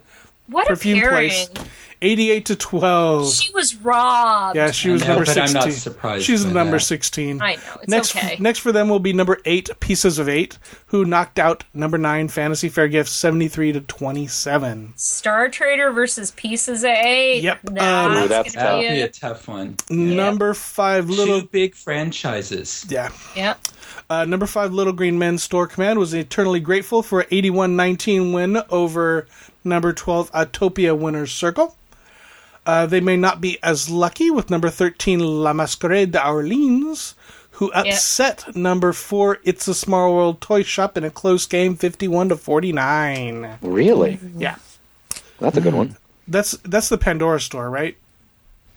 What 0.48 0.66
a 0.66 0.70
Perfume 0.70 1.00
pairing. 1.00 1.28
Place, 1.30 1.50
88 2.04 2.46
to 2.46 2.56
12. 2.56 3.32
She 3.32 3.52
was 3.52 3.76
robbed. 3.76 4.56
Yeah, 4.56 4.72
she 4.72 4.90
I 4.90 4.92
was 4.94 5.02
know, 5.02 5.08
number 5.08 5.24
but 5.24 5.38
I'm 5.38 5.46
16. 5.46 5.54
not 5.70 5.72
surprised 5.72 6.24
She's 6.24 6.44
by 6.44 6.52
number 6.52 6.76
that. 6.78 6.80
16. 6.80 7.40
I 7.40 7.54
know, 7.54 7.60
it's 7.80 7.88
next, 7.88 8.16
okay. 8.16 8.36
Next 8.40 8.58
for 8.58 8.72
them 8.72 8.88
will 8.88 8.98
be 8.98 9.12
number 9.12 9.38
8, 9.44 9.70
Pieces 9.78 10.18
of 10.18 10.28
8, 10.28 10.58
who 10.86 11.04
knocked 11.04 11.38
out 11.38 11.62
number 11.72 11.96
9, 11.98 12.26
Fantasy 12.26 12.68
Fair 12.68 12.88
Gifts, 12.88 13.12
73 13.12 13.72
to 13.72 13.80
27. 13.82 14.92
Star 14.96 15.48
Trader 15.48 15.92
versus 15.92 16.32
Pieces 16.32 16.82
of 16.82 16.90
Eight. 16.90 17.42
Yep, 17.44 17.60
That's, 17.62 17.80
um, 18.16 18.24
Ooh, 18.24 18.28
that's 18.28 18.54
gonna 18.54 18.64
That'll 18.66 18.80
be 18.80 18.88
be 18.88 19.00
a- 19.02 19.04
a 19.04 19.08
tough 19.08 19.46
one. 19.46 19.76
Number 19.88 20.54
5, 20.54 21.08
Little... 21.08 21.40
Two 21.42 21.46
big 21.48 21.74
franchises. 21.76 22.84
Yeah. 22.88 23.10
yeah. 23.36 23.54
Uh, 24.10 24.24
number 24.24 24.46
5, 24.46 24.72
Little 24.72 24.92
Green 24.92 25.18
Men 25.18 25.38
Store 25.38 25.66
Command 25.68 25.98
was 26.00 26.12
eternally 26.14 26.60
grateful 26.60 27.02
for 27.02 27.20
an 27.20 27.28
81-19 27.30 28.34
win 28.34 28.58
over 28.70 29.26
number 29.64 29.92
12, 29.92 30.32
Autopia 30.32 30.96
Winner's 30.96 31.32
Circle. 31.32 31.76
Uh, 32.64 32.86
they 32.86 33.00
may 33.00 33.16
not 33.16 33.40
be 33.40 33.58
as 33.62 33.90
lucky 33.90 34.30
with 34.30 34.50
number 34.50 34.70
13, 34.70 35.18
La 35.18 35.52
Masquerade 35.52 36.12
d'Orleans, 36.12 37.14
who 37.52 37.72
upset 37.72 38.54
number 38.56 38.92
4, 38.92 39.38
It's 39.44 39.66
a 39.68 39.74
Small 39.74 40.14
World 40.14 40.40
Toy 40.40 40.62
Shop 40.62 40.96
in 40.96 41.04
a 41.04 41.10
close 41.10 41.46
game, 41.46 41.76
51 41.76 42.30
to 42.30 42.36
49. 42.36 43.58
Really? 43.62 44.18
Yeah. 44.36 44.56
That's 45.38 45.56
a 45.56 45.60
good 45.60 45.74
one. 45.74 45.96
That's 46.28 46.52
that's 46.62 46.88
the 46.88 46.98
Pandora 46.98 47.40
store, 47.40 47.68
right? 47.68 47.96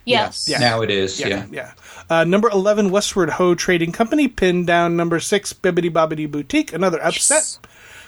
Yes. 0.04 0.48
Yeah. 0.50 0.60
Now 0.60 0.82
it 0.82 0.90
is, 0.90 1.20
yeah. 1.20 1.46
Yeah. 1.52 1.74
Uh, 2.10 2.24
number 2.24 2.50
11, 2.50 2.92
Westward 2.92 3.32
Ho 3.32 3.56
Trading 3.56 3.92
Company, 3.92 4.28
pinned 4.28 4.68
down 4.68 4.96
number 4.96 5.20
6, 5.20 5.54
Bibbidi 5.54 5.92
Bobbidi 5.92 6.30
Boutique, 6.30 6.74
another 6.74 7.02
upset, 7.04 7.58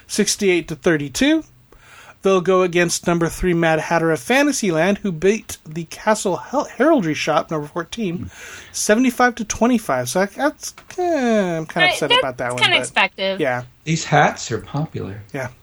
68 0.06 0.68
to 0.68 0.76
32. 0.76 1.44
They'll 2.22 2.40
go 2.40 2.62
against 2.62 3.06
number 3.06 3.28
3, 3.28 3.54
Mad 3.54 3.78
Hatter 3.78 4.10
of 4.10 4.18
Fantasyland, 4.18 4.98
who 4.98 5.12
beat 5.12 5.58
the 5.64 5.84
Castle 5.84 6.36
Hel- 6.36 6.64
Heraldry 6.64 7.14
Shop, 7.14 7.48
number 7.50 7.68
14, 7.68 8.28
75 8.72 9.36
to 9.36 9.44
25. 9.44 10.08
So 10.08 10.20
I, 10.22 10.26
that's, 10.26 10.74
eh, 10.98 11.56
I'm 11.58 11.66
kind 11.66 11.86
of 11.86 11.92
upset 11.92 12.10
Right, 12.10 12.18
about 12.18 12.36
that 12.38 12.44
that's 12.44 12.54
one. 12.54 12.62
kind 12.62 12.74
of 12.74 12.80
expected. 12.80 13.38
yeah. 13.40 13.62
These 13.84 14.04
hats 14.04 14.50
are 14.50 14.58
popular. 14.60 15.22
Yeah. 15.32 15.48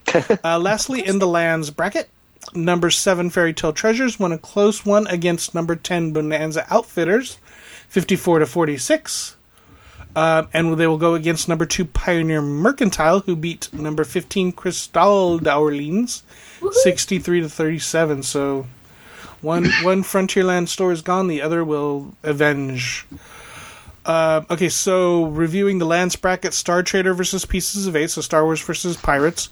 Uh, 0.45 0.57
lastly, 0.57 1.05
in 1.05 1.19
the 1.19 1.27
lands 1.27 1.69
bracket, 1.71 2.09
number 2.53 2.89
seven 2.89 3.29
Fairy 3.29 3.53
Tale 3.53 3.73
Treasures 3.73 4.17
won 4.17 4.31
a 4.31 4.37
close 4.37 4.85
one 4.85 5.07
against 5.07 5.53
number 5.53 5.75
ten 5.75 6.13
Bonanza 6.13 6.65
Outfitters, 6.73 7.37
fifty-four 7.89 8.39
to 8.39 8.45
forty-six. 8.45 9.35
Um, 10.15 10.47
and 10.53 10.77
they 10.77 10.87
will 10.87 10.97
go 10.97 11.15
against 11.15 11.49
number 11.49 11.65
two 11.65 11.83
Pioneer 11.83 12.41
Mercantile, 12.41 13.19
who 13.21 13.35
beat 13.35 13.73
number 13.73 14.05
fifteen 14.05 14.53
Cristal 14.53 15.37
d'Orleans, 15.37 16.23
sixty-three 16.71 17.41
to 17.41 17.49
thirty-seven. 17.49 18.23
So 18.23 18.67
one 19.41 19.65
one 19.81 20.03
Frontierland 20.03 20.67
store 20.67 20.91
is 20.91 21.01
gone, 21.01 21.27
the 21.27 21.41
other 21.41 21.63
will 21.63 22.13
avenge. 22.23 23.05
Uh, 24.05 24.43
okay, 24.51 24.69
so 24.69 25.25
reviewing 25.25 25.79
the 25.79 25.85
lands 25.85 26.15
bracket: 26.15 26.53
Star 26.53 26.83
Trader 26.83 27.13
versus 27.13 27.45
Pieces 27.45 27.87
of 27.87 27.95
Eight, 27.95 28.11
so 28.11 28.21
Star 28.21 28.43
Wars 28.43 28.61
versus 28.61 28.97
Pirates. 28.97 29.49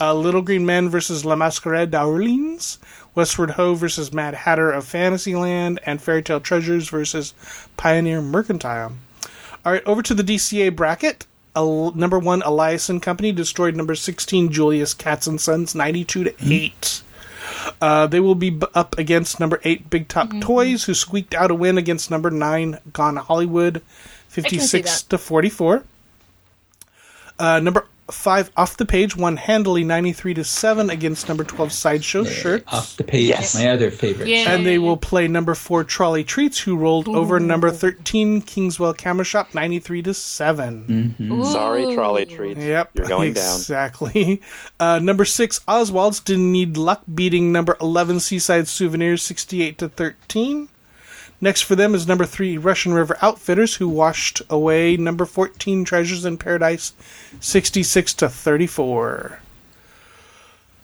Uh, 0.00 0.14
Little 0.14 0.42
Green 0.42 0.64
Men 0.64 0.88
versus 0.88 1.24
La 1.24 1.34
Masquerade 1.34 1.90
d'Orleans. 1.90 2.78
Westward 3.16 3.52
Ho 3.52 3.74
versus 3.74 4.12
Mad 4.12 4.34
Hatter 4.34 4.70
of 4.70 4.84
Fantasyland, 4.84 5.80
and 5.86 6.00
Fairy 6.02 6.22
Tale 6.22 6.38
Treasures 6.38 6.90
versus 6.90 7.32
Pioneer 7.76 8.20
Mercantile. 8.20 8.92
All 9.64 9.72
right, 9.72 9.84
over 9.86 10.02
to 10.02 10.14
the 10.14 10.22
DCA 10.22 10.76
bracket. 10.76 11.26
El- 11.56 11.92
number 11.92 12.18
one, 12.18 12.42
Elias 12.42 12.88
and 12.88 13.02
Company 13.02 13.32
destroyed 13.32 13.74
number 13.74 13.94
sixteen, 13.96 14.52
Julius 14.52 14.94
Katz 14.94 15.26
and 15.26 15.40
Sons, 15.40 15.74
ninety-two 15.74 16.24
to 16.24 16.34
eight. 16.52 17.02
Uh, 17.80 18.06
they 18.06 18.20
will 18.20 18.34
be 18.34 18.50
b- 18.50 18.66
up 18.74 18.96
against 18.98 19.40
number 19.40 19.60
eight, 19.64 19.88
Big 19.88 20.06
Top 20.08 20.30
Toys, 20.40 20.84
who 20.84 20.94
squeaked 20.94 21.34
out 21.34 21.50
a 21.50 21.54
win 21.54 21.78
against 21.78 22.10
number 22.10 22.30
nine, 22.30 22.78
Gone 22.92 23.16
Hollywood, 23.16 23.80
fifty-six 24.28 25.02
to 25.04 25.18
forty-four. 25.18 25.84
Uh, 27.38 27.60
number 27.60 27.86
five, 28.10 28.50
Off 28.56 28.76
the 28.76 28.86
Page, 28.86 29.16
won 29.16 29.36
handily, 29.36 29.82
ninety-three 29.84 30.34
to 30.34 30.44
seven 30.44 30.90
against 30.90 31.28
number 31.28 31.44
twelve, 31.44 31.72
Sideshow 31.72 32.24
Shirts. 32.24 32.64
Off 32.72 32.96
the 32.96 33.04
page, 33.04 33.28
Yes. 33.28 33.54
my 33.54 33.68
other 33.70 33.90
favorite. 33.90 34.28
Yeah. 34.28 34.52
And 34.52 34.64
they 34.66 34.78
will 34.78 34.96
play 34.96 35.26
number 35.28 35.54
four 35.54 35.82
Trolley 35.84 36.24
Treats, 36.24 36.58
who 36.60 36.76
rolled 36.76 37.08
over 37.08 37.40
number 37.40 37.70
thirteen 37.70 38.42
Kingswell 38.42 38.96
Camera 38.96 39.24
Shop 39.24 39.54
ninety 39.54 39.78
three 39.78 40.02
to 40.02 40.14
7 40.14 41.14
Sorry, 41.44 41.94
trolley 41.94 42.26
treats. 42.26 42.60
Yep, 42.60 42.90
You're 42.94 43.06
going 43.08 43.32
down. 43.32 43.56
exactly. 43.56 44.40
Uh, 44.78 44.98
number 44.98 45.24
six 45.24 45.60
Oswald's 45.66 46.20
didn't 46.20 46.52
need 46.52 46.76
luck, 46.76 47.02
beating 47.12 47.50
number 47.52 47.76
eleven 47.80 48.20
Seaside 48.20 48.68
Souvenirs 48.68 49.22
sixty 49.22 49.62
eight 49.62 49.78
to 49.78 49.88
thirteen. 49.88 50.68
Next 51.40 51.62
for 51.62 51.76
them 51.76 51.94
is 51.94 52.06
number 52.08 52.24
three 52.24 52.56
Russian 52.56 52.94
River 52.94 53.18
Outfitters, 53.20 53.76
who 53.76 53.88
washed 53.88 54.40
away 54.48 54.96
number 54.96 55.24
fourteen 55.26 55.84
Treasures 55.84 56.24
in 56.24 56.38
Paradise 56.38 56.92
sixty 57.40 57.82
six 57.82 58.14
to 58.14 58.28
thirty 58.28 58.66
four. 58.66 59.40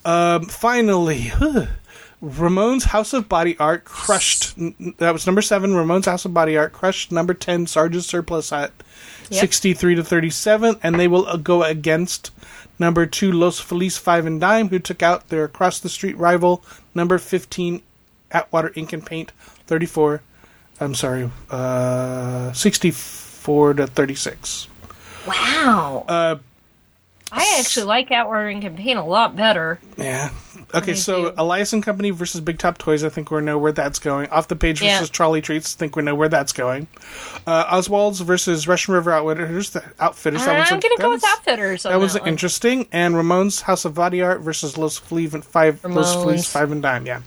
Um, 0.05 0.47
finally, 0.47 1.33
Ramon's 2.21 2.85
House 2.85 3.13
of 3.13 3.29
Body 3.29 3.57
Art 3.59 3.85
crushed. 3.85 4.57
n- 4.59 4.95
That 4.99 5.13
was 5.13 5.27
number 5.27 5.43
seven. 5.43 5.75
Ramon's 5.75 6.07
House 6.07 6.25
of 6.25 6.35
Body 6.35 6.57
Art 6.57 6.73
crushed 6.73 7.13
number 7.13 7.35
ten 7.35 7.67
Sarge's 7.67 8.07
Surplus 8.07 8.53
at 8.53 8.73
Yep. 9.31 9.41
sixty-three 9.41 9.95
to 9.95 10.05
thirty-seven, 10.05 10.77
and 10.83 11.01
they 11.01 11.09
will 11.09 11.27
uh, 11.27 11.37
go 11.39 11.63
against 11.63 12.31
number 12.79 13.07
two 13.07 13.33
Los 13.33 13.59
Feliz 13.59 13.97
Five 13.97 14.27
and 14.27 14.39
Dime, 14.41 14.69
who 14.69 14.79
took 14.79 15.03
out 15.03 15.29
their 15.29 15.45
across 15.45 15.79
the 15.81 15.89
street 15.89 16.19
rival 16.19 16.63
number 16.95 17.17
fifteen 17.17 17.81
Atwater 18.31 18.73
Ink 18.75 18.93
and 18.93 19.07
Paint 19.07 19.33
thirty-four. 19.67 20.21
I'm 20.83 20.95
sorry, 20.95 21.31
uh, 21.51 22.53
sixty-four 22.53 23.75
to 23.75 23.87
thirty-six. 23.87 24.69
Wow. 25.27 26.05
Uh, 26.09 26.37
I 27.35 27.57
actually 27.61 27.87
like 27.87 28.11
Atwater 28.11 28.49
Ink 28.51 28.65
and 28.65 28.77
Paint 28.77 28.99
a 28.99 29.05
lot 29.05 29.35
better. 29.37 29.81
Yeah. 29.97 30.31
Okay, 30.75 30.95
so 30.95 31.31
do. 31.31 31.35
Elias 31.39 31.73
and 31.73 31.83
Company 31.83 32.11
versus 32.11 32.41
Big 32.41 32.59
Top 32.59 32.77
Toys. 32.79 33.05
I 33.05 33.09
think 33.09 33.31
we 33.31 33.41
know 33.41 33.57
where 33.59 33.73
that's 33.73 33.99
going. 33.99 34.29
Off 34.29 34.49
the 34.49 34.57
page 34.57 34.83
Yeah. 34.83 34.97
versus 34.99 35.09
Trolley 35.11 35.41
Treats. 35.41 35.75
I 35.75 35.79
think 35.79 35.97
we 35.97 36.03
know 36.03 36.15
where 36.15 36.29
that's 36.29 36.53
going. 36.53 36.89
Uh, 37.47 37.65
Oswald's 37.71 38.21
versus 38.21 38.69
Russian 38.69 38.93
River 38.95 39.13
Outfitters. 39.13 39.71
The 39.71 39.83
Outfitters. 39.99 40.45
That 40.45 40.73
I'm 40.73 40.81
going 40.81 40.97
to 40.97 41.03
go 41.03 41.11
with 41.11 41.23
was- 41.23 41.31
Outfitters. 41.31 41.83
That 41.85 42.01
was 42.01 42.17
interesting. 42.17 42.87
And 42.93 43.17
Ramon's 43.17 43.63
House 43.63 43.85
of 43.85 43.95
Body 43.95 44.21
Art 44.23 44.41
versus 44.41 44.77
Los 44.77 45.01
and 45.11 45.45
Five. 45.45 45.83
Los. 45.85 46.15
Feliz 46.15 46.51
Five 46.51 46.71
and 46.73 46.83
Dime. 46.83 47.07
Yeah. 47.07 47.21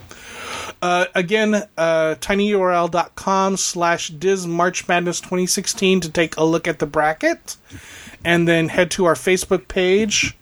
Uh, 0.81 1.05
again, 1.15 1.55
uh, 1.77 2.15
tinyurl.com 2.19 3.57
slash 3.57 4.09
DIS 4.09 4.45
March 4.45 4.87
Madness 4.87 5.19
2016 5.19 6.01
to 6.01 6.09
take 6.09 6.37
a 6.37 6.43
look 6.43 6.67
at 6.67 6.79
the 6.79 6.85
bracket. 6.85 7.57
And 8.23 8.47
then 8.47 8.69
head 8.69 8.91
to 8.91 9.05
our 9.05 9.13
Facebook 9.13 9.67
page. 9.67 10.35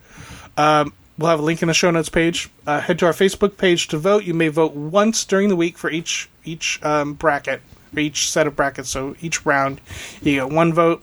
Um, 0.56 0.94
we'll 1.18 1.30
have 1.30 1.40
a 1.40 1.42
link 1.42 1.62
in 1.62 1.68
the 1.68 1.74
show 1.74 1.90
notes 1.90 2.08
page. 2.08 2.48
Uh, 2.66 2.80
head 2.80 2.98
to 3.00 3.06
our 3.06 3.12
Facebook 3.12 3.56
page 3.56 3.88
to 3.88 3.98
vote. 3.98 4.24
You 4.24 4.34
may 4.34 4.48
vote 4.48 4.74
once 4.74 5.24
during 5.24 5.48
the 5.48 5.56
week 5.56 5.76
for 5.76 5.90
each 5.90 6.28
each 6.44 6.82
um, 6.82 7.14
bracket, 7.14 7.62
or 7.94 8.00
each 8.00 8.30
set 8.30 8.46
of 8.46 8.56
brackets. 8.56 8.90
So 8.90 9.16
each 9.20 9.44
round, 9.46 9.80
you 10.22 10.34
get 10.34 10.50
one 10.50 10.72
vote. 10.72 11.02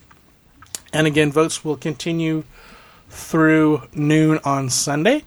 And 0.93 1.07
again, 1.07 1.31
votes 1.31 1.63
will 1.63 1.77
continue 1.77 2.43
through 3.09 3.83
noon 3.93 4.39
on 4.43 4.69
Sunday. 4.69 5.23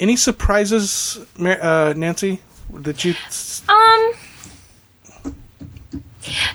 Any 0.00 0.16
surprises, 0.16 1.18
uh, 1.38 1.94
Nancy? 1.96 2.40
That 2.74 3.04
you 3.04 3.14
Um, 3.68 4.12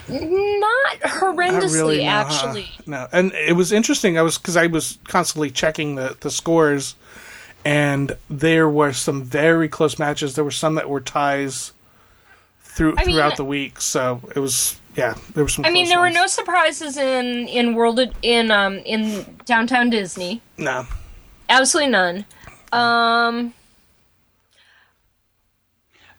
not 0.09 0.99
horrendously, 1.01 1.61
Not 1.61 1.71
really, 1.71 1.97
no, 2.03 2.11
huh? 2.11 2.17
actually. 2.27 2.69
No, 2.85 3.07
and 3.11 3.31
it 3.33 3.53
was 3.55 3.71
interesting. 3.71 4.17
I 4.17 4.21
was 4.21 4.37
because 4.37 4.57
I 4.57 4.67
was 4.67 4.97
constantly 5.07 5.49
checking 5.51 5.95
the 5.95 6.17
the 6.19 6.31
scores, 6.31 6.95
and 7.63 8.15
there 8.29 8.67
were 8.67 8.93
some 8.93 9.23
very 9.23 9.69
close 9.69 9.99
matches. 9.99 10.35
There 10.35 10.43
were 10.43 10.51
some 10.51 10.75
that 10.75 10.89
were 10.89 11.01
ties 11.01 11.71
through 12.63 12.95
I 12.97 13.05
mean- 13.05 13.15
throughout 13.15 13.37
the 13.37 13.45
week. 13.45 13.79
So 13.81 14.21
it 14.35 14.39
was 14.39 14.79
yeah. 14.95 15.13
There 15.33 15.43
were 15.43 15.49
some. 15.49 15.65
I 15.65 15.69
mean, 15.69 15.87
there 15.87 15.99
were 15.99 16.09
no 16.09 16.25
surprises 16.27 16.97
in 16.97 17.47
in 17.47 17.75
World 17.75 17.99
in 18.21 18.49
um 18.51 18.79
in 18.79 19.25
Downtown 19.45 19.89
Disney. 19.89 20.41
no. 20.57 20.85
Absolutely 21.51 21.89
none. 21.91 22.25
Um, 22.71 23.55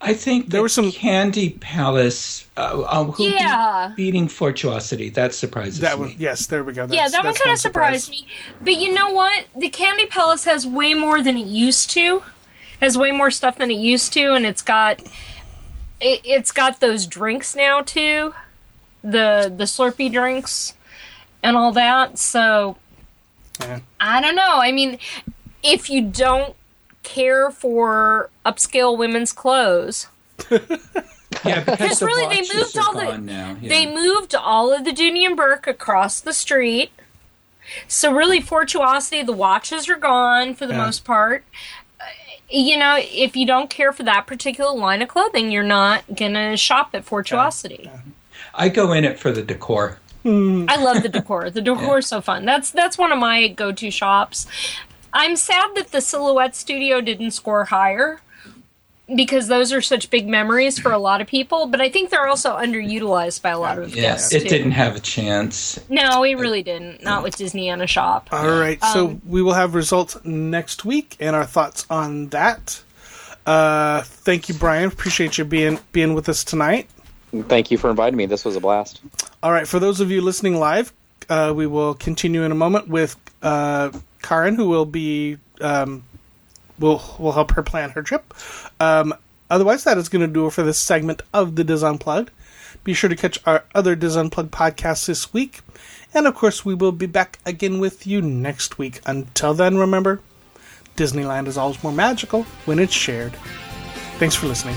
I 0.03 0.15
think 0.15 0.45
There 0.47 0.53
there 0.53 0.63
was 0.63 0.71
was 0.71 0.75
some- 0.75 0.93
some 0.93 1.01
Candy 1.01 1.51
Palace. 1.51 2.47
Uh, 2.57 2.61
uh, 2.83 3.05
who 3.05 3.25
beat- 3.25 3.35
Yeah. 3.35 3.93
beating 3.97 4.29
Fortuosity. 4.29 5.11
That 5.11 5.35
surprises 5.35 5.81
That 5.81 5.99
me. 6.01 6.17
yes, 6.19 6.47
there 6.47 6.65
we 6.65 6.73
go. 6.73 6.87
That's, 6.87 6.95
yeah, 6.97 7.09
that 7.09 7.25
one 7.25 7.35
kind 7.35 7.53
of 7.53 7.61
surprise. 7.61 8.05
surprised 8.05 8.11
me. 8.11 8.27
But 8.63 8.77
you 8.77 8.95
know 8.95 9.11
what? 9.11 9.45
The 9.57 9.69
Candy 9.69 10.07
Palace 10.07 10.45
has 10.45 10.67
way 10.67 10.95
more 10.95 11.23
than 11.23 11.37
it 11.37 11.47
used 11.47 11.91
to. 11.91 12.23
Has 12.81 12.97
way 12.97 13.11
more 13.13 13.31
stuff 13.31 13.59
than 13.59 13.71
it 13.71 13.79
used 13.79 14.13
to, 14.15 14.33
and 14.33 14.47
it's 14.47 14.63
got 14.63 15.01
it, 16.01 16.21
it's 16.25 16.51
got 16.51 16.81
those 16.81 17.07
drinks 17.07 17.55
now 17.55 17.83
too, 17.83 18.33
the 19.03 19.53
the 19.55 19.65
Slurpee 19.65 20.11
drinks, 20.11 20.73
and 21.43 21.59
all 21.59 21.73
that. 21.73 22.19
So 22.19 22.77
Yeah. 23.61 23.81
I 24.01 24.23
don't 24.23 24.35
know. 24.35 24.61
I 24.61 24.73
mean, 24.73 24.99
if 25.63 25.91
you 25.91 26.01
don't 26.01 26.55
care 27.03 27.51
for 27.51 28.31
upscale 28.45 28.97
women's 28.97 29.33
clothes. 29.33 30.07
Yeah, 31.45 31.61
because 31.65 32.03
really, 32.03 32.27
they 32.27 32.43
moved 32.55 32.77
all 32.77 32.93
the- 32.93 33.17
now. 33.17 33.57
yeah. 33.63 33.69
They 33.69 33.87
moved 33.87 34.35
all 34.35 34.75
of 34.75 34.85
the 34.85 34.91
Dooney 34.91 35.25
and 35.25 35.37
Bourke 35.37 35.67
across 35.69 36.21
the 36.21 36.33
street. 36.33 36.91
So 37.87 38.13
really, 38.13 38.41
Fortuosity, 38.41 39.23
the 39.23 39.33
watches 39.33 39.89
are 39.89 39.95
gone 39.97 40.55
for 40.55 40.67
the 40.67 40.75
Yeah. 40.75 40.85
most 40.87 41.05
part. 41.05 41.45
Uh, 42.01 42.05
You 42.51 42.77
know, 42.77 42.97
if 42.99 43.37
you 43.37 43.47
don't 43.47 43.71
care 43.71 43.93
for 43.93 44.03
that 44.03 44.27
particular 44.27 44.77
line 44.77 45.03
of 45.03 45.09
clothing, 45.09 45.51
you're 45.53 45.63
not 45.63 46.03
gonna 46.17 46.57
shop 46.57 46.91
at 46.95 47.05
Fortuosity. 47.05 47.89
I 48.53 48.69
go 48.69 48.93
in 48.93 49.05
it 49.05 49.19
for 49.19 49.31
the 49.31 49.43
decor. 49.43 49.99
I 50.25 50.77
love 50.77 51.03
the 51.03 51.09
decor. 51.09 51.49
The 51.49 51.63
decor 51.71 51.99
is 51.99 52.09
so 52.09 52.21
fun. 52.21 52.45
That's 52.45 52.71
that's 52.73 52.99
one 52.99 53.13
of 53.13 53.19
my 53.21 53.47
go-to 53.49 53.91
shops. 53.91 54.47
I'm 55.13 55.37
sad 55.37 55.75
that 55.75 55.93
the 55.93 56.01
Silhouette 56.01 56.55
Studio 56.57 57.01
didn't 57.01 57.33
score 57.33 57.65
higher 57.65 58.21
because 59.17 59.49
those 59.49 59.73
are 59.73 59.81
such 59.81 60.09
big 60.11 60.29
memories 60.29 60.79
for 60.79 60.93
a 60.93 60.99
lot 60.99 61.21
of 61.21 61.27
people. 61.27 61.67
But 61.67 61.81
I 61.81 61.89
think 61.89 62.11
they're 62.11 62.29
also 62.29 62.57
underutilized 62.57 63.43
by 63.43 63.51
a 63.51 63.59
lot 63.59 63.79
of 63.79 63.95
Yeah, 63.95 64.03
guests. 64.03 64.33
it 64.33 64.43
too. 64.45 64.49
didn't 64.49 64.71
have 64.73 64.95
a 64.95 65.01
chance. 65.01 65.81
No, 65.89 66.23
it 66.23 66.35
really 66.39 66.63
didn't. 66.63 67.03
Not 67.03 67.25
with 67.25 67.37
Disney 67.37 67.69
and 67.71 67.83
a 67.83 67.89
shop. 67.89 68.29
All 68.31 68.47
right, 68.49 68.81
so 68.93 69.09
Um, 69.09 69.23
we 69.27 69.43
will 69.43 69.55
have 69.55 69.75
results 69.75 70.17
next 70.25 70.85
week 70.85 71.17
and 71.19 71.35
our 71.35 71.45
thoughts 71.45 71.87
on 71.91 72.29
that. 72.29 72.83
Uh, 73.47 74.03
thank 74.03 74.49
you, 74.49 74.55
Brian. 74.55 74.87
Appreciate 74.89 75.39
you 75.39 75.45
being 75.45 75.81
being 75.91 76.15
with 76.15 76.29
us 76.29 76.45
tonight. 76.45 76.89
Thank 77.49 77.71
you 77.73 77.79
for 77.79 77.91
inviting 77.91 78.17
me. 78.17 78.27
This 78.27 78.45
was 78.45 78.55
a 78.55 78.61
blast. 78.61 79.01
All 79.43 79.51
right, 79.51 79.67
for 79.67 79.81
those 79.81 80.01
of 80.01 80.11
you 80.11 80.21
listening 80.21 80.59
live, 80.61 80.93
uh, 81.29 81.53
we 81.57 81.67
will 81.67 81.95
continue 81.95 82.43
in 82.45 82.53
a 82.53 82.57
moment 82.57 82.87
with 82.89 83.17
uh, 83.43 83.91
Karen, 84.23 84.57
who 84.57 84.69
will 84.69 84.87
be 84.87 85.39
um, 85.61 86.05
will 86.79 87.03
will 87.19 87.33
help 87.33 87.53
her 87.53 87.63
plan 87.63 87.91
her 87.91 88.03
trip. 88.03 88.35
Um, 88.79 89.15
otherwise, 89.51 89.85
that 89.85 89.99
is 89.99 90.09
going 90.09 90.27
to 90.27 90.33
do 90.33 90.47
it 90.47 90.53
for 90.53 90.63
this 90.63 90.79
segment 90.79 91.23
of 91.33 91.57
the 91.57 91.65
DIS 91.65 91.83
Unplugged. 91.83 92.31
Be 92.83 92.95
sure 92.95 93.11
to 93.11 93.17
catch 93.17 93.39
our 93.47 93.65
other 93.75 93.95
DIS 93.95 94.17
Unplugged 94.17 94.51
podcasts 94.51 95.07
this 95.07 95.33
week, 95.33 95.61
and 96.15 96.27
of 96.27 96.35
course, 96.35 96.65
we 96.65 96.75
will 96.75 96.93
be 96.93 97.07
back 97.07 97.39
again 97.45 97.79
with 97.79 98.07
you 98.07 98.23
next 98.23 98.79
week. 98.79 99.01
Until 99.07 99.55
then, 99.55 99.77
remember, 99.77 100.21
Disneyland 100.97 101.47
is 101.47 101.59
always 101.59 101.83
more 101.83 101.93
magical 101.93 102.45
when 102.65 102.79
it's 102.79 102.93
shared. 102.93 103.35
Thanks 104.19 104.35
for 104.35 104.47
listening. 104.47 104.77